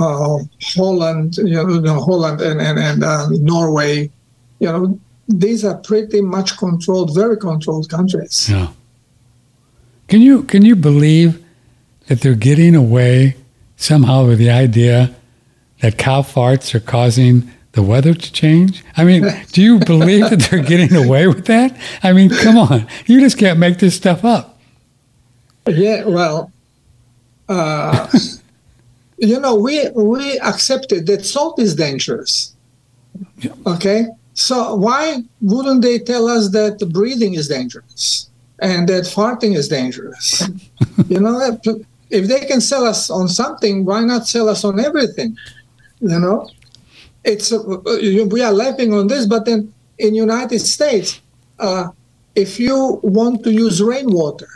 uh, 0.00 0.38
Holland, 0.62 1.36
you 1.36 1.50
know, 1.50 1.68
you 1.68 1.80
know, 1.80 2.00
Holland 2.00 2.40
and 2.40 2.60
and, 2.60 2.78
and 2.78 3.04
uh, 3.04 3.28
Norway, 3.30 4.10
you 4.58 4.68
know, 4.68 4.98
these 5.28 5.64
are 5.64 5.76
pretty 5.76 6.20
much 6.20 6.56
controlled, 6.56 7.14
very 7.14 7.36
controlled 7.36 7.88
countries. 7.88 8.48
yeah. 8.48 8.68
Can 10.08 10.20
you 10.20 10.42
can 10.42 10.64
you 10.64 10.76
believe 10.76 11.42
that 12.08 12.20
they're 12.20 12.34
getting 12.34 12.74
away 12.74 13.36
somehow 13.82 14.26
with 14.26 14.38
the 14.38 14.50
idea 14.50 15.14
that 15.80 15.98
cow 15.98 16.22
farts 16.22 16.74
are 16.74 16.80
causing 16.80 17.50
the 17.72 17.82
weather 17.82 18.14
to 18.14 18.32
change? 18.32 18.84
I 18.96 19.04
mean, 19.04 19.24
do 19.52 19.62
you 19.62 19.78
believe 19.78 20.30
that 20.30 20.40
they're 20.40 20.62
getting 20.62 20.94
away 20.94 21.26
with 21.26 21.46
that? 21.46 21.76
I 22.02 22.12
mean, 22.12 22.30
come 22.30 22.56
on, 22.56 22.86
you 23.06 23.20
just 23.20 23.38
can't 23.38 23.58
make 23.58 23.78
this 23.78 23.96
stuff 23.96 24.24
up. 24.24 24.60
Yeah, 25.66 26.04
well, 26.04 26.52
uh, 27.48 28.08
you 29.18 29.38
know, 29.38 29.54
we 29.54 29.88
we 29.90 30.38
accepted 30.40 31.06
that 31.06 31.24
salt 31.24 31.58
is 31.58 31.74
dangerous. 31.74 32.54
Yeah. 33.38 33.52
Okay, 33.66 34.06
so 34.34 34.74
why 34.74 35.22
wouldn't 35.40 35.82
they 35.82 35.98
tell 35.98 36.28
us 36.28 36.50
that 36.50 36.78
breathing 36.92 37.34
is 37.34 37.48
dangerous 37.48 38.30
and 38.58 38.88
that 38.88 39.04
farting 39.04 39.54
is 39.54 39.68
dangerous? 39.68 40.48
you 41.08 41.20
know, 41.20 41.58
if 42.12 42.28
they 42.28 42.40
can 42.40 42.60
sell 42.60 42.84
us 42.84 43.10
on 43.10 43.26
something, 43.26 43.84
why 43.84 44.02
not 44.02 44.28
sell 44.28 44.48
us 44.48 44.64
on 44.64 44.78
everything? 44.78 45.36
You 46.00 46.20
know, 46.20 46.48
it's 47.24 47.52
uh, 47.52 47.58
we 48.30 48.42
are 48.42 48.52
laughing 48.52 48.92
on 48.92 49.06
this, 49.06 49.26
but 49.26 49.46
then 49.46 49.72
in 49.98 50.14
United 50.14 50.58
States, 50.60 51.20
uh, 51.58 51.88
if 52.34 52.60
you 52.60 53.00
want 53.02 53.44
to 53.44 53.52
use 53.52 53.82
rainwater, 53.82 54.48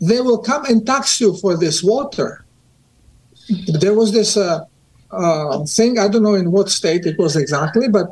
they 0.00 0.20
will 0.20 0.38
come 0.38 0.64
and 0.64 0.86
tax 0.86 1.20
you 1.20 1.36
for 1.36 1.56
this 1.56 1.82
water. 1.82 2.44
There 3.80 3.94
was 3.94 4.12
this 4.12 4.36
uh, 4.36 4.64
uh, 5.10 5.64
thing, 5.66 5.98
I 5.98 6.08
don't 6.08 6.22
know 6.22 6.34
in 6.34 6.50
what 6.50 6.70
state 6.70 7.04
it 7.04 7.18
was 7.18 7.36
exactly, 7.36 7.88
but 7.88 8.08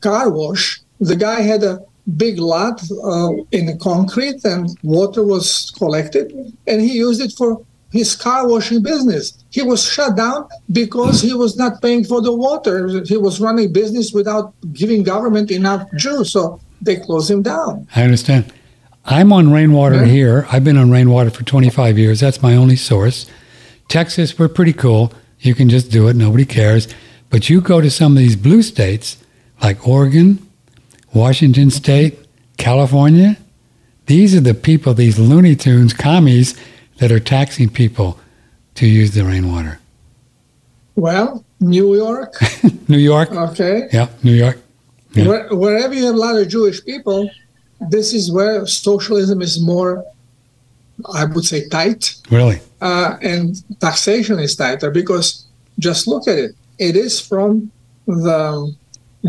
car 0.00 0.30
wash, 0.30 0.80
the 1.00 1.16
guy 1.16 1.40
had 1.40 1.62
a 1.64 1.80
big 2.16 2.38
lot 2.38 2.80
uh, 3.04 3.32
in 3.52 3.78
concrete 3.78 4.44
and 4.44 4.70
water 4.82 5.22
was 5.22 5.70
collected 5.76 6.32
and 6.66 6.80
he 6.80 6.92
used 6.96 7.20
it 7.20 7.32
for 7.36 7.60
his 7.90 8.14
car 8.14 8.46
washing 8.48 8.82
business. 8.82 9.44
He 9.50 9.62
was 9.62 9.82
shut 9.84 10.16
down 10.16 10.46
because 10.72 11.22
he 11.22 11.32
was 11.34 11.56
not 11.56 11.80
paying 11.80 12.04
for 12.04 12.20
the 12.20 12.32
water. 12.34 13.02
He 13.04 13.16
was 13.16 13.40
running 13.40 13.72
business 13.72 14.12
without 14.12 14.52
giving 14.72 15.02
government 15.02 15.50
enough 15.50 15.88
juice, 15.96 16.32
so 16.32 16.60
they 16.82 16.96
closed 16.96 17.30
him 17.30 17.42
down. 17.42 17.86
I 17.96 18.02
understand. 18.02 18.52
I'm 19.06 19.32
on 19.32 19.50
rainwater 19.52 20.04
Yeah. 20.04 20.12
here. 20.12 20.46
I've 20.52 20.64
been 20.64 20.76
on 20.76 20.90
rainwater 20.90 21.30
for 21.30 21.44
25 21.44 21.96
years. 21.98 22.20
That's 22.20 22.42
my 22.42 22.54
only 22.54 22.76
source. 22.76 23.24
Texas, 23.88 24.38
we're 24.38 24.48
pretty 24.48 24.74
cool. 24.74 25.12
You 25.40 25.54
can 25.54 25.70
just 25.70 25.90
do 25.90 26.08
it. 26.08 26.16
Nobody 26.16 26.44
cares. 26.44 26.88
But 27.30 27.48
you 27.48 27.62
go 27.62 27.80
to 27.80 27.90
some 27.90 28.12
of 28.12 28.18
these 28.18 28.36
blue 28.36 28.60
states 28.62 29.16
like 29.62 29.88
Oregon, 29.88 30.46
Washington 31.22 31.68
State, 31.70 32.16
California. 32.58 33.36
These 34.06 34.36
are 34.36 34.40
the 34.40 34.54
people, 34.54 34.94
these 34.94 35.18
Looney 35.18 35.56
Tunes 35.56 35.92
commies 35.92 36.54
that 36.98 37.10
are 37.10 37.18
taxing 37.18 37.68
people 37.68 38.18
to 38.76 38.86
use 38.86 39.10
the 39.14 39.24
rainwater. 39.24 39.80
Well, 40.94 41.44
New 41.58 41.94
York, 41.96 42.34
New 42.88 42.98
York. 42.98 43.32
okay, 43.32 43.88
Yeah, 43.92 44.08
New 44.22 44.32
York. 44.32 44.58
Yeah. 45.14 45.26
Where, 45.28 45.48
wherever 45.54 45.92
you 45.92 46.04
have 46.06 46.14
a 46.14 46.18
lot 46.18 46.36
of 46.36 46.48
Jewish 46.48 46.84
people, 46.84 47.28
this 47.90 48.14
is 48.14 48.30
where 48.30 48.64
socialism 48.66 49.42
is 49.42 49.60
more, 49.60 50.04
I 51.20 51.24
would 51.24 51.44
say, 51.44 51.68
tight, 51.68 52.14
Really? 52.30 52.60
uh, 52.80 53.16
and 53.22 53.56
taxation 53.80 54.38
is 54.38 54.54
tighter 54.54 54.90
because 54.92 55.46
just 55.80 56.06
look 56.06 56.28
at 56.28 56.38
it. 56.38 56.52
It 56.78 56.94
is 56.94 57.20
from 57.20 57.72
the 58.06 58.72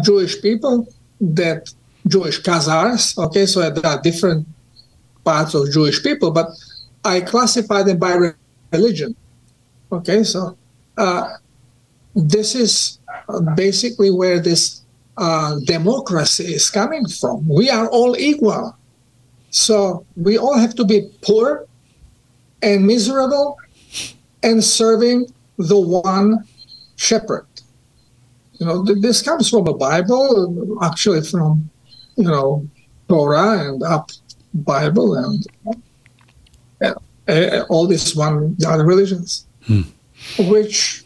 Jewish 0.04 0.40
people 0.42 0.88
that 1.22 1.74
Jewish 2.10 2.42
Khazars, 2.42 3.18
okay, 3.18 3.46
so 3.46 3.70
there 3.70 3.86
are 3.86 4.02
different 4.02 4.48
parts 5.24 5.54
of 5.54 5.72
Jewish 5.72 6.02
people, 6.04 6.32
but 6.32 6.50
I 7.06 7.22
classify 7.22 7.84
them 7.84 8.00
by 8.00 8.34
religion. 8.72 9.16
Okay, 9.92 10.24
so 10.24 10.58
uh, 10.98 11.38
this 12.16 12.56
is 12.56 13.00
uh, 13.30 13.40
basically 13.56 14.12
where 14.12 14.40
this 14.40 14.82
uh, 15.18 15.60
democracy 15.66 16.46
is 16.46 16.70
coming 16.70 17.08
from. 17.08 17.48
We 17.48 17.70
are 17.70 17.88
all 17.90 18.18
equal. 18.18 18.76
So 19.52 20.06
we 20.16 20.38
all 20.38 20.58
have 20.58 20.76
to 20.76 20.86
be 20.86 21.10
poor 21.22 21.66
and 22.62 22.86
miserable 22.86 23.58
and 24.44 24.64
serving 24.64 25.28
the 25.58 25.80
one 25.80 26.46
shepherd. 26.96 27.48
You 28.60 28.66
know, 28.66 28.86
th- 28.86 29.00
this 29.02 29.22
comes 29.22 29.50
from 29.50 29.66
the 29.66 29.74
Bible, 29.74 30.78
actually 30.84 31.22
from, 31.22 31.70
you 32.20 32.26
know, 32.26 32.68
Torah 33.08 33.52
and 33.70 33.82
up 33.96 34.12
Bible 34.54 35.10
and 35.16 35.40
uh, 36.82 37.64
all 37.70 37.86
these 37.88 38.16
one 38.16 38.56
the 38.60 38.68
other 38.70 38.86
religions, 38.86 39.46
Hmm. 39.68 39.82
which 40.54 41.04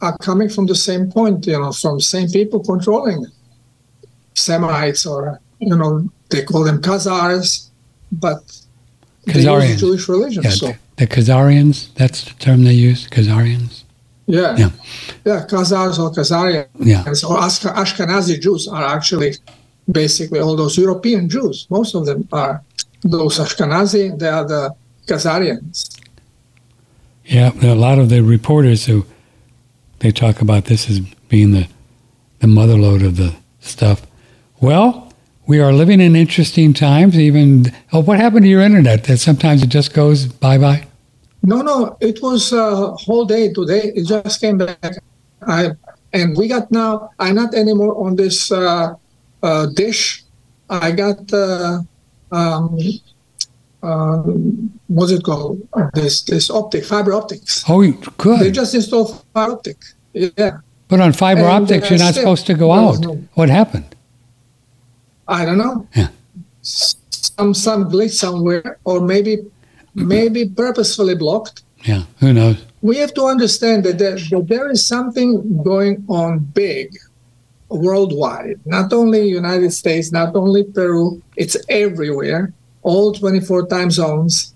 are 0.00 0.16
coming 0.18 0.48
from 0.48 0.66
the 0.66 0.74
same 0.74 1.10
point, 1.10 1.46
you 1.46 1.58
know, 1.60 1.72
from 1.72 2.00
same 2.00 2.28
people 2.28 2.60
controlling 2.60 3.18
it. 3.24 3.30
Semites 4.34 5.04
or, 5.04 5.40
you 5.58 5.74
know, 5.76 6.08
they 6.30 6.42
call 6.44 6.62
them 6.64 6.80
Khazars, 6.80 7.68
but 8.12 8.40
they 9.26 9.40
use 9.42 9.80
Jewish 9.80 10.08
religion. 10.08 10.42
Yeah, 10.44 10.50
so, 10.50 10.72
the 10.96 11.06
Khazarians, 11.06 11.92
that's 11.94 12.20
the 12.24 12.34
term 12.44 12.64
they 12.64 12.72
use, 12.88 13.06
Khazarians. 13.08 13.82
yeah. 14.26 14.56
Yeah. 14.56 14.70
Yeah, 15.26 15.44
Khazars 15.52 15.98
or 15.98 16.10
Khazarians 16.12 16.68
Yeah. 16.80 17.00
or 17.30 17.36
Ashkenazi 17.82 18.40
Jews 18.40 18.68
are 18.68 18.84
actually 18.96 19.34
basically 19.90 20.40
all 20.40 20.56
those 20.56 20.76
European 20.76 21.28
Jews. 21.28 21.66
Most 21.70 21.94
of 21.94 22.06
them 22.06 22.28
are 22.32 22.62
those 23.02 23.38
Ashkenazi, 23.38 24.18
they 24.18 24.28
are 24.28 24.46
the 24.46 24.74
Khazarians. 25.06 26.00
Yeah, 27.24 27.50
there 27.50 27.70
are 27.70 27.76
a 27.76 27.78
lot 27.78 27.98
of 27.98 28.08
the 28.08 28.22
reporters 28.22 28.86
who 28.86 29.04
they 29.98 30.10
talk 30.10 30.40
about 30.40 30.66
this 30.66 30.88
as 30.88 31.00
being 31.28 31.52
the 31.52 31.68
the 32.40 32.46
motherlode 32.46 33.04
of 33.04 33.16
the 33.16 33.34
stuff. 33.60 34.06
Well, 34.60 35.12
we 35.46 35.60
are 35.60 35.72
living 35.72 36.00
in 36.00 36.14
interesting 36.14 36.72
times. 36.72 37.18
Even 37.18 37.72
oh, 37.92 38.00
what 38.00 38.18
happened 38.18 38.44
to 38.44 38.48
your 38.48 38.62
internet? 38.62 39.04
That 39.04 39.18
sometimes 39.18 39.62
it 39.62 39.68
just 39.68 39.92
goes 39.92 40.26
bye 40.26 40.58
bye. 40.58 40.86
No, 41.42 41.62
no, 41.62 41.96
it 42.00 42.22
was 42.22 42.52
a 42.52 42.92
whole 42.92 43.24
day 43.24 43.52
today. 43.52 43.92
It 43.94 44.06
just 44.06 44.40
came 44.40 44.58
back. 44.58 44.94
I 45.46 45.70
and 46.12 46.36
we 46.36 46.48
got 46.48 46.70
now. 46.70 47.10
I'm 47.18 47.34
not 47.34 47.54
anymore 47.54 48.06
on 48.06 48.16
this 48.16 48.50
uh, 48.50 48.94
uh, 49.42 49.66
dish. 49.74 50.24
I 50.70 50.90
got 50.92 51.32
uh, 51.32 51.80
um, 52.32 52.78
uh, 53.82 54.16
what's 54.88 55.12
it 55.12 55.22
called? 55.22 55.66
This 55.94 56.22
this 56.22 56.50
optic 56.50 56.84
fiber 56.84 57.12
optics. 57.12 57.64
Oh, 57.68 57.80
you- 57.82 57.98
They 58.38 58.50
just 58.50 58.74
installed 58.74 59.22
fiber 59.34 59.52
optic. 59.52 59.76
Yeah, 60.12 60.58
But 60.88 61.00
on 61.00 61.12
fiber 61.12 61.42
and, 61.42 61.62
optics, 61.64 61.86
uh, 61.86 61.90
you're 61.90 61.98
not 62.04 62.12
still- 62.14 62.22
supposed 62.24 62.46
to 62.46 62.54
go 62.54 62.72
out. 62.72 62.98
no- 63.00 63.22
What 63.34 63.48
happened? 63.50 63.94
I 65.28 65.44
don't 65.44 65.58
know. 65.58 65.86
Yeah. 65.94 66.08
Some 66.62 67.54
some 67.54 67.90
glitch 67.90 68.12
somewhere, 68.12 68.78
or 68.84 69.00
maybe 69.00 69.38
maybe 69.94 70.48
purposefully 70.48 71.14
blocked. 71.14 71.62
Yeah, 71.84 72.02
who 72.20 72.32
knows? 72.32 72.56
we 72.80 72.96
have 72.98 73.12
to 73.14 73.24
understand 73.24 73.82
that 73.84 73.98
there, 73.98 74.16
that 74.30 74.46
there 74.48 74.70
is 74.70 74.86
something 74.86 75.60
going 75.64 76.04
on 76.08 76.38
big 76.54 76.86
worldwide 77.68 78.58
not 78.64 78.92
only 78.92 79.28
united 79.28 79.70
states 79.70 80.10
not 80.12 80.34
only 80.34 80.64
peru 80.64 81.20
it's 81.36 81.56
everywhere 81.68 82.52
all 82.82 83.12
24 83.12 83.66
time 83.66 83.90
zones 83.90 84.54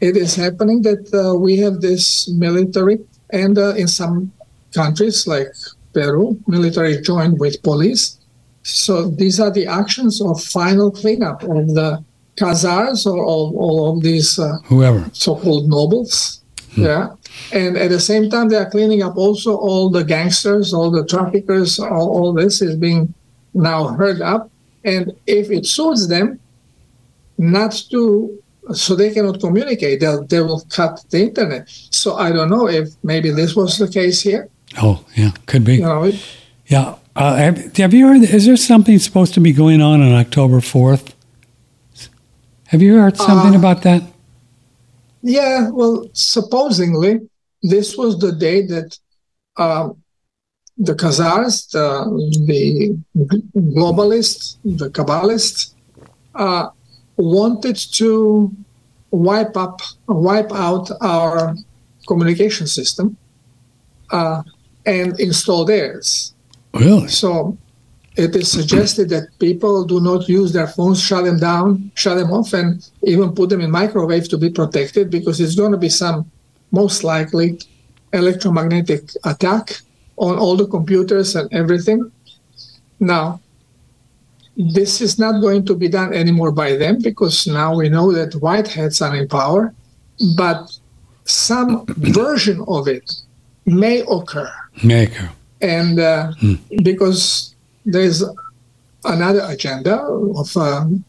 it 0.00 0.16
is 0.16 0.34
happening 0.34 0.82
that 0.82 1.04
uh, 1.14 1.34
we 1.38 1.56
have 1.56 1.80
this 1.80 2.28
military 2.28 2.98
and 3.30 3.58
uh, 3.58 3.74
in 3.76 3.88
some 3.88 4.30
countries 4.74 5.26
like 5.26 5.48
peru 5.94 6.38
military 6.46 7.00
joined 7.00 7.38
with 7.38 7.62
police 7.62 8.18
so 8.62 9.08
these 9.08 9.40
are 9.40 9.50
the 9.50 9.66
actions 9.66 10.20
of 10.20 10.42
final 10.42 10.90
cleanup 10.90 11.42
of 11.42 11.74
the 11.74 12.04
khazars 12.36 13.06
or 13.06 13.24
all, 13.24 13.56
all 13.56 13.96
of 13.96 14.02
these 14.02 14.38
uh, 14.38 14.58
Whoever. 14.64 15.08
so-called 15.12 15.68
nobles. 15.68 16.40
Yeah. 16.76 17.10
And 17.52 17.76
at 17.76 17.90
the 17.90 18.00
same 18.00 18.30
time, 18.30 18.48
they 18.48 18.56
are 18.56 18.70
cleaning 18.70 19.02
up 19.02 19.16
also 19.16 19.56
all 19.56 19.90
the 19.90 20.04
gangsters, 20.04 20.72
all 20.72 20.90
the 20.90 21.04
traffickers, 21.06 21.78
all, 21.78 22.08
all 22.16 22.32
this 22.32 22.62
is 22.62 22.76
being 22.76 23.12
now 23.54 23.88
heard 23.88 24.20
up. 24.22 24.50
And 24.84 25.12
if 25.26 25.50
it 25.50 25.66
suits 25.66 26.06
them 26.08 26.38
not 27.38 27.72
to, 27.90 28.38
so 28.72 28.94
they 28.94 29.10
cannot 29.12 29.40
communicate, 29.40 30.00
they'll, 30.00 30.24
they 30.24 30.40
will 30.42 30.62
cut 30.70 31.04
the 31.10 31.22
internet. 31.22 31.68
So 31.90 32.16
I 32.16 32.30
don't 32.32 32.50
know 32.50 32.68
if 32.68 32.90
maybe 33.02 33.30
this 33.30 33.56
was 33.56 33.78
the 33.78 33.88
case 33.88 34.20
here. 34.22 34.48
Oh, 34.80 35.04
yeah, 35.16 35.32
could 35.46 35.64
be. 35.64 35.76
You 35.76 35.82
know, 35.82 36.04
it, 36.04 36.14
Yeah. 36.66 36.96
Uh, 37.16 37.34
have, 37.36 37.76
have 37.76 37.92
you 37.92 38.06
heard? 38.06 38.22
Is 38.22 38.46
there 38.46 38.56
something 38.56 38.96
supposed 38.98 39.34
to 39.34 39.40
be 39.40 39.52
going 39.52 39.82
on 39.82 40.00
on 40.00 40.12
October 40.12 40.60
fourth? 40.60 41.14
Have 42.68 42.80
you 42.80 42.94
heard 42.96 43.16
something 43.16 43.56
Uh, 43.56 43.58
about 43.58 43.82
that? 43.82 44.04
Yeah, 45.22 45.70
well, 45.70 46.08
supposedly 46.12 47.20
this 47.62 47.96
was 47.96 48.18
the 48.18 48.32
day 48.32 48.66
that 48.66 48.98
um, 49.56 50.02
the 50.78 50.94
Khazars, 50.94 51.70
the, 51.70 52.98
the 53.14 53.60
globalists, 53.60 54.56
the 54.64 54.88
Kabbalists, 54.90 55.74
uh, 56.34 56.68
wanted 57.16 57.76
to 57.76 58.50
wipe 59.10 59.56
up, 59.56 59.82
wipe 60.06 60.52
out 60.52 60.90
our 61.02 61.54
communication 62.06 62.66
system 62.66 63.16
uh, 64.10 64.42
and 64.86 65.20
install 65.20 65.64
theirs. 65.66 66.34
Really? 66.72 67.08
So 67.08 67.58
it 68.20 68.36
is 68.36 68.52
suggested 68.52 69.08
that 69.08 69.38
people 69.38 69.84
do 69.84 69.98
not 69.98 70.28
use 70.28 70.52
their 70.52 70.66
phones, 70.66 71.02
shut 71.02 71.24
them 71.24 71.38
down, 71.38 71.90
shut 71.94 72.18
them 72.18 72.30
off, 72.30 72.52
and 72.52 72.86
even 73.02 73.34
put 73.34 73.48
them 73.48 73.62
in 73.62 73.70
microwave 73.70 74.28
to 74.28 74.36
be 74.36 74.50
protected 74.50 75.10
because 75.10 75.40
it's 75.40 75.54
going 75.54 75.72
to 75.72 75.78
be 75.78 75.88
some, 75.88 76.30
most 76.70 77.02
likely, 77.02 77.58
electromagnetic 78.12 79.10
attack 79.24 79.80
on 80.16 80.38
all 80.38 80.54
the 80.54 80.66
computers 80.66 81.34
and 81.34 81.50
everything. 81.52 82.12
Now, 83.00 83.40
this 84.54 85.00
is 85.00 85.18
not 85.18 85.40
going 85.40 85.64
to 85.64 85.74
be 85.74 85.88
done 85.88 86.12
anymore 86.12 86.52
by 86.52 86.76
them 86.76 86.98
because 87.00 87.46
now 87.46 87.74
we 87.74 87.88
know 87.88 88.12
that 88.12 88.32
whiteheads 88.32 89.00
are 89.00 89.16
in 89.16 89.28
power, 89.28 89.74
but 90.36 90.78
some 91.24 91.86
version 91.86 92.62
of 92.68 92.86
it 92.86 93.14
may 93.64 94.00
occur. 94.10 94.52
May 94.84 95.04
occur. 95.04 95.30
And 95.62 95.98
uh, 95.98 96.32
hmm. 96.34 96.54
because 96.82 97.54
there's 97.92 98.24
another 99.04 99.42
agenda 99.46 99.96
of 100.00 100.56
um, 100.56 101.04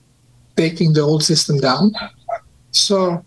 taking 0.55 0.93
the 0.93 1.01
old 1.01 1.23
system 1.23 1.57
down. 1.59 1.91
So 2.71 3.23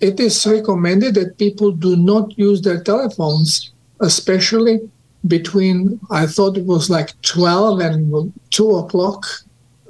it 0.00 0.20
is 0.20 0.46
recommended 0.46 1.14
that 1.14 1.38
people 1.38 1.72
do 1.72 1.96
not 1.96 2.36
use 2.38 2.60
their 2.60 2.82
telephones, 2.82 3.72
especially 4.00 4.80
between, 5.26 5.98
I 6.10 6.26
thought 6.26 6.58
it 6.58 6.66
was 6.66 6.90
like 6.90 7.10
12 7.22 7.80
and 7.80 8.32
2 8.50 8.76
o'clock 8.76 9.24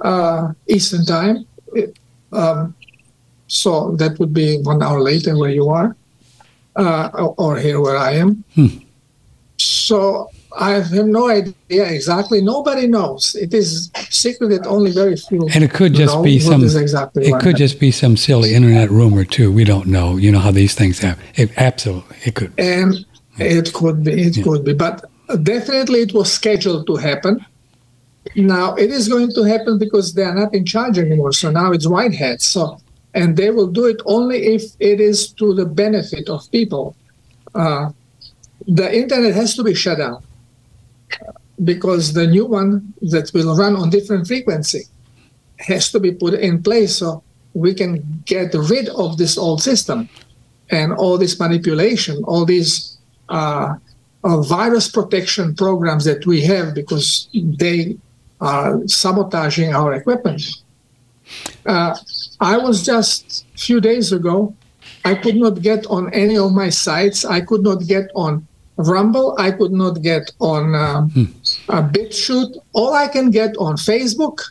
uh, 0.01 0.53
Eastern 0.67 1.05
Time. 1.05 1.45
It, 1.73 1.99
um, 2.31 2.73
so 3.47 3.91
that 3.97 4.17
would 4.19 4.33
be 4.33 4.59
one 4.59 4.81
hour 4.81 5.01
later 5.01 5.37
where 5.37 5.51
you 5.51 5.69
are, 5.69 5.95
uh, 6.75 7.09
or 7.37 7.57
here 7.57 7.79
where 7.81 7.97
I 7.97 8.13
am. 8.13 8.43
Hmm. 8.55 8.84
So 9.65 10.29
I 10.57 10.71
have 10.71 10.91
no 10.91 11.29
idea 11.29 11.53
exactly. 11.69 12.41
Nobody 12.41 12.87
knows. 12.87 13.35
It 13.35 13.53
is 13.53 13.91
secret 14.09 14.49
that 14.49 14.65
only 14.67 14.91
very 14.91 15.17
few. 15.17 15.47
And 15.53 15.63
it 15.63 15.73
could 15.73 15.93
just 15.93 16.21
be 16.23 16.39
some. 16.39 16.63
Exactly 16.63 17.27
it 17.27 17.39
could 17.41 17.57
just 17.57 17.79
be 17.79 17.91
some 17.91 18.15
silly 18.15 18.53
internet 18.53 18.89
rumor 18.89 19.25
too. 19.25 19.51
We 19.51 19.63
don't 19.63 19.87
know. 19.87 20.17
You 20.17 20.31
know 20.31 20.39
how 20.39 20.51
these 20.51 20.73
things 20.75 20.99
happen. 20.99 21.23
It, 21.35 21.51
absolutely, 21.57 22.17
it 22.23 22.35
could. 22.35 22.53
And 22.57 23.05
it 23.37 23.73
could 23.73 24.03
be. 24.03 24.11
It 24.27 24.37
yeah. 24.37 24.43
could 24.43 24.63
be. 24.63 24.73
But 24.73 25.03
definitely, 25.43 25.99
it 26.01 26.13
was 26.13 26.31
scheduled 26.31 26.87
to 26.87 26.95
happen. 26.95 27.45
Now 28.35 28.75
it 28.75 28.89
is 28.89 29.07
going 29.07 29.31
to 29.33 29.43
happen 29.43 29.77
because 29.77 30.13
they 30.13 30.23
are 30.23 30.33
not 30.33 30.53
in 30.53 30.65
charge 30.65 30.97
anymore. 30.97 31.33
So 31.33 31.51
now 31.51 31.71
it's 31.71 31.85
whiteheads. 31.85 32.41
So 32.41 32.79
and 33.15 33.37
they 33.37 33.49
will 33.49 33.67
do 33.67 33.85
it 33.85 34.01
only 34.05 34.45
if 34.55 34.63
it 34.79 34.99
is 34.99 35.31
to 35.33 35.55
the 35.55 35.65
benefit 35.65 36.29
of 36.29 36.49
people. 36.51 36.95
Uh, 37.55 37.89
the 38.67 38.95
internet 38.95 39.33
has 39.33 39.55
to 39.55 39.63
be 39.63 39.73
shut 39.73 39.97
down 39.97 40.23
because 41.63 42.13
the 42.13 42.27
new 42.27 42.45
one 42.45 42.93
that 43.01 43.31
will 43.33 43.55
run 43.55 43.75
on 43.75 43.89
different 43.89 44.27
frequency 44.27 44.83
has 45.59 45.91
to 45.91 45.99
be 45.99 46.11
put 46.11 46.33
in 46.33 46.61
place 46.61 46.97
so 46.97 47.23
we 47.53 47.73
can 47.73 48.21
get 48.25 48.53
rid 48.53 48.89
of 48.89 49.17
this 49.17 49.37
old 49.37 49.61
system 49.61 50.09
and 50.69 50.91
all 50.93 51.17
this 51.17 51.39
manipulation, 51.39 52.21
all 52.25 52.45
these 52.45 52.97
uh, 53.29 53.75
uh, 54.23 54.41
virus 54.41 54.89
protection 54.89 55.55
programs 55.55 56.03
that 56.03 56.25
we 56.25 56.41
have 56.41 56.73
because 56.73 57.29
they 57.33 57.97
are 58.41 58.85
sabotaging 58.87 59.73
our 59.73 59.93
equipment. 59.93 60.41
Uh, 61.65 61.95
I 62.41 62.57
was 62.57 62.85
just 62.85 63.45
a 63.55 63.57
few 63.57 63.79
days 63.79 64.11
ago, 64.11 64.53
I 65.05 65.15
could 65.15 65.35
not 65.35 65.61
get 65.61 65.85
on 65.85 66.11
any 66.13 66.37
of 66.37 66.51
my 66.53 66.69
sites. 66.69 67.23
I 67.23 67.41
could 67.41 67.61
not 67.61 67.85
get 67.85 68.09
on 68.15 68.47
Rumble. 68.77 69.35
I 69.37 69.51
could 69.51 69.71
not 69.71 70.01
get 70.01 70.31
on 70.39 70.75
uh, 70.75 71.01
hmm. 71.03 71.23
a 71.69 71.81
BitChute. 71.81 72.57
All 72.73 72.93
I 72.93 73.07
can 73.07 73.31
get 73.31 73.55
on 73.57 73.77
Facebook 73.77 74.41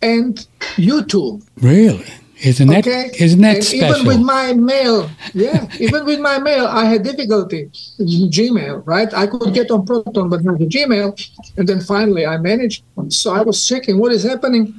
and 0.00 0.46
YouTube. 0.76 1.46
Really? 1.60 2.06
Isn't 2.42 2.68
that 2.68 2.86
okay? 2.86 3.10
isn't 3.18 3.40
that 3.40 3.56
and 3.56 3.64
special? 3.64 3.96
Even 3.96 4.06
with 4.06 4.20
my 4.20 4.52
mail, 4.52 5.08
yeah, 5.32 5.66
even 5.78 6.04
with 6.04 6.20
my 6.20 6.38
mail, 6.38 6.66
I 6.66 6.84
had 6.84 7.02
difficulty. 7.02 7.70
Gmail, 8.00 8.82
right? 8.84 9.12
I 9.14 9.26
could 9.26 9.54
get 9.54 9.70
on 9.70 9.86
Proton, 9.86 10.28
but 10.28 10.44
not 10.44 10.58
the 10.58 10.66
Gmail. 10.66 11.08
And 11.56 11.68
then 11.68 11.80
finally, 11.80 12.26
I 12.26 12.36
managed. 12.36 12.82
So 13.08 13.32
I 13.32 13.42
was 13.42 13.66
checking 13.66 13.98
what 13.98 14.12
is 14.12 14.24
happening, 14.24 14.74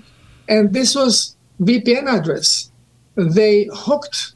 and 0.47 0.73
this 0.73 0.93
was 0.95 1.37
VPN 1.61 2.07
address. 2.07 2.71
They 3.15 3.69
hooked 3.73 4.33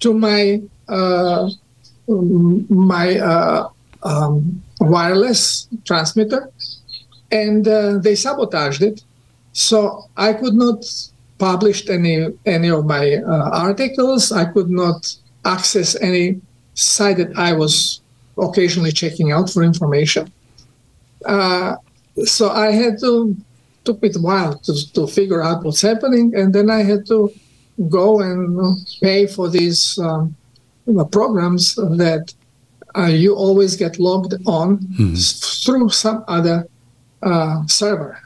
to 0.00 0.12
my 0.12 0.60
uh, 0.88 1.50
my 2.08 3.18
uh, 3.18 3.68
um, 4.02 4.62
wireless 4.80 5.68
transmitter, 5.84 6.50
and 7.30 7.66
uh, 7.66 7.98
they 7.98 8.14
sabotaged 8.14 8.82
it. 8.82 9.02
So 9.52 10.04
I 10.16 10.32
could 10.32 10.54
not 10.54 10.84
publish 11.38 11.88
any 11.88 12.28
any 12.46 12.70
of 12.70 12.84
my 12.86 13.16
uh, 13.16 13.50
articles. 13.50 14.32
I 14.32 14.44
could 14.44 14.70
not 14.70 15.16
access 15.44 15.96
any 16.00 16.40
site 16.74 17.16
that 17.18 17.36
I 17.36 17.52
was 17.52 18.00
occasionally 18.38 18.92
checking 18.92 19.32
out 19.32 19.50
for 19.50 19.62
information. 19.62 20.32
Uh, 21.24 21.76
so 22.24 22.50
I 22.50 22.70
had 22.72 22.98
to 23.00 23.36
took 23.84 24.02
me 24.02 24.10
a 24.14 24.18
while 24.18 24.58
to, 24.58 24.92
to 24.92 25.06
figure 25.06 25.42
out 25.42 25.64
what's 25.64 25.80
happening, 25.80 26.34
and 26.34 26.54
then 26.54 26.70
I 26.70 26.82
had 26.82 27.06
to 27.06 27.32
go 27.88 28.20
and 28.20 28.78
pay 29.00 29.26
for 29.26 29.48
these 29.48 29.98
um, 29.98 30.36
programs 31.10 31.74
that 31.74 32.34
uh, 32.96 33.06
you 33.06 33.34
always 33.34 33.76
get 33.76 33.98
logged 33.98 34.34
on 34.46 34.78
mm-hmm. 34.78 35.14
through 35.64 35.90
some 35.90 36.24
other 36.28 36.66
uh, 37.22 37.66
server. 37.66 38.18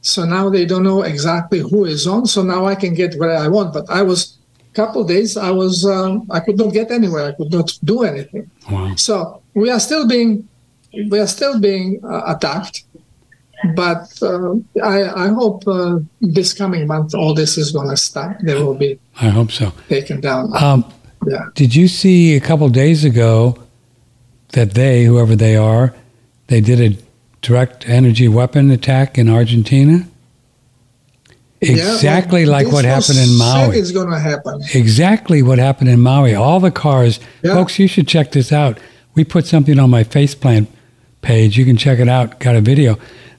So 0.00 0.24
now 0.24 0.48
they 0.48 0.64
don't 0.64 0.84
know 0.84 1.02
exactly 1.02 1.60
who 1.60 1.84
is 1.84 2.06
on. 2.06 2.26
So 2.26 2.42
now 2.42 2.66
I 2.66 2.74
can 2.74 2.94
get 2.94 3.18
where 3.18 3.36
I 3.36 3.48
want. 3.48 3.72
But 3.74 3.90
I 3.90 4.02
was 4.02 4.38
a 4.70 4.74
couple 4.74 5.04
days. 5.04 5.36
I 5.36 5.50
was 5.50 5.84
um, 5.84 6.26
I 6.30 6.40
could 6.40 6.56
not 6.56 6.72
get 6.72 6.90
anywhere. 6.90 7.26
I 7.26 7.32
could 7.32 7.52
not 7.52 7.76
do 7.84 8.04
anything. 8.04 8.50
Wow. 8.70 8.94
So 8.96 9.42
we 9.54 9.70
are 9.70 9.80
still 9.80 10.06
being 10.06 10.48
we 11.10 11.18
are 11.18 11.26
still 11.26 11.60
being 11.60 12.00
uh, 12.04 12.22
attacked. 12.26 12.84
But 13.74 14.06
uh, 14.22 14.54
I, 14.84 15.24
I 15.24 15.28
hope 15.28 15.66
uh, 15.66 15.98
this 16.20 16.52
coming 16.52 16.86
month 16.86 17.12
all 17.12 17.34
this 17.34 17.58
is 17.58 17.72
going 17.72 17.90
to 17.90 17.96
stop. 17.96 18.36
They 18.40 18.54
will 18.54 18.74
be. 18.74 19.00
I 19.20 19.28
hope 19.28 19.50
so. 19.50 19.72
Taken 19.88 20.20
down. 20.20 20.56
Um, 20.62 20.84
yeah. 21.26 21.46
Did 21.54 21.74
you 21.74 21.88
see 21.88 22.36
a 22.36 22.40
couple 22.40 22.68
days 22.68 23.04
ago? 23.04 23.58
That 24.52 24.74
they, 24.74 25.04
whoever 25.04 25.36
they 25.36 25.56
are, 25.56 25.94
they 26.48 26.60
did 26.60 26.80
a 26.80 26.98
direct 27.42 27.88
energy 27.88 28.28
weapon 28.28 28.70
attack 28.70 29.18
in 29.18 29.28
Argentina. 29.28 30.06
Exactly 31.60 32.42
yeah, 32.42 32.46
well, 32.46 32.64
like 32.64 32.72
what 32.72 32.84
happened 32.84 33.18
in 33.18 33.36
Maui. 33.36 33.78
It's 33.78 33.90
going 33.90 34.10
to 34.10 34.18
happen. 34.18 34.62
Exactly 34.74 35.42
what 35.42 35.58
happened 35.58 35.90
in 35.90 36.00
Maui. 36.00 36.34
All 36.34 36.60
the 36.60 36.70
cars, 36.70 37.18
yeah. 37.42 37.54
folks, 37.54 37.78
you 37.78 37.88
should 37.88 38.06
check 38.06 38.30
this 38.30 38.52
out. 38.52 38.78
We 39.14 39.24
put 39.24 39.44
something 39.46 39.78
on 39.78 39.90
my 39.90 40.04
faceplant 40.04 40.68
page. 41.20 41.58
You 41.58 41.64
can 41.64 41.76
check 41.76 41.98
it 41.98 42.08
out. 42.08 42.38
Got 42.38 42.54
a 42.54 42.60
video. 42.60 42.96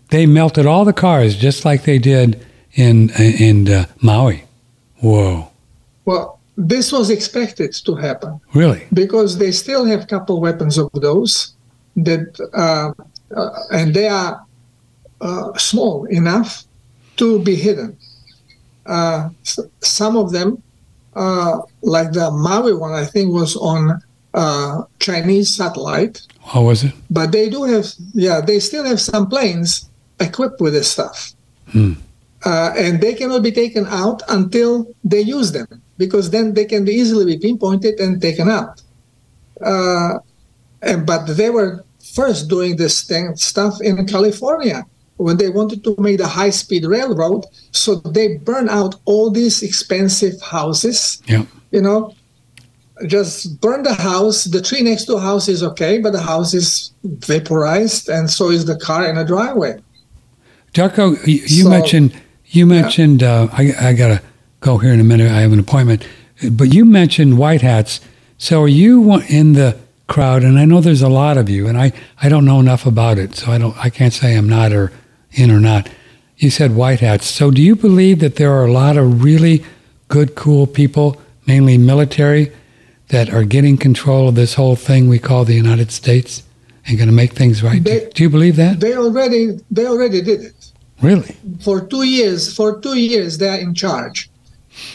They 0.10 0.26
melted 0.26 0.66
all 0.66 0.84
the 0.84 0.94
cars 0.94 1.38
just 1.38 1.64
like 1.64 1.84
they 1.84 1.98
did 1.98 2.46
in 2.74 3.10
in 3.12 3.70
uh, 3.70 3.86
Maui. 4.02 4.44
Whoa. 4.98 5.50
Well, 6.04 6.39
this 6.60 6.92
was 6.92 7.10
expected 7.10 7.74
to 7.74 7.96
happen. 7.96 8.40
Really? 8.54 8.86
Because 8.94 9.38
they 9.38 9.52
still 9.52 9.86
have 9.86 10.02
a 10.04 10.06
couple 10.06 10.42
weapons 10.42 10.78
of 10.78 10.92
those 10.92 11.54
that, 11.96 12.38
uh, 12.54 12.92
uh, 13.36 13.50
and 13.72 13.94
they 13.94 14.10
are 14.10 14.46
uh, 15.22 15.58
small 15.58 16.06
enough 16.06 16.66
to 17.16 17.40
be 17.40 17.56
hidden. 17.56 17.98
Uh, 18.86 19.30
some 19.80 20.18
of 20.18 20.32
them, 20.32 20.62
uh, 21.16 21.62
like 21.82 22.12
the 22.12 22.30
Maui 22.30 22.74
one, 22.74 22.94
I 22.94 23.06
think 23.06 23.34
was 23.34 23.56
on 23.56 24.02
uh, 24.34 24.84
Chinese 25.00 25.56
satellite. 25.56 26.22
How 26.44 26.64
was 26.64 26.84
it? 26.84 26.94
But 27.10 27.32
they 27.32 27.50
do 27.50 27.64
have, 27.64 27.86
yeah, 28.14 28.42
they 28.42 28.60
still 28.60 28.84
have 28.84 29.00
some 29.00 29.30
planes 29.30 29.90
equipped 30.20 30.60
with 30.60 30.74
this 30.74 30.92
stuff. 30.92 31.34
Hmm. 31.72 31.94
and 32.44 33.00
they 33.00 33.14
cannot 33.14 33.44
be 33.44 33.52
taken 33.52 33.86
out 33.86 34.24
until 34.28 34.88
they 35.04 35.22
use 35.22 35.52
them 35.52 35.68
because 36.00 36.32
then 36.32 36.56
they 36.56 36.66
can 36.66 36.84
be 36.84 36.94
easily 36.94 37.26
be 37.26 37.38
pinpointed 37.38 38.00
and 38.00 38.20
taken 38.20 38.50
out. 38.50 38.82
Uh, 39.64 40.18
and, 40.82 41.06
but 41.06 41.26
they 41.26 41.52
were 41.52 41.84
first 42.16 42.50
doing 42.50 42.78
this 42.78 43.04
thing, 43.04 43.36
stuff 43.36 43.76
in 43.82 44.08
California 44.08 44.84
when 45.18 45.36
they 45.36 45.50
wanted 45.50 45.84
to 45.84 45.94
make 46.00 46.18
the 46.18 46.28
high 46.28 46.50
speed 46.50 46.86
railroad. 46.86 47.46
So 47.72 47.96
they 47.96 48.38
burn 48.38 48.70
out 48.70 48.96
all 49.04 49.30
these 49.30 49.62
expensive 49.62 50.42
houses. 50.42 51.22
Yeah. 51.28 51.46
You 51.72 51.82
know, 51.82 52.16
just 53.06 53.60
burn 53.60 53.84
the 53.84 53.94
house. 53.94 54.46
The 54.46 54.62
tree 54.62 54.82
next 54.82 55.04
to 55.06 55.14
the 55.14 55.20
house 55.20 55.50
is 55.50 55.62
okay, 55.62 56.00
but 56.00 56.14
the 56.14 56.22
house 56.22 56.54
is 56.54 56.94
vaporized, 57.04 58.10
and 58.10 58.30
so 58.30 58.50
is 58.50 58.66
the 58.66 58.78
car 58.78 59.06
in 59.06 59.18
a 59.18 59.26
driveway. 59.26 59.82
Darko, 60.74 61.16
you, 61.28 61.36
you 61.36 61.64
so, 61.64 61.70
mentioned 61.70 62.14
you 62.46 62.66
mentioned 62.66 63.22
yeah. 63.22 63.42
uh, 63.42 63.48
I, 63.52 63.90
I 63.90 63.94
got 63.94 64.12
a 64.12 64.22
go 64.60 64.78
here 64.78 64.94
in 64.94 65.00
a 65.00 65.04
minute. 65.04 65.32
I 65.32 65.42
have 65.42 65.54
an 65.54 65.60
appointment. 65.60 66.08
but 66.52 66.74
you 66.74 66.86
mentioned 66.86 67.38
white 67.38 67.62
hats. 67.62 68.00
So 68.38 68.64
are 68.64 68.68
you 68.68 69.20
in 69.30 69.54
the 69.54 69.78
crowd? 70.08 70.44
And 70.44 70.58
I 70.58 70.66
know 70.66 70.82
there's 70.82 71.02
a 71.02 71.10
lot 71.10 71.38
of 71.38 71.50
you, 71.50 71.68
and 71.68 71.78
I, 71.78 71.92
I 72.22 72.30
don't 72.30 72.46
know 72.46 72.60
enough 72.60 72.86
about 72.86 73.18
it, 73.18 73.36
so 73.36 73.52
I 73.52 73.58
don't 73.58 73.78
I 73.78 73.90
can't 73.90 74.14
say 74.14 74.36
I'm 74.36 74.50
not 74.50 74.72
or 74.72 74.92
in 75.32 75.52
or 75.52 75.60
not. 75.60 75.90
You 76.38 76.50
said 76.50 76.76
white 76.76 77.02
hats. 77.02 77.28
So 77.28 77.52
do 77.52 77.62
you 77.62 77.76
believe 77.76 78.20
that 78.20 78.38
there 78.38 78.54
are 78.54 78.66
a 78.66 78.72
lot 78.72 78.96
of 78.96 79.24
really 79.24 79.66
good, 80.08 80.36
cool 80.36 80.68
people, 80.68 81.22
mainly 81.46 81.78
military, 81.78 82.54
that 83.10 83.30
are 83.34 83.44
getting 83.44 83.76
control 83.78 84.30
of 84.30 84.36
this 84.36 84.54
whole 84.54 84.78
thing 84.78 85.10
we 85.10 85.20
call 85.20 85.44
the 85.44 85.56
United 85.56 85.92
States 85.92 86.44
and 86.86 86.98
going 86.98 87.10
to 87.10 87.16
make 87.16 87.34
things 87.34 87.62
right? 87.62 87.84
do, 87.84 88.10
do 88.14 88.24
you 88.24 88.30
believe 88.30 88.56
that? 88.56 88.80
They 88.80 88.96
already 88.96 89.60
they 89.70 89.86
already 89.86 90.22
did 90.22 90.42
it. 90.42 90.72
Really? 91.02 91.38
for 91.62 91.80
two 91.80 92.04
years 92.04 92.54
for 92.54 92.80
two 92.82 92.98
years 92.98 93.38
they 93.38 93.48
are 93.48 93.60
in 93.60 93.74
charge 93.74 94.29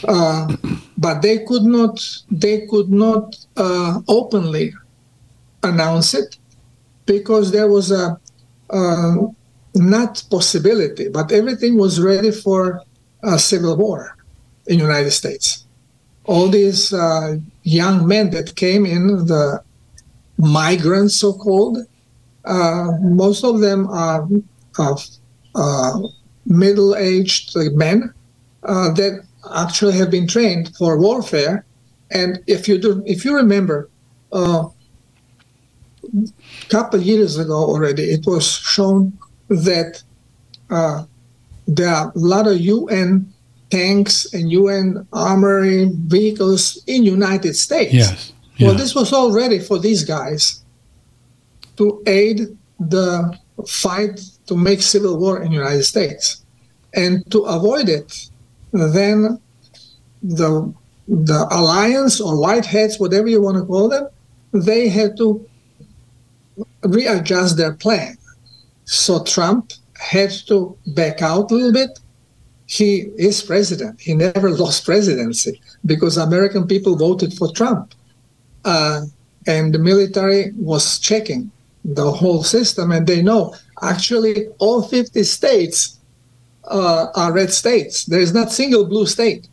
uh, 0.07 0.55
but 0.97 1.21
they 1.21 1.39
could 1.45 1.63
not 1.63 1.99
they 2.29 2.65
could 2.67 2.89
not 2.89 3.35
uh, 3.57 3.99
openly 4.07 4.73
announce 5.63 6.13
it 6.13 6.37
because 7.05 7.51
there 7.51 7.69
was 7.69 7.91
a 7.91 8.19
uh, 8.69 9.15
not 9.75 10.23
possibility 10.29 11.09
but 11.09 11.31
everything 11.31 11.77
was 11.77 11.99
ready 11.99 12.31
for 12.31 12.81
a 13.23 13.37
civil 13.39 13.75
war 13.75 14.15
in 14.67 14.77
the 14.77 14.83
united 14.83 15.11
states. 15.11 15.65
All 16.25 16.47
these 16.47 16.91
uh, 16.91 17.37
young 17.63 18.07
men 18.07 18.31
that 18.31 18.55
came 18.55 18.85
in 18.85 19.27
the 19.27 19.61
migrants 20.37 21.19
so 21.19 21.33
called 21.33 21.77
uh, 22.45 22.91
most 23.01 23.43
of 23.43 23.59
them 23.59 23.87
are 23.87 24.27
of 24.77 25.03
uh, 25.55 25.99
middle-aged 26.45 27.55
men 27.73 28.13
that 28.63 29.23
actually 29.53 29.93
have 29.93 30.11
been 30.11 30.27
trained 30.27 30.75
for 30.77 30.97
warfare. 30.99 31.65
And 32.11 32.39
if 32.47 32.67
you 32.67 32.77
do, 32.77 33.03
if 33.05 33.25
you 33.25 33.35
remember, 33.35 33.89
a 34.31 34.65
couple 36.69 36.99
years 36.99 37.37
ago 37.37 37.55
already, 37.55 38.03
it 38.03 38.25
was 38.25 38.47
shown 38.47 39.17
that 39.49 40.03
uh, 40.69 41.05
there 41.67 41.89
are 41.89 42.11
a 42.15 42.19
lot 42.19 42.47
of 42.47 42.59
UN 42.59 43.33
tanks 43.69 44.31
and 44.33 44.51
UN 44.51 45.07
armory 45.11 45.91
vehicles 45.93 46.81
in 46.87 47.03
United 47.03 47.55
States. 47.55 47.93
Yes. 47.93 48.33
Well, 48.59 48.73
this 48.73 48.95
was 48.95 49.11
all 49.11 49.31
ready 49.31 49.59
for 49.59 49.79
these 49.79 50.03
guys 50.03 50.63
to 51.77 52.01
aid 52.07 52.57
the 52.79 53.37
fight 53.67 54.21
to 54.47 54.55
make 54.55 54.81
civil 54.81 55.17
war 55.17 55.41
in 55.41 55.49
the 55.49 55.57
United 55.57 55.83
States. 55.83 56.45
And 56.93 57.29
to 57.31 57.43
avoid 57.43 57.89
it, 57.89 58.29
then 58.75 59.39
the 60.21 60.73
the 61.07 61.47
alliance 61.51 62.19
or 62.19 62.33
whiteheads, 62.33 62.99
whatever 62.99 63.27
you 63.27 63.41
want 63.41 63.57
to 63.57 63.65
call 63.65 63.89
them, 63.89 64.07
they 64.53 64.89
had 64.89 65.15
to 65.17 65.47
readjust 66.83 67.57
their 67.57 67.73
plan. 67.73 68.17
So 68.85 69.23
Trump 69.23 69.73
had 69.99 70.31
to 70.47 70.75
back 70.87 71.21
out 71.21 71.51
a 71.51 71.53
little 71.53 71.73
bit. 71.73 71.99
He 72.65 73.11
is 73.17 73.43
president. 73.43 74.01
He 74.01 74.15
never 74.15 74.49
lost 74.63 74.85
presidency 74.85 75.61
because 75.85 76.17
American 76.17 76.67
people 76.67 76.95
voted 76.95 77.33
for 77.33 77.51
Trump. 77.53 77.93
Uh, 78.63 79.05
and 79.47 79.73
the 79.73 79.79
military 79.79 80.51
was 80.57 80.97
checking 80.97 81.51
the 81.83 82.11
whole 82.11 82.43
system, 82.43 82.91
and 82.91 83.05
they 83.05 83.21
know 83.21 83.53
actually 83.83 84.47
all 84.57 84.81
50 84.81 85.21
states 85.21 85.94
uh, 86.67 87.07
are 87.15 87.33
red 87.33 87.51
states. 87.51 88.05
There 88.05 88.19
is 88.19 88.33
not 88.33 88.51
single 88.51 88.85
blue 88.85 89.05
state. 89.05 89.47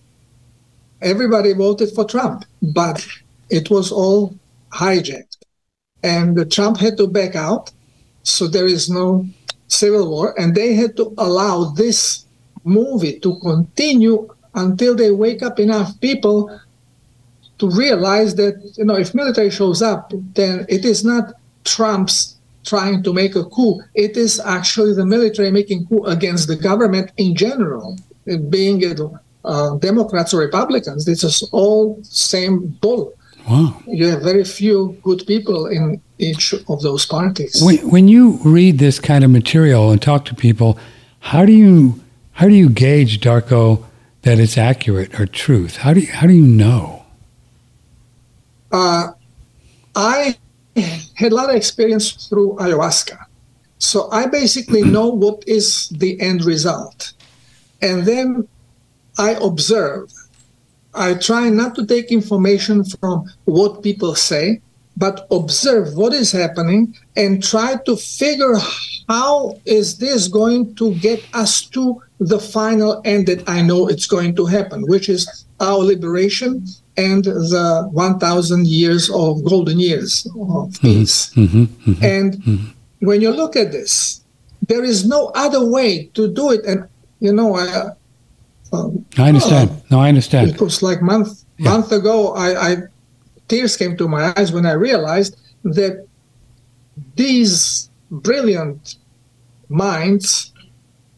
Everybody 1.00 1.52
voted 1.52 1.90
for 1.90 2.04
Trump, 2.04 2.44
but 2.62 3.06
it 3.50 3.70
was 3.70 3.90
all 3.90 4.34
hijacked, 4.72 5.36
and 6.02 6.50
Trump 6.50 6.78
had 6.78 6.96
to 6.98 7.06
back 7.06 7.34
out, 7.34 7.72
so 8.22 8.46
there 8.46 8.66
is 8.66 8.88
no 8.88 9.26
civil 9.66 10.08
war, 10.08 10.34
and 10.38 10.54
they 10.54 10.74
had 10.74 10.96
to 10.96 11.12
allow 11.18 11.64
this 11.64 12.24
movie 12.64 13.18
to 13.20 13.38
continue 13.40 14.28
until 14.54 14.94
they 14.94 15.10
wake 15.10 15.42
up 15.42 15.58
enough 15.58 15.98
people 16.00 16.60
to 17.58 17.70
realize 17.70 18.34
that 18.36 18.54
you 18.76 18.84
know 18.84 18.96
if 18.96 19.14
military 19.14 19.50
shows 19.50 19.82
up, 19.82 20.12
then 20.34 20.66
it 20.68 20.84
is 20.84 21.04
not 21.04 21.34
Trump's 21.64 22.36
trying 22.64 23.02
to 23.02 23.12
make 23.12 23.34
a 23.36 23.44
coup. 23.44 23.80
It 23.94 24.16
is 24.16 24.40
actually 24.40 24.94
the 24.94 25.06
military 25.06 25.50
making 25.50 25.86
coup 25.86 26.04
against 26.04 26.48
the 26.48 26.56
government 26.56 27.10
in 27.16 27.34
general, 27.34 27.98
being 28.48 28.82
it 28.82 29.00
uh, 29.44 29.76
Democrats 29.76 30.32
or 30.32 30.38
Republicans. 30.38 31.04
This 31.04 31.24
is 31.24 31.42
all 31.52 31.98
same 32.02 32.68
bull. 32.80 33.14
Wow. 33.48 33.82
You 33.86 34.06
have 34.06 34.22
very 34.22 34.44
few 34.44 34.96
good 35.02 35.26
people 35.26 35.66
in 35.66 36.00
each 36.18 36.54
of 36.68 36.82
those 36.82 37.04
parties. 37.04 37.60
When, 37.60 37.78
when 37.90 38.08
you 38.08 38.38
read 38.44 38.78
this 38.78 39.00
kind 39.00 39.24
of 39.24 39.30
material 39.30 39.90
and 39.90 40.00
talk 40.00 40.24
to 40.26 40.34
people, 40.34 40.78
how 41.18 41.44
do 41.44 41.52
you 41.52 42.00
how 42.32 42.48
do 42.48 42.54
you 42.54 42.68
gauge 42.68 43.20
Darko 43.20 43.84
that 44.22 44.38
it's 44.38 44.56
accurate 44.56 45.18
or 45.18 45.26
truth? 45.26 45.78
How 45.78 45.92
do 45.92 46.00
you, 46.00 46.12
how 46.12 46.26
do 46.26 46.32
you 46.32 46.46
know? 46.46 47.04
Uh, 48.70 49.12
I 49.94 50.36
had 50.76 51.32
a 51.32 51.34
lot 51.34 51.50
of 51.50 51.56
experience 51.56 52.28
through 52.28 52.56
ayahuasca. 52.56 53.18
So 53.78 54.10
I 54.10 54.26
basically 54.26 54.82
know 54.82 55.08
what 55.08 55.42
is 55.46 55.88
the 55.88 56.20
end 56.20 56.44
result. 56.44 57.12
And 57.80 58.04
then 58.06 58.48
I 59.18 59.32
observe. 59.42 60.12
I 60.94 61.14
try 61.14 61.48
not 61.48 61.74
to 61.76 61.86
take 61.86 62.12
information 62.12 62.84
from 62.84 63.30
what 63.44 63.82
people 63.82 64.14
say, 64.14 64.60
but 64.96 65.26
observe 65.30 65.94
what 65.94 66.12
is 66.12 66.32
happening 66.32 66.94
and 67.16 67.42
try 67.42 67.76
to 67.84 67.96
figure 67.96 68.54
how 69.08 69.60
is 69.64 69.98
this 69.98 70.28
going 70.28 70.74
to 70.76 70.94
get 70.96 71.22
us 71.34 71.66
to 71.66 72.00
the 72.20 72.38
final 72.38 73.00
end 73.04 73.26
that 73.26 73.46
I 73.48 73.62
know 73.62 73.88
it's 73.88 74.06
going 74.06 74.34
to 74.36 74.46
happen, 74.46 74.82
which 74.86 75.08
is 75.08 75.44
our 75.60 75.78
liberation 75.78 76.64
and 76.96 77.24
the 77.24 77.88
1,000 77.92 78.66
years 78.66 79.10
of 79.10 79.44
golden 79.44 79.78
years 79.78 80.26
of 80.50 80.80
peace. 80.80 81.32
hmm 81.34 81.64
hmm 81.64 81.92
And 82.02 82.74
when 83.00 83.20
you 83.20 83.30
look 83.30 83.56
at 83.56 83.72
this, 83.72 84.22
there 84.68 84.84
is 84.84 85.04
no 85.06 85.30
other 85.34 85.64
way 85.64 86.06
to 86.14 86.32
do 86.32 86.52
it. 86.52 86.64
And 86.64 86.88
you 87.20 87.32
know, 87.32 87.56
I, 87.56 87.90
um, 88.72 89.04
I 89.18 89.28
understand. 89.28 89.70
No, 89.90 90.00
I 90.00 90.08
understand. 90.08 90.50
it 90.50 90.60
was 90.60 90.82
like 90.82 91.02
month 91.02 91.44
Yeah. 91.58 91.70
month 91.70 91.92
ago. 91.92 92.32
I, 92.34 92.72
I 92.72 92.76
tears 93.48 93.76
came 93.76 93.96
to 93.96 94.08
my 94.08 94.32
eyes 94.36 94.52
when 94.52 94.66
I 94.66 94.72
realized 94.72 95.36
that 95.64 96.06
these 97.16 97.90
brilliant 98.10 98.96
minds 99.68 100.52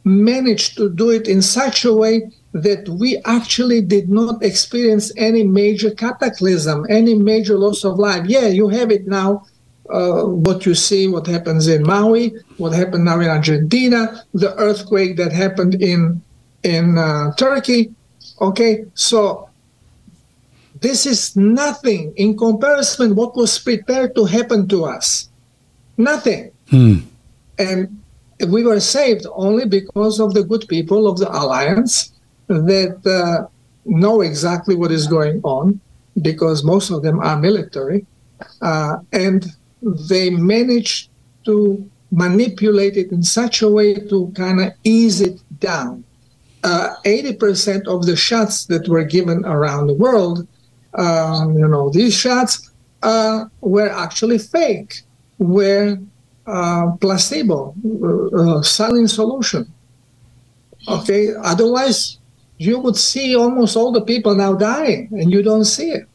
managed 0.04 0.76
to 0.76 0.90
do 0.90 1.10
it 1.10 1.26
in 1.26 1.42
such 1.42 1.84
a 1.84 1.92
way 1.92 2.30
that 2.52 2.88
we 2.88 3.18
actually 3.24 3.80
did 3.80 4.08
not 4.08 4.42
experience 4.42 5.10
any 5.16 5.42
major 5.42 5.90
cataclysm, 5.90 6.86
any 6.88 7.14
major 7.14 7.58
loss 7.58 7.84
of 7.84 7.98
life. 7.98 8.24
Yeah, 8.26 8.46
you 8.46 8.68
have 8.68 8.90
it 8.92 9.06
now. 9.06 9.46
Uh, 9.90 10.24
what 10.24 10.64
you 10.64 10.74
see, 10.74 11.08
what 11.08 11.26
happens 11.26 11.68
in 11.68 11.82
Maui, 11.82 12.32
what 12.56 12.72
happened 12.72 13.04
now 13.04 13.20
in 13.20 13.28
Argentina, 13.28 14.24
the 14.32 14.54
earthquake 14.56 15.16
that 15.18 15.30
happened 15.30 15.74
in 15.74 16.22
in 16.62 16.96
uh, 16.96 17.34
Turkey. 17.34 17.92
Okay, 18.40 18.86
so 18.94 19.50
this 20.80 21.04
is 21.04 21.36
nothing 21.36 22.14
in 22.16 22.36
comparison 22.36 23.14
what 23.14 23.36
was 23.36 23.58
prepared 23.58 24.14
to 24.14 24.24
happen 24.24 24.66
to 24.68 24.84
us. 24.84 25.28
Nothing. 25.96 26.50
Hmm. 26.68 26.98
And 27.58 28.00
we 28.48 28.64
were 28.64 28.80
saved 28.80 29.26
only 29.32 29.66
because 29.66 30.20
of 30.20 30.34
the 30.34 30.42
good 30.42 30.66
people 30.68 31.06
of 31.06 31.18
the 31.18 31.30
alliance 31.30 32.12
that 32.48 32.98
uh, 33.06 33.46
know 33.84 34.20
exactly 34.20 34.74
what 34.74 34.90
is 34.90 35.06
going 35.06 35.40
on, 35.44 35.80
because 36.22 36.64
most 36.64 36.90
of 36.90 37.02
them 37.02 37.20
are 37.20 37.38
military, 37.38 38.06
uh, 38.60 38.96
and 39.12 39.46
they 40.08 40.30
managed 40.30 41.10
to 41.44 41.88
manipulate 42.10 42.96
it 42.96 43.10
in 43.12 43.22
such 43.22 43.62
a 43.62 43.68
way 43.68 43.94
to 43.94 44.32
kind 44.34 44.60
of 44.60 44.72
ease 44.84 45.20
it 45.20 45.40
down. 45.60 46.04
Uh, 46.62 46.94
80% 47.04 47.86
of 47.86 48.06
the 48.06 48.16
shots 48.16 48.66
that 48.66 48.88
were 48.88 49.04
given 49.04 49.44
around 49.44 49.86
the 49.86 49.94
world, 49.94 50.46
uh, 50.94 51.46
you 51.48 51.68
know, 51.68 51.90
these 51.90 52.14
shots 52.14 52.70
uh, 53.02 53.44
were 53.60 53.90
actually 53.90 54.38
fake, 54.38 55.02
were 55.38 55.98
uh, 56.46 56.92
placebo, 57.00 57.74
uh, 57.84 58.58
uh, 58.58 58.62
saline 58.62 59.08
solution. 59.08 59.72
Okay, 60.86 61.30
otherwise 61.42 62.18
you 62.58 62.78
would 62.78 62.96
see 62.96 63.34
almost 63.34 63.76
all 63.76 63.92
the 63.92 64.02
people 64.02 64.34
now 64.34 64.54
dying, 64.54 65.08
and 65.12 65.32
you 65.32 65.42
don't 65.42 65.64
see 65.64 65.90
it. 65.90 66.06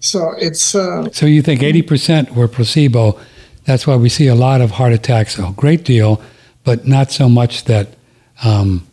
So 0.00 0.32
it's 0.38 0.74
uh, 0.74 1.08
So 1.12 1.26
you 1.26 1.42
think 1.42 1.60
80% 1.60 2.34
were 2.34 2.48
placebo. 2.48 3.18
That's 3.64 3.86
why 3.86 3.96
we 3.96 4.08
see 4.08 4.26
a 4.26 4.34
lot 4.34 4.60
of 4.60 4.72
heart 4.72 4.92
attacks, 4.92 5.38
a 5.38 5.52
great 5.56 5.84
deal, 5.84 6.20
but 6.64 6.86
not 6.86 7.10
so 7.10 7.28
much 7.28 7.64
that. 7.64 7.88
Um, 8.44 8.86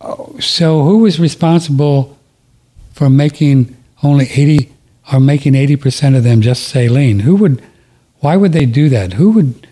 oh, 0.00 0.36
so 0.38 0.82
who 0.82 0.98
was 0.98 1.18
responsible 1.18 2.16
for 2.92 3.10
making 3.10 3.76
only 4.02 4.26
80 4.26 4.72
or 5.12 5.20
making 5.20 5.52
80% 5.54 6.16
of 6.16 6.24
them 6.24 6.40
just 6.40 6.64
saline? 6.68 7.20
Who 7.20 7.36
would, 7.36 7.62
why 8.20 8.36
would 8.36 8.52
they 8.52 8.66
do 8.66 8.88
that? 8.90 9.12
Who 9.14 9.30
would, 9.30 9.66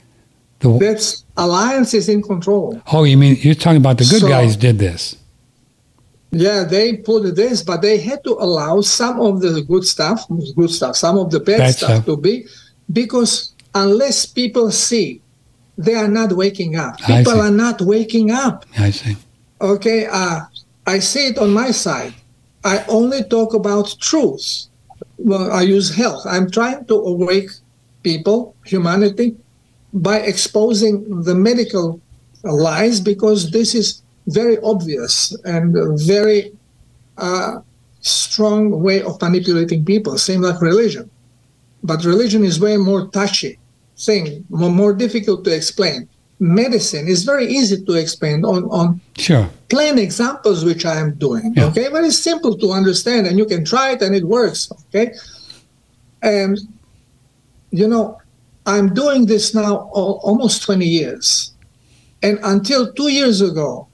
the, 0.61 0.78
That's 0.78 1.24
Alliance 1.37 1.95
is 1.95 2.09
in 2.09 2.22
control. 2.22 2.80
oh, 2.93 3.05
you 3.05 3.16
mean, 3.16 3.37
you're 3.41 3.55
talking 3.55 3.78
about 3.78 3.99
the 3.99 4.05
good 4.05 4.20
So- 4.20 4.28
guys 4.28 4.57
did 4.57 4.78
this. 4.78 5.16
Yeah, 6.37 6.64
they 6.64 6.97
put 6.97 7.37
this, 7.37 7.62
but 7.62 7.80
they 7.80 7.99
had 7.99 8.24
to 8.24 8.32
allow 8.32 8.80
some 8.80 9.20
of 9.20 9.41
the 9.41 9.62
good 9.62 9.85
stuff, 9.85 10.26
good 10.57 10.68
stuff, 10.70 10.97
some 10.97 11.16
of 11.16 11.30
the 11.30 11.39
bad, 11.39 11.59
Bad 11.59 11.74
stuff, 11.76 11.91
stuff. 11.91 12.07
to 12.07 12.16
be, 12.16 12.47
because 12.93 13.55
unless 13.72 14.26
people 14.26 14.72
see, 14.72 15.22
they 15.78 15.95
are 15.95 16.09
not 16.09 16.32
waking 16.32 16.74
up. 16.74 16.99
People 16.99 17.41
are 17.41 17.53
not 17.53 17.80
waking 17.82 18.32
up. 18.32 18.66
I 18.76 18.91
see. 18.91 19.16
Okay, 19.61 20.07
uh, 20.11 20.41
I 20.89 20.99
see 20.99 21.28
it 21.28 21.39
on 21.39 21.53
my 21.53 21.70
side. 21.70 22.14
I 22.64 22.85
only 22.89 23.22
talk 23.22 23.55
about 23.55 23.95
truth. 24.01 24.64
Well, 25.25 25.51
I 25.51 25.62
use 25.62 25.97
health. 25.97 26.27
I'm 26.27 26.51
trying 26.51 26.85
to 26.85 26.95
awake 26.97 27.49
people, 28.03 28.55
humanity, 28.66 29.35
by 29.95 30.18
exposing 30.18 31.22
the 31.22 31.35
medical 31.35 31.99
lies 32.43 33.01
because 33.01 33.51
this 33.51 33.75
is 33.75 34.03
very 34.27 34.59
obvious 34.59 35.35
and 35.47 35.75
very 35.99 36.53
uh, 37.16 37.61
strong 38.03 38.83
way 38.83 39.01
of 39.01 39.20
manipulating 39.22 39.83
people, 39.83 40.18
same 40.18 40.43
like 40.43 40.61
religion. 40.61 41.11
But 41.83 42.05
religion 42.05 42.45
is 42.45 42.61
way 42.61 42.77
more 42.77 43.09
touchy 43.09 43.59
thing, 43.97 44.45
more, 44.51 44.70
more 44.70 44.93
difficult 44.93 45.45
to 45.47 45.55
explain. 45.57 46.07
Medicine 46.41 47.07
is 47.09 47.22
very 47.24 47.47
easy 47.47 47.82
to 47.85 47.93
explain 47.95 48.45
on, 48.45 48.64
on 48.64 49.01
Sure. 49.16 49.49
plain 49.68 49.99
examples 49.99 50.64
which 50.64 50.85
I 50.85 50.97
am 50.99 51.14
doing. 51.14 51.55
Yeah. 51.57 51.66
Okay, 51.66 51.89
very 51.89 52.11
simple 52.11 52.57
to 52.59 52.72
understand, 52.72 53.26
and 53.26 53.39
you 53.39 53.47
can 53.47 53.64
try 53.64 53.93
it, 53.93 54.03
and 54.03 54.14
it 54.14 54.24
works. 54.24 54.70
Okay, 54.89 55.12
and 56.22 56.59
you 57.70 57.87
know, 57.89 58.18
I'm 58.66 58.93
doing 58.95 59.26
this 59.26 59.55
now 59.55 59.91
al- 59.95 60.20
almost 60.22 60.62
20 60.62 60.85
years, 60.87 61.53
and 62.22 62.39
until 62.43 62.93
two 62.93 63.09
years 63.09 63.41
ago, 63.41 63.89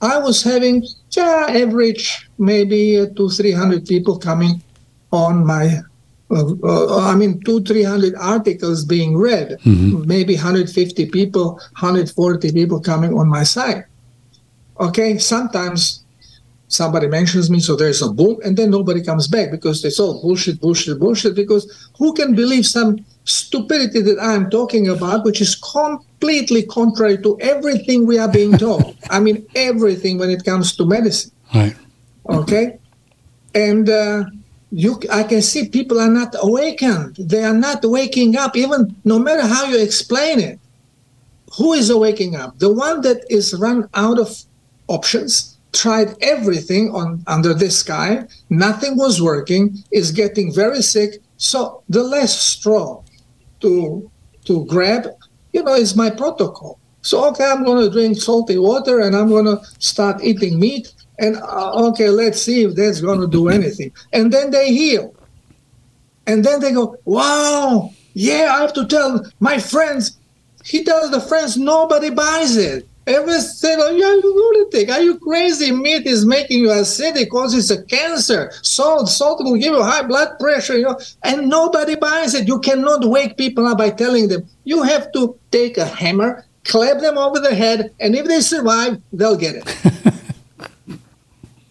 I 0.00 0.18
was 0.18 0.42
having 0.42 0.84
yeah, 1.12 1.46
average 1.50 2.28
maybe 2.38 2.98
uh, 2.98 3.06
two, 3.16 3.28
three 3.28 3.52
hundred 3.52 3.86
people 3.86 4.18
coming 4.18 4.62
on 5.12 5.44
my. 5.46 5.80
Uh, 6.32 6.54
uh, 6.64 6.98
I 7.12 7.14
mean, 7.14 7.40
two, 7.46 7.60
three 7.68 7.82
hundred 7.82 8.14
articles 8.16 8.84
being 8.84 9.16
read, 9.28 9.48
Mhm. 9.64 10.06
maybe 10.06 10.34
150 10.34 11.06
people, 11.06 11.46
140 11.80 12.50
people 12.52 12.80
coming 12.80 13.12
on 13.20 13.28
my 13.28 13.44
site. 13.44 13.84
Okay 14.80 15.18
sometimes 15.18 15.80
somebody 16.68 17.06
mentions 17.06 17.50
me 17.50 17.60
so 17.60 17.76
there's 17.76 18.00
a 18.00 18.08
boom 18.18 18.36
and 18.44 18.56
then 18.56 18.70
nobody 18.70 19.02
comes 19.02 19.26
back 19.28 19.50
because 19.50 19.84
it's 19.84 20.00
all 20.00 20.14
bullshit 20.22 20.58
bullshit 20.62 20.98
bullshit 20.98 21.34
because 21.36 21.64
who 21.98 22.14
can 22.14 22.34
believe 22.34 22.64
some 22.64 22.96
stupidity 23.24 24.00
that 24.00 24.18
i'm 24.30 24.48
talking 24.48 24.88
about 24.88 25.22
which 25.26 25.40
is 25.42 25.54
completely 25.54 26.62
contrary 26.78 27.18
to 27.26 27.36
everything 27.40 28.06
we 28.06 28.16
are 28.18 28.32
being 28.40 28.56
told 28.56 28.96
i 29.10 29.20
mean 29.20 29.44
everything 29.54 30.16
when 30.18 30.30
it 30.30 30.42
comes 30.50 30.74
to 30.74 30.86
medicine. 30.86 31.30
Right. 31.54 31.76
okay? 32.40 32.78
And 33.54 33.86
uh, 33.90 34.24
you 34.72 34.98
i 35.10 35.22
can 35.22 35.42
see 35.42 35.68
people 35.68 36.00
are 36.00 36.10
not 36.10 36.34
awakened. 36.40 37.16
They 37.16 37.44
are 37.44 37.54
not 37.54 37.84
waking 37.84 38.36
up 38.36 38.56
even 38.56 38.96
no 39.04 39.18
matter 39.18 39.46
how 39.46 39.66
you 39.66 39.78
explain 39.78 40.40
it. 40.40 40.58
Who 41.58 41.74
is 41.74 41.92
waking 41.92 42.34
up? 42.36 42.58
The 42.58 42.72
one 42.72 43.02
that 43.02 43.20
is 43.28 43.54
run 43.54 43.88
out 43.92 44.18
of 44.18 44.34
options 44.88 45.58
tried 45.72 46.16
everything 46.22 46.90
on 46.90 47.22
under 47.26 47.54
this 47.54 47.78
sky 47.80 48.26
nothing 48.50 48.96
was 48.96 49.20
working 49.20 49.76
is 49.90 50.10
getting 50.10 50.52
very 50.54 50.82
sick. 50.82 51.20
So 51.36 51.82
the 51.90 52.02
less 52.02 52.38
straw 52.40 53.02
to 53.60 54.10
to 54.46 54.64
grab 54.64 55.06
you 55.52 55.62
know 55.62 55.74
is 55.74 55.94
my 55.94 56.08
protocol. 56.08 56.78
So 57.02 57.28
okay 57.28 57.44
i'm 57.44 57.62
going 57.62 57.84
to 57.84 57.90
drink 57.90 58.16
salty 58.16 58.56
water 58.56 59.00
and 59.00 59.14
i'm 59.14 59.28
going 59.28 59.44
to 59.44 59.60
start 59.78 60.24
eating 60.24 60.58
meat 60.58 60.94
and 61.18 61.36
uh, 61.36 61.86
okay 61.88 62.08
let's 62.08 62.40
see 62.40 62.64
if 62.64 62.74
that's 62.74 63.00
going 63.00 63.20
to 63.20 63.26
do 63.26 63.48
anything 63.48 63.92
and 64.12 64.32
then 64.32 64.50
they 64.50 64.72
heal 64.72 65.14
and 66.26 66.44
then 66.44 66.60
they 66.60 66.72
go 66.72 66.96
wow 67.04 67.90
yeah 68.14 68.54
i 68.56 68.60
have 68.60 68.72
to 68.72 68.86
tell 68.86 69.24
my 69.40 69.58
friends 69.58 70.18
he 70.64 70.84
tells 70.84 71.10
the 71.10 71.20
friends 71.20 71.56
nobody 71.56 72.10
buys 72.10 72.56
it 72.56 72.88
Every 73.06 73.40
single, 73.40 73.92
you're 73.92 74.12
a 74.12 74.22
lunatic. 74.22 74.88
Are 74.88 75.00
you 75.00 75.18
crazy? 75.18 75.72
Meat 75.72 76.06
is 76.06 76.24
making 76.24 76.60
you 76.60 76.68
acidic, 76.68 77.30
causes 77.30 77.70
a 77.70 77.82
cancer. 77.82 78.52
Salt, 78.62 79.08
salt 79.08 79.42
will 79.42 79.56
give 79.56 79.72
you 79.72 79.82
high 79.82 80.04
blood 80.04 80.38
pressure, 80.38 80.78
you 80.78 80.84
know, 80.84 81.00
and 81.24 81.48
nobody 81.48 81.96
buys 81.96 82.34
it. 82.34 82.46
You 82.46 82.60
cannot 82.60 83.04
wake 83.04 83.36
people 83.36 83.66
up 83.66 83.78
by 83.78 83.90
telling 83.90 84.28
them. 84.28 84.46
You 84.62 84.82
have 84.82 85.10
to 85.12 85.36
take 85.50 85.78
a 85.78 85.84
hammer, 85.84 86.44
clap 86.64 87.00
them 87.00 87.18
over 87.18 87.40
the 87.40 87.54
head, 87.54 87.92
and 87.98 88.14
if 88.14 88.26
they 88.26 88.40
survive, 88.40 89.02
they'll 89.12 89.36
get 89.36 89.56
it. 89.56 90.14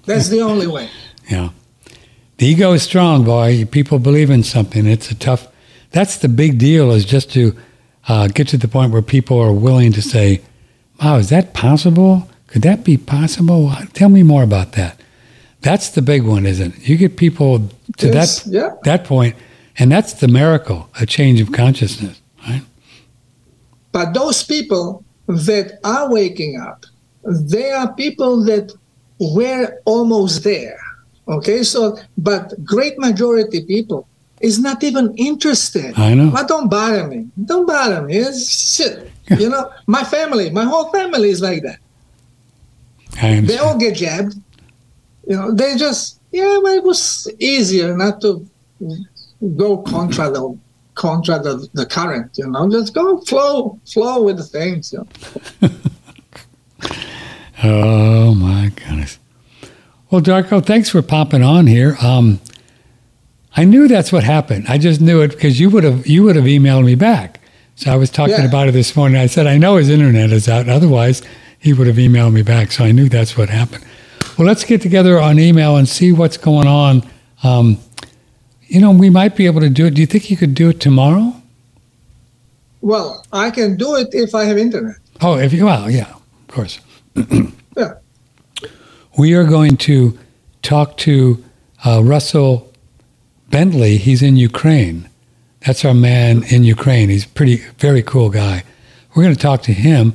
That's 0.06 0.30
the 0.30 0.42
only 0.42 0.68
way. 0.68 0.90
Yeah. 1.30 1.50
The 2.38 2.48
ego 2.48 2.74
is 2.74 2.84
strong, 2.84 3.24
boy. 3.24 3.66
People 3.66 4.00
believe 4.00 4.30
in 4.30 4.44
something. 4.44 4.88
It's 4.88 5.12
a 5.12 5.16
tough. 5.16 5.48
That's 5.92 6.18
the 6.18 6.30
big 6.30 6.58
deal. 6.58 6.92
Is 6.92 7.06
just 7.06 7.32
to 7.34 7.56
uh, 8.08 8.28
get 8.30 8.48
to 8.48 8.58
the 8.58 8.68
point 8.68 8.92
where 8.92 9.04
people 9.04 9.40
are 9.40 9.54
willing 9.54 9.94
to 9.94 10.02
say, 10.02 10.42
"Wow, 11.02 11.18
is 11.18 11.30
that 11.30 11.54
possible? 11.54 12.28
Could 12.48 12.64
that 12.64 12.84
be 12.84 12.98
possible? 12.98 13.72
Tell 13.94 14.10
me 14.10 14.24
more 14.24 14.42
about 14.42 14.72
that." 14.72 15.00
That's 15.62 15.90
the 15.90 16.02
big 16.02 16.24
one, 16.24 16.48
isn't 16.48 16.76
it? 16.76 16.90
You 16.90 16.98
get 16.98 17.16
people 17.16 17.70
to 17.98 18.12
that 18.12 18.44
yeah. 18.48 18.72
that 18.84 19.06
point, 19.06 19.36
and 19.78 19.92
that's 19.92 20.14
the 20.14 20.28
miracle, 20.28 20.90
a 21.00 21.06
change 21.06 21.40
of 21.42 21.52
consciousness, 21.52 22.20
right? 22.48 22.64
But 23.92 24.14
those 24.14 24.44
people 24.44 25.04
that 25.28 25.80
are 25.84 26.12
waking 26.12 26.60
up, 26.60 26.86
they 27.24 27.70
are 27.72 27.94
people 27.94 28.44
that 28.46 28.74
were 29.22 29.80
almost 29.86 30.44
there. 30.44 30.80
Okay, 31.28 31.64
so 31.64 31.98
but 32.18 32.54
great 32.66 32.98
majority 32.98 33.64
people 33.64 34.08
is 34.42 34.60
not 34.60 34.84
even 34.84 35.14
interested. 35.16 35.98
I 35.98 36.16
know. 36.16 36.32
But 36.32 36.48
don't 36.48 36.70
bother 36.70 37.08
me. 37.08 37.28
Don't 37.46 37.68
bother 37.68 38.02
me. 38.02 38.18
It's 38.18 38.76
shit. 38.76 39.12
You 39.40 39.50
know, 39.50 39.72
my 39.88 40.04
family, 40.04 40.50
my 40.50 40.66
whole 40.66 40.92
family 40.92 41.30
is 41.30 41.42
like 41.42 41.62
that. 41.64 41.80
I 43.22 43.40
They 43.42 43.58
all 43.58 43.78
get 43.78 43.96
jabbed. 43.96 44.36
You 45.28 45.36
know, 45.36 45.54
they 45.54 45.78
just 45.78 46.20
yeah, 46.32 46.60
but 46.64 46.74
it 46.74 46.84
was 46.84 47.32
easier 47.40 47.96
not 47.96 48.22
to 48.22 48.46
go 49.56 49.78
contra 49.78 50.30
the 50.30 50.58
contra 50.96 51.40
the, 51.40 51.68
the 51.74 51.86
current, 51.86 52.38
you 52.38 52.48
know. 52.50 52.70
Just 52.70 52.94
go 52.94 53.22
flow, 53.22 53.80
flow 53.92 54.24
with 54.24 54.38
the 54.38 54.44
things, 54.44 54.92
you 54.94 55.08
know. 55.62 55.70
Oh 57.64 58.34
my 58.34 58.72
goodness. 58.76 59.20
Well, 60.10 60.22
Darko, 60.22 60.66
thanks 60.66 60.90
for 60.90 61.02
popping 61.02 61.44
on 61.44 61.68
here. 61.68 61.96
Um, 62.02 62.40
I 63.56 63.66
knew 63.66 63.88
that's 63.88 64.12
what 64.12 64.24
happened. 64.24 64.66
I 64.68 64.78
just 64.78 65.02
knew 65.02 65.22
it 65.22 65.30
because 65.30 65.60
you 65.60 65.70
would 65.70 65.84
have 65.84 66.08
you 66.08 66.24
would 66.24 66.36
have 66.36 66.46
emailed 66.46 66.86
me 66.86 66.96
back. 66.96 67.40
So 67.76 67.92
I 67.92 67.96
was 67.96 68.10
talking 68.10 68.36
Yeah. 68.36 68.46
about 68.46 68.68
it 68.68 68.72
this 68.72 68.96
morning. 68.96 69.20
I 69.20 69.28
said 69.28 69.48
I 69.48 69.58
know 69.58 69.76
his 69.78 69.90
internet 69.90 70.32
is 70.32 70.48
out. 70.50 70.70
Otherwise, 70.70 71.22
he 71.60 71.74
would 71.74 71.88
have 71.88 71.98
emailed 71.98 72.34
me 72.34 72.42
back. 72.42 72.72
So 72.72 72.84
I 72.84 72.92
knew 72.92 73.10
that's 73.10 73.38
what 73.38 73.50
happened. 73.50 73.84
Well, 74.38 74.48
let's 74.48 74.64
get 74.64 74.82
together 74.82 75.20
on 75.20 75.40
email 75.40 75.78
and 75.78 75.88
see 75.88 76.12
what's 76.12 76.38
going 76.38 76.68
on. 76.68 77.04
Um, 77.44 77.78
you 78.68 78.80
know, 78.80 78.92
we 78.92 79.10
might 79.10 79.36
be 79.36 79.46
able 79.46 79.62
to 79.62 79.70
do 79.70 79.86
it. 79.86 79.94
Do 79.94 80.02
you 80.02 80.08
think 80.08 80.30
you 80.32 80.38
could 80.38 80.56
do 80.56 80.70
it 80.70 80.80
tomorrow? 80.80 81.36
Well, 82.82 83.26
I 83.32 83.52
can 83.52 83.76
do 83.76 83.96
it 83.96 84.08
if 84.14 84.34
I 84.34 84.46
have 84.46 84.58
internet. 84.58 84.96
Oh, 85.22 85.38
if 85.38 85.54
you 85.54 85.66
well, 85.66 85.90
yeah, 85.92 86.10
of 86.14 86.48
course. 86.48 86.80
Yeah. 87.16 87.94
We 89.18 89.34
are 89.34 89.46
going 89.46 89.78
to 89.78 90.18
talk 90.62 90.98
to 90.98 91.44
uh, 91.86 92.02
Russell 92.04 92.72
Bentley. 93.50 93.98
He's 93.98 94.22
in 94.22 94.38
Ukraine. 94.38 95.10
That's 95.66 95.86
our 95.86 95.94
man 95.94 96.44
in 96.44 96.64
Ukraine. 96.64 97.10
He's 97.10 97.26
pretty, 97.26 97.58
very 97.78 98.02
cool 98.02 98.30
guy. 98.30 98.64
We're 99.14 99.24
going 99.24 99.36
to 99.36 99.42
talk 99.42 99.62
to 99.64 99.74
him, 99.74 100.14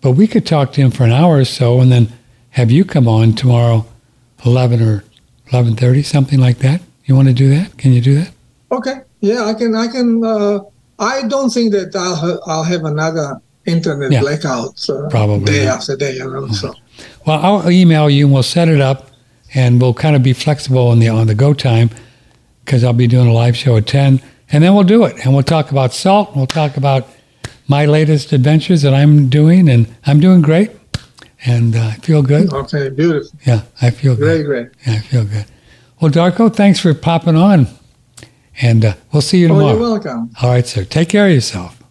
but 0.00 0.12
we 0.12 0.26
could 0.26 0.46
talk 0.46 0.72
to 0.72 0.80
him 0.80 0.90
for 0.90 1.04
an 1.04 1.12
hour 1.12 1.38
or 1.38 1.44
so, 1.44 1.80
and 1.80 1.90
then 1.90 2.12
have 2.50 2.70
you 2.70 2.84
come 2.84 3.08
on 3.08 3.34
tomorrow, 3.34 3.86
eleven 4.44 4.82
or 4.82 5.04
eleven 5.52 5.76
thirty, 5.76 6.02
something 6.02 6.40
like 6.40 6.58
that. 6.58 6.82
You 7.04 7.14
want 7.14 7.28
to 7.28 7.34
do 7.34 7.48
that? 7.50 7.78
Can 7.78 7.92
you 7.92 8.00
do 8.00 8.14
that? 8.16 8.32
Okay. 8.70 9.00
Yeah, 9.20 9.44
I 9.44 9.54
can. 9.54 9.74
I 9.74 9.86
can. 9.86 10.24
Uh, 10.24 10.60
I 10.98 11.22
don't 11.28 11.50
think 11.50 11.72
that 11.72 11.94
I'll 11.94 12.42
I'll 12.46 12.64
have 12.64 12.84
another 12.84 13.40
internet 13.66 14.12
Yeah. 14.12 14.20
blackout 14.20 14.88
uh, 14.88 15.08
Probably 15.08 15.44
day 15.52 15.66
after 15.66 15.96
day. 15.96 16.14
You 16.16 16.30
know. 16.30 16.48
So 16.48 16.74
Well, 17.26 17.38
I'll 17.40 17.70
email 17.70 18.08
you 18.10 18.26
and 18.26 18.34
we'll 18.34 18.42
set 18.42 18.68
it 18.68 18.80
up, 18.80 19.10
and 19.54 19.80
we'll 19.80 19.94
kind 19.94 20.16
of 20.16 20.22
be 20.22 20.32
flexible 20.32 20.88
on 20.88 20.98
the 20.98 21.08
on 21.08 21.26
the 21.26 21.34
go 21.34 21.54
time 21.54 21.90
because 22.64 22.84
I'll 22.84 22.92
be 22.92 23.06
doing 23.06 23.28
a 23.28 23.32
live 23.32 23.56
show 23.56 23.76
at 23.76 23.86
ten, 23.86 24.20
and 24.50 24.62
then 24.62 24.74
we'll 24.74 24.84
do 24.84 25.04
it, 25.04 25.16
and 25.24 25.34
we'll 25.34 25.42
talk 25.44 25.70
about 25.70 25.92
salt. 25.92 26.28
And 26.28 26.36
we'll 26.36 26.46
talk 26.46 26.76
about 26.76 27.06
my 27.68 27.86
latest 27.86 28.32
adventures 28.32 28.82
that 28.82 28.92
I'm 28.94 29.28
doing, 29.28 29.68
and 29.68 29.86
I'm 30.06 30.20
doing 30.20 30.42
great, 30.42 30.70
and 31.44 31.74
uh, 31.76 31.80
I 31.80 31.94
feel 31.94 32.22
good. 32.22 32.52
okay, 32.52 32.88
beautiful, 32.90 33.30
Yeah, 33.46 33.62
I 33.80 33.90
feel 33.90 34.16
good. 34.16 34.44
great, 34.44 34.44
great. 34.46 34.68
Yeah, 34.86 34.94
I 34.94 34.98
feel 34.98 35.24
good. 35.24 35.46
Well, 36.00 36.10
Darko, 36.10 36.54
thanks 36.54 36.80
for 36.80 36.92
popping 36.94 37.36
on. 37.36 37.68
And 38.60 38.84
uh, 38.84 38.94
we'll 39.12 39.22
see 39.22 39.38
you 39.38 39.48
tomorrow. 39.48 39.68
Oh, 39.68 39.72
you're 39.72 39.80
welcome. 39.80 40.30
All 40.42 40.50
right, 40.50 40.66
sir. 40.66 40.84
Take 40.84 41.08
care 41.08 41.26
of 41.26 41.32
yourself. 41.32 41.81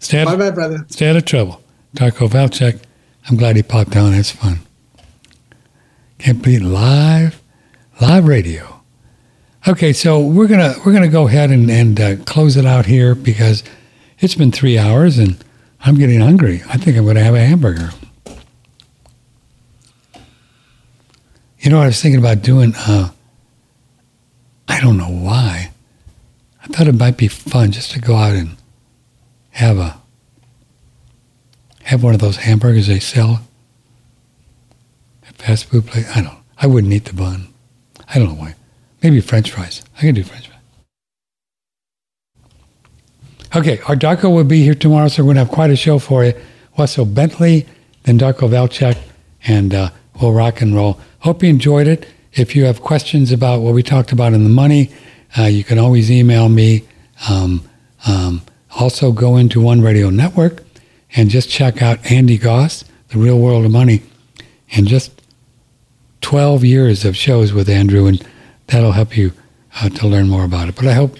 Stay 0.00 0.20
out, 0.20 0.26
Bye 0.26 0.36
bye, 0.36 0.50
brother. 0.50 0.84
stay 0.88 1.08
out 1.10 1.16
of 1.16 1.24
trouble. 1.24 1.62
Darko 1.96 2.28
Velcek, 2.28 2.80
I'm 3.28 3.36
glad 3.36 3.56
he 3.56 3.62
popped 3.62 3.96
on. 3.96 4.14
It's 4.14 4.30
fun. 4.30 4.60
Can't 6.18 6.42
beat 6.42 6.60
live, 6.62 7.40
live 8.00 8.26
radio. 8.26 8.80
Okay, 9.66 9.92
so 9.92 10.20
we're 10.20 10.46
gonna 10.46 10.74
we're 10.84 10.92
gonna 10.92 11.08
go 11.08 11.26
ahead 11.26 11.50
and, 11.50 11.70
and 11.70 12.00
uh, 12.00 12.16
close 12.24 12.56
it 12.56 12.64
out 12.64 12.86
here 12.86 13.14
because 13.14 13.62
it's 14.20 14.34
been 14.34 14.50
three 14.52 14.78
hours 14.78 15.18
and 15.18 15.36
I'm 15.80 15.96
getting 15.96 16.20
hungry. 16.20 16.62
I 16.68 16.76
think 16.76 16.96
I'm 16.96 17.06
gonna 17.06 17.22
have 17.22 17.34
a 17.34 17.44
hamburger. 17.44 17.90
You 21.60 21.70
know, 21.70 21.80
I 21.80 21.86
was 21.86 22.00
thinking 22.00 22.20
about 22.20 22.42
doing. 22.42 22.74
Uh, 22.76 23.10
I 24.68 24.80
don't 24.80 24.96
know 24.96 25.10
why. 25.10 25.72
I 26.62 26.66
thought 26.68 26.86
it 26.86 26.94
might 26.94 27.16
be 27.16 27.28
fun 27.28 27.72
just 27.72 27.90
to 27.92 28.00
go 28.00 28.14
out 28.14 28.36
and 28.36 28.56
have 29.58 29.78
a 29.78 30.00
have 31.82 32.04
one 32.04 32.14
of 32.14 32.20
those 32.20 32.36
hamburgers 32.36 32.86
they 32.86 33.00
sell 33.00 33.40
at 35.26 35.34
fast 35.36 35.64
food 35.64 35.86
place. 35.86 36.08
I 36.16 36.22
don't. 36.22 36.38
I 36.58 36.66
wouldn't 36.68 36.92
eat 36.92 37.06
the 37.06 37.12
bun. 37.12 37.48
I 38.08 38.18
don't 38.18 38.28
know 38.28 38.34
why. 38.34 38.54
Maybe 39.02 39.20
French 39.20 39.50
fries. 39.50 39.82
I 39.96 40.02
can 40.02 40.14
do 40.14 40.22
French 40.22 40.48
fries. 40.48 40.60
Okay, 43.56 43.80
our 43.88 43.96
Darko 43.96 44.32
will 44.32 44.44
be 44.44 44.62
here 44.62 44.74
tomorrow, 44.74 45.08
so 45.08 45.24
we're 45.24 45.30
gonna 45.30 45.40
have 45.40 45.50
quite 45.50 45.70
a 45.70 45.76
show 45.76 45.98
for 45.98 46.24
you. 46.24 46.34
Russell 46.78 47.04
Bentley, 47.04 47.66
then 48.04 48.16
Darko 48.16 48.48
Velcek, 48.48 48.96
and 49.44 49.74
uh, 49.74 49.90
we'll 50.20 50.32
rock 50.32 50.60
and 50.60 50.76
roll. 50.76 51.00
Hope 51.20 51.42
you 51.42 51.48
enjoyed 51.48 51.88
it. 51.88 52.06
If 52.34 52.54
you 52.54 52.64
have 52.66 52.82
questions 52.82 53.32
about 53.32 53.62
what 53.62 53.74
we 53.74 53.82
talked 53.82 54.12
about 54.12 54.34
in 54.34 54.44
the 54.44 54.50
money, 54.50 54.92
uh, 55.36 55.44
you 55.44 55.64
can 55.64 55.78
always 55.80 56.12
email 56.12 56.48
me. 56.48 56.84
Um, 57.28 57.68
um, 58.06 58.42
also, 58.76 59.12
go 59.12 59.36
into 59.36 59.60
One 59.60 59.80
Radio 59.80 60.10
Network 60.10 60.62
and 61.16 61.30
just 61.30 61.48
check 61.48 61.80
out 61.80 62.10
Andy 62.10 62.38
Gause, 62.38 62.84
The 63.08 63.18
Real 63.18 63.38
World 63.38 63.64
of 63.64 63.70
Money, 63.70 64.02
and 64.72 64.86
just 64.86 65.22
12 66.20 66.64
years 66.64 67.04
of 67.04 67.16
shows 67.16 67.52
with 67.52 67.68
Andrew, 67.68 68.06
and 68.06 68.24
that'll 68.66 68.92
help 68.92 69.16
you 69.16 69.32
uh, 69.80 69.88
to 69.88 70.06
learn 70.06 70.28
more 70.28 70.44
about 70.44 70.68
it. 70.68 70.76
But 70.76 70.86
I 70.86 70.92
hope 70.92 71.16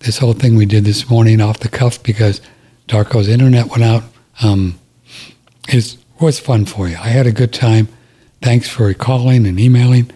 this 0.00 0.18
whole 0.18 0.32
thing 0.32 0.56
we 0.56 0.66
did 0.66 0.84
this 0.84 1.08
morning 1.08 1.40
off 1.40 1.60
the 1.60 1.68
cuff 1.68 2.02
because 2.02 2.40
Darko's 2.88 3.28
internet 3.28 3.66
went 3.66 3.82
out 3.82 4.02
um, 4.42 4.78
is 5.68 5.96
was 6.20 6.38
fun 6.38 6.66
for 6.66 6.88
you. 6.88 6.96
I 6.96 7.08
had 7.08 7.26
a 7.26 7.32
good 7.32 7.52
time. 7.52 7.88
Thanks 8.42 8.68
for 8.68 8.92
calling 8.92 9.46
and 9.46 9.58
emailing. 9.58 10.10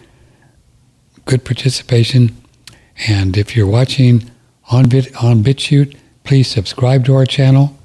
Good 1.25 1.45
participation. 1.45 2.35
And 3.07 3.35
if 3.37 3.55
you're 3.55 3.67
watching 3.67 4.29
on 4.69 4.87
Bit 4.89 5.15
on 5.23 5.43
BitChute, 5.43 5.95
please 6.25 6.47
subscribe 6.47 7.05
to 7.05 7.15
our 7.15 7.25
channel. 7.25 7.77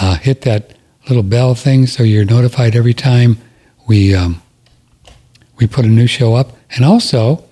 Uh, 0.00 0.16
hit 0.16 0.42
that 0.42 0.74
little 1.08 1.22
bell 1.22 1.54
thing 1.54 1.86
so 1.86 2.02
you're 2.02 2.24
notified 2.24 2.76
every 2.76 2.94
time 2.94 3.38
we 3.86 4.14
um, 4.14 4.40
we 5.56 5.66
put 5.66 5.84
a 5.84 5.88
new 5.88 6.06
show 6.06 6.34
up. 6.34 6.52
And 6.70 6.84
also, 6.84 7.44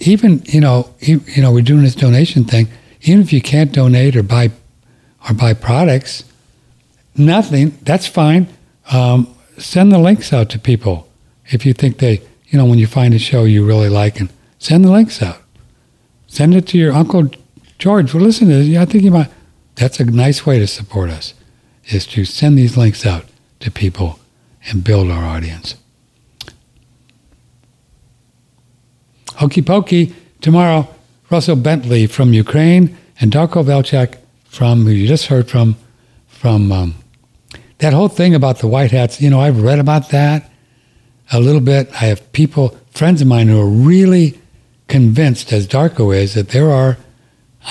even 0.00 0.42
you 0.46 0.60
know, 0.60 0.90
e- 1.00 1.20
you 1.26 1.42
know, 1.42 1.52
we're 1.52 1.62
doing 1.62 1.82
this 1.82 1.94
donation 1.94 2.44
thing. 2.44 2.68
Even 3.02 3.20
if 3.20 3.32
you 3.32 3.42
can't 3.42 3.72
donate 3.72 4.16
or 4.16 4.22
buy 4.22 4.50
or 5.28 5.34
buy 5.34 5.52
products, 5.52 6.24
nothing. 7.16 7.76
That's 7.82 8.06
fine. 8.06 8.48
Um, 8.90 9.34
send 9.58 9.92
the 9.92 9.98
links 9.98 10.32
out 10.32 10.48
to 10.50 10.58
people 10.58 11.08
if 11.46 11.66
you 11.66 11.74
think 11.74 11.98
they, 11.98 12.22
you 12.48 12.58
know, 12.58 12.64
when 12.64 12.78
you 12.78 12.86
find 12.86 13.12
a 13.12 13.18
show 13.18 13.44
you 13.44 13.66
really 13.66 13.88
like, 13.88 14.18
and 14.20 14.32
send 14.58 14.84
the 14.84 14.90
links 14.90 15.22
out. 15.22 15.38
Send 16.26 16.54
it 16.54 16.66
to 16.68 16.78
your 16.78 16.92
uncle 16.92 17.30
George. 17.78 18.14
Well, 18.14 18.22
listen 18.22 18.48
to 18.48 18.54
this. 18.54 18.76
I 18.76 18.84
think 18.84 19.04
you 19.04 19.10
might. 19.10 19.30
That's 19.76 20.00
a 20.00 20.04
nice 20.04 20.46
way 20.46 20.58
to 20.58 20.66
support 20.66 21.10
us, 21.10 21.34
is 21.86 22.06
to 22.08 22.24
send 22.24 22.56
these 22.56 22.76
links 22.76 23.04
out 23.04 23.24
to 23.60 23.70
people 23.70 24.20
and 24.66 24.84
build 24.84 25.10
our 25.10 25.24
audience. 25.24 25.76
Hokey 29.36 29.62
pokey. 29.62 30.14
Tomorrow, 30.40 30.88
Russell 31.30 31.56
Bentley 31.56 32.06
from 32.06 32.32
Ukraine 32.32 32.96
and 33.18 33.32
Darko 33.32 33.64
Velcek 33.64 34.18
from, 34.44 34.84
who 34.84 34.90
you 34.90 35.08
just 35.08 35.26
heard 35.26 35.48
from, 35.48 35.76
from 36.28 36.70
um, 36.70 36.94
that 37.78 37.92
whole 37.92 38.08
thing 38.08 38.34
about 38.34 38.58
the 38.58 38.68
white 38.68 38.92
hats. 38.92 39.20
You 39.20 39.30
know, 39.30 39.40
I've 39.40 39.62
read 39.62 39.78
about 39.78 40.10
that 40.10 40.50
a 41.32 41.40
little 41.40 41.60
bit. 41.60 41.90
I 41.94 42.06
have 42.06 42.30
people, 42.32 42.78
friends 42.90 43.20
of 43.22 43.26
mine, 43.26 43.48
who 43.48 43.60
are 43.60 43.66
really 43.66 44.38
convinced, 44.86 45.52
as 45.52 45.66
Darko 45.66 46.14
is, 46.14 46.34
that 46.34 46.50
there 46.50 46.70
are, 46.70 46.98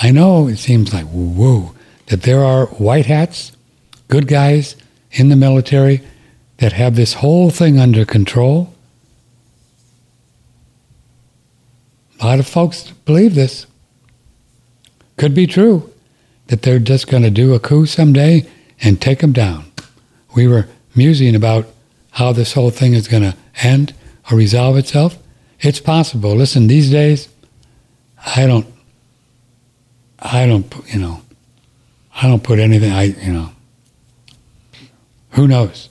I 0.02 0.10
know 0.10 0.48
it 0.48 0.56
seems 0.56 0.92
like 0.92 1.06
whoa, 1.06 1.74
that 2.06 2.22
there 2.22 2.44
are 2.44 2.66
white 2.66 3.06
hats, 3.06 3.52
good 4.08 4.28
guys 4.28 4.76
in 5.12 5.28
the 5.28 5.36
military 5.36 6.02
that 6.58 6.72
have 6.72 6.96
this 6.96 7.14
whole 7.14 7.50
thing 7.50 7.78
under 7.78 8.04
control. 8.04 8.74
A 12.20 12.26
lot 12.26 12.38
of 12.38 12.46
folks 12.46 12.90
believe 13.04 13.34
this. 13.34 13.66
Could 15.16 15.34
be 15.34 15.46
true 15.46 15.92
that 16.48 16.62
they're 16.62 16.78
just 16.78 17.08
going 17.08 17.22
to 17.22 17.30
do 17.30 17.54
a 17.54 17.60
coup 17.60 17.86
someday 17.86 18.46
and 18.80 19.00
take 19.00 19.20
them 19.20 19.32
down. 19.32 19.70
We 20.34 20.46
were 20.46 20.68
musing 20.94 21.34
about 21.34 21.66
how 22.12 22.32
this 22.32 22.52
whole 22.52 22.70
thing 22.70 22.94
is 22.94 23.08
going 23.08 23.22
to 23.22 23.36
end 23.62 23.94
or 24.30 24.36
resolve 24.36 24.76
itself. 24.76 25.18
It's 25.60 25.80
possible. 25.80 26.34
Listen, 26.34 26.66
these 26.66 26.90
days, 26.90 27.28
I 28.36 28.46
don't, 28.46 28.66
I 30.24 30.46
don't, 30.46 30.72
you 30.86 30.98
know, 30.98 31.20
I 32.14 32.26
don't 32.26 32.42
put 32.42 32.58
anything, 32.58 32.90
I, 32.90 33.02
you 33.02 33.32
know, 33.32 33.50
who 35.30 35.46
knows? 35.46 35.90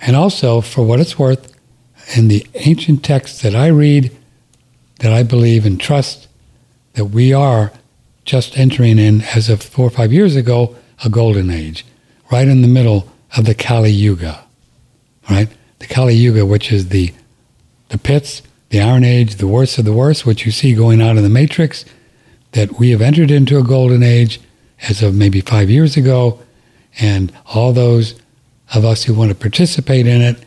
And 0.00 0.14
also, 0.16 0.60
for 0.60 0.84
what 0.84 1.00
it's 1.00 1.18
worth, 1.18 1.56
in 2.16 2.28
the 2.28 2.46
ancient 2.54 3.04
texts 3.04 3.40
that 3.42 3.54
I 3.54 3.68
read, 3.68 4.14
that 4.98 5.12
I 5.12 5.22
believe 5.22 5.64
and 5.64 5.80
trust, 5.80 6.28
that 6.94 7.06
we 7.06 7.32
are 7.32 7.72
just 8.24 8.58
entering 8.58 8.98
in, 8.98 9.22
as 9.22 9.48
of 9.48 9.62
four 9.62 9.86
or 9.86 9.90
five 9.90 10.12
years 10.12 10.36
ago, 10.36 10.76
a 11.04 11.08
golden 11.08 11.50
age, 11.50 11.86
right 12.30 12.46
in 12.46 12.62
the 12.62 12.68
middle 12.68 13.08
of 13.36 13.44
the 13.44 13.54
Kali 13.54 13.90
Yuga, 13.90 14.44
right? 15.30 15.48
The 15.78 15.86
Kali 15.86 16.14
Yuga, 16.14 16.44
which 16.44 16.70
is 16.70 16.88
the 16.88 17.12
the 17.88 17.98
pits, 17.98 18.42
the 18.72 18.80
Iron 18.80 19.04
Age, 19.04 19.34
the 19.34 19.46
worst 19.46 19.78
of 19.78 19.84
the 19.84 19.92
worst, 19.92 20.24
what 20.24 20.46
you 20.46 20.50
see 20.50 20.74
going 20.74 21.02
on 21.02 21.18
in 21.18 21.22
the 21.22 21.28
Matrix, 21.28 21.84
that 22.52 22.78
we 22.78 22.88
have 22.88 23.02
entered 23.02 23.30
into 23.30 23.58
a 23.58 23.62
golden 23.62 24.02
age 24.02 24.40
as 24.88 25.02
of 25.02 25.14
maybe 25.14 25.42
five 25.42 25.68
years 25.68 25.94
ago, 25.94 26.40
and 26.98 27.30
all 27.54 27.74
those 27.74 28.18
of 28.74 28.82
us 28.82 29.04
who 29.04 29.12
want 29.12 29.28
to 29.28 29.34
participate 29.34 30.06
in 30.06 30.22
it 30.22 30.42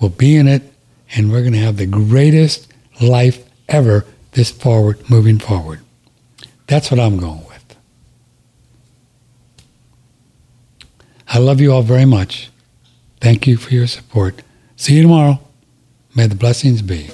will 0.00 0.08
be 0.08 0.34
in 0.34 0.48
it, 0.48 0.74
and 1.14 1.30
we're 1.30 1.42
going 1.42 1.52
to 1.52 1.58
have 1.60 1.76
the 1.76 1.86
greatest 1.86 2.66
life 3.00 3.48
ever 3.68 4.04
this 4.32 4.50
forward, 4.50 5.08
moving 5.08 5.38
forward. 5.38 5.78
That's 6.66 6.90
what 6.90 6.98
I'm 6.98 7.16
going 7.16 7.46
with. 7.46 7.76
I 11.28 11.38
love 11.38 11.60
you 11.60 11.72
all 11.72 11.82
very 11.82 12.06
much. 12.06 12.50
Thank 13.20 13.46
you 13.46 13.56
for 13.56 13.72
your 13.72 13.86
support. 13.86 14.42
See 14.74 14.96
you 14.96 15.02
tomorrow. 15.02 15.38
May 16.16 16.26
the 16.26 16.34
blessings 16.34 16.82
be. 16.82 17.08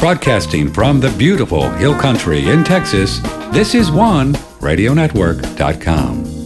Broadcasting 0.00 0.72
from 0.72 0.98
the 0.98 1.10
beautiful 1.18 1.68
Hill 1.72 1.94
Country 1.94 2.48
in 2.48 2.64
Texas, 2.64 3.20
this 3.52 3.74
is 3.74 3.90
one 3.90 4.32
radionetwork.com. 4.62 6.39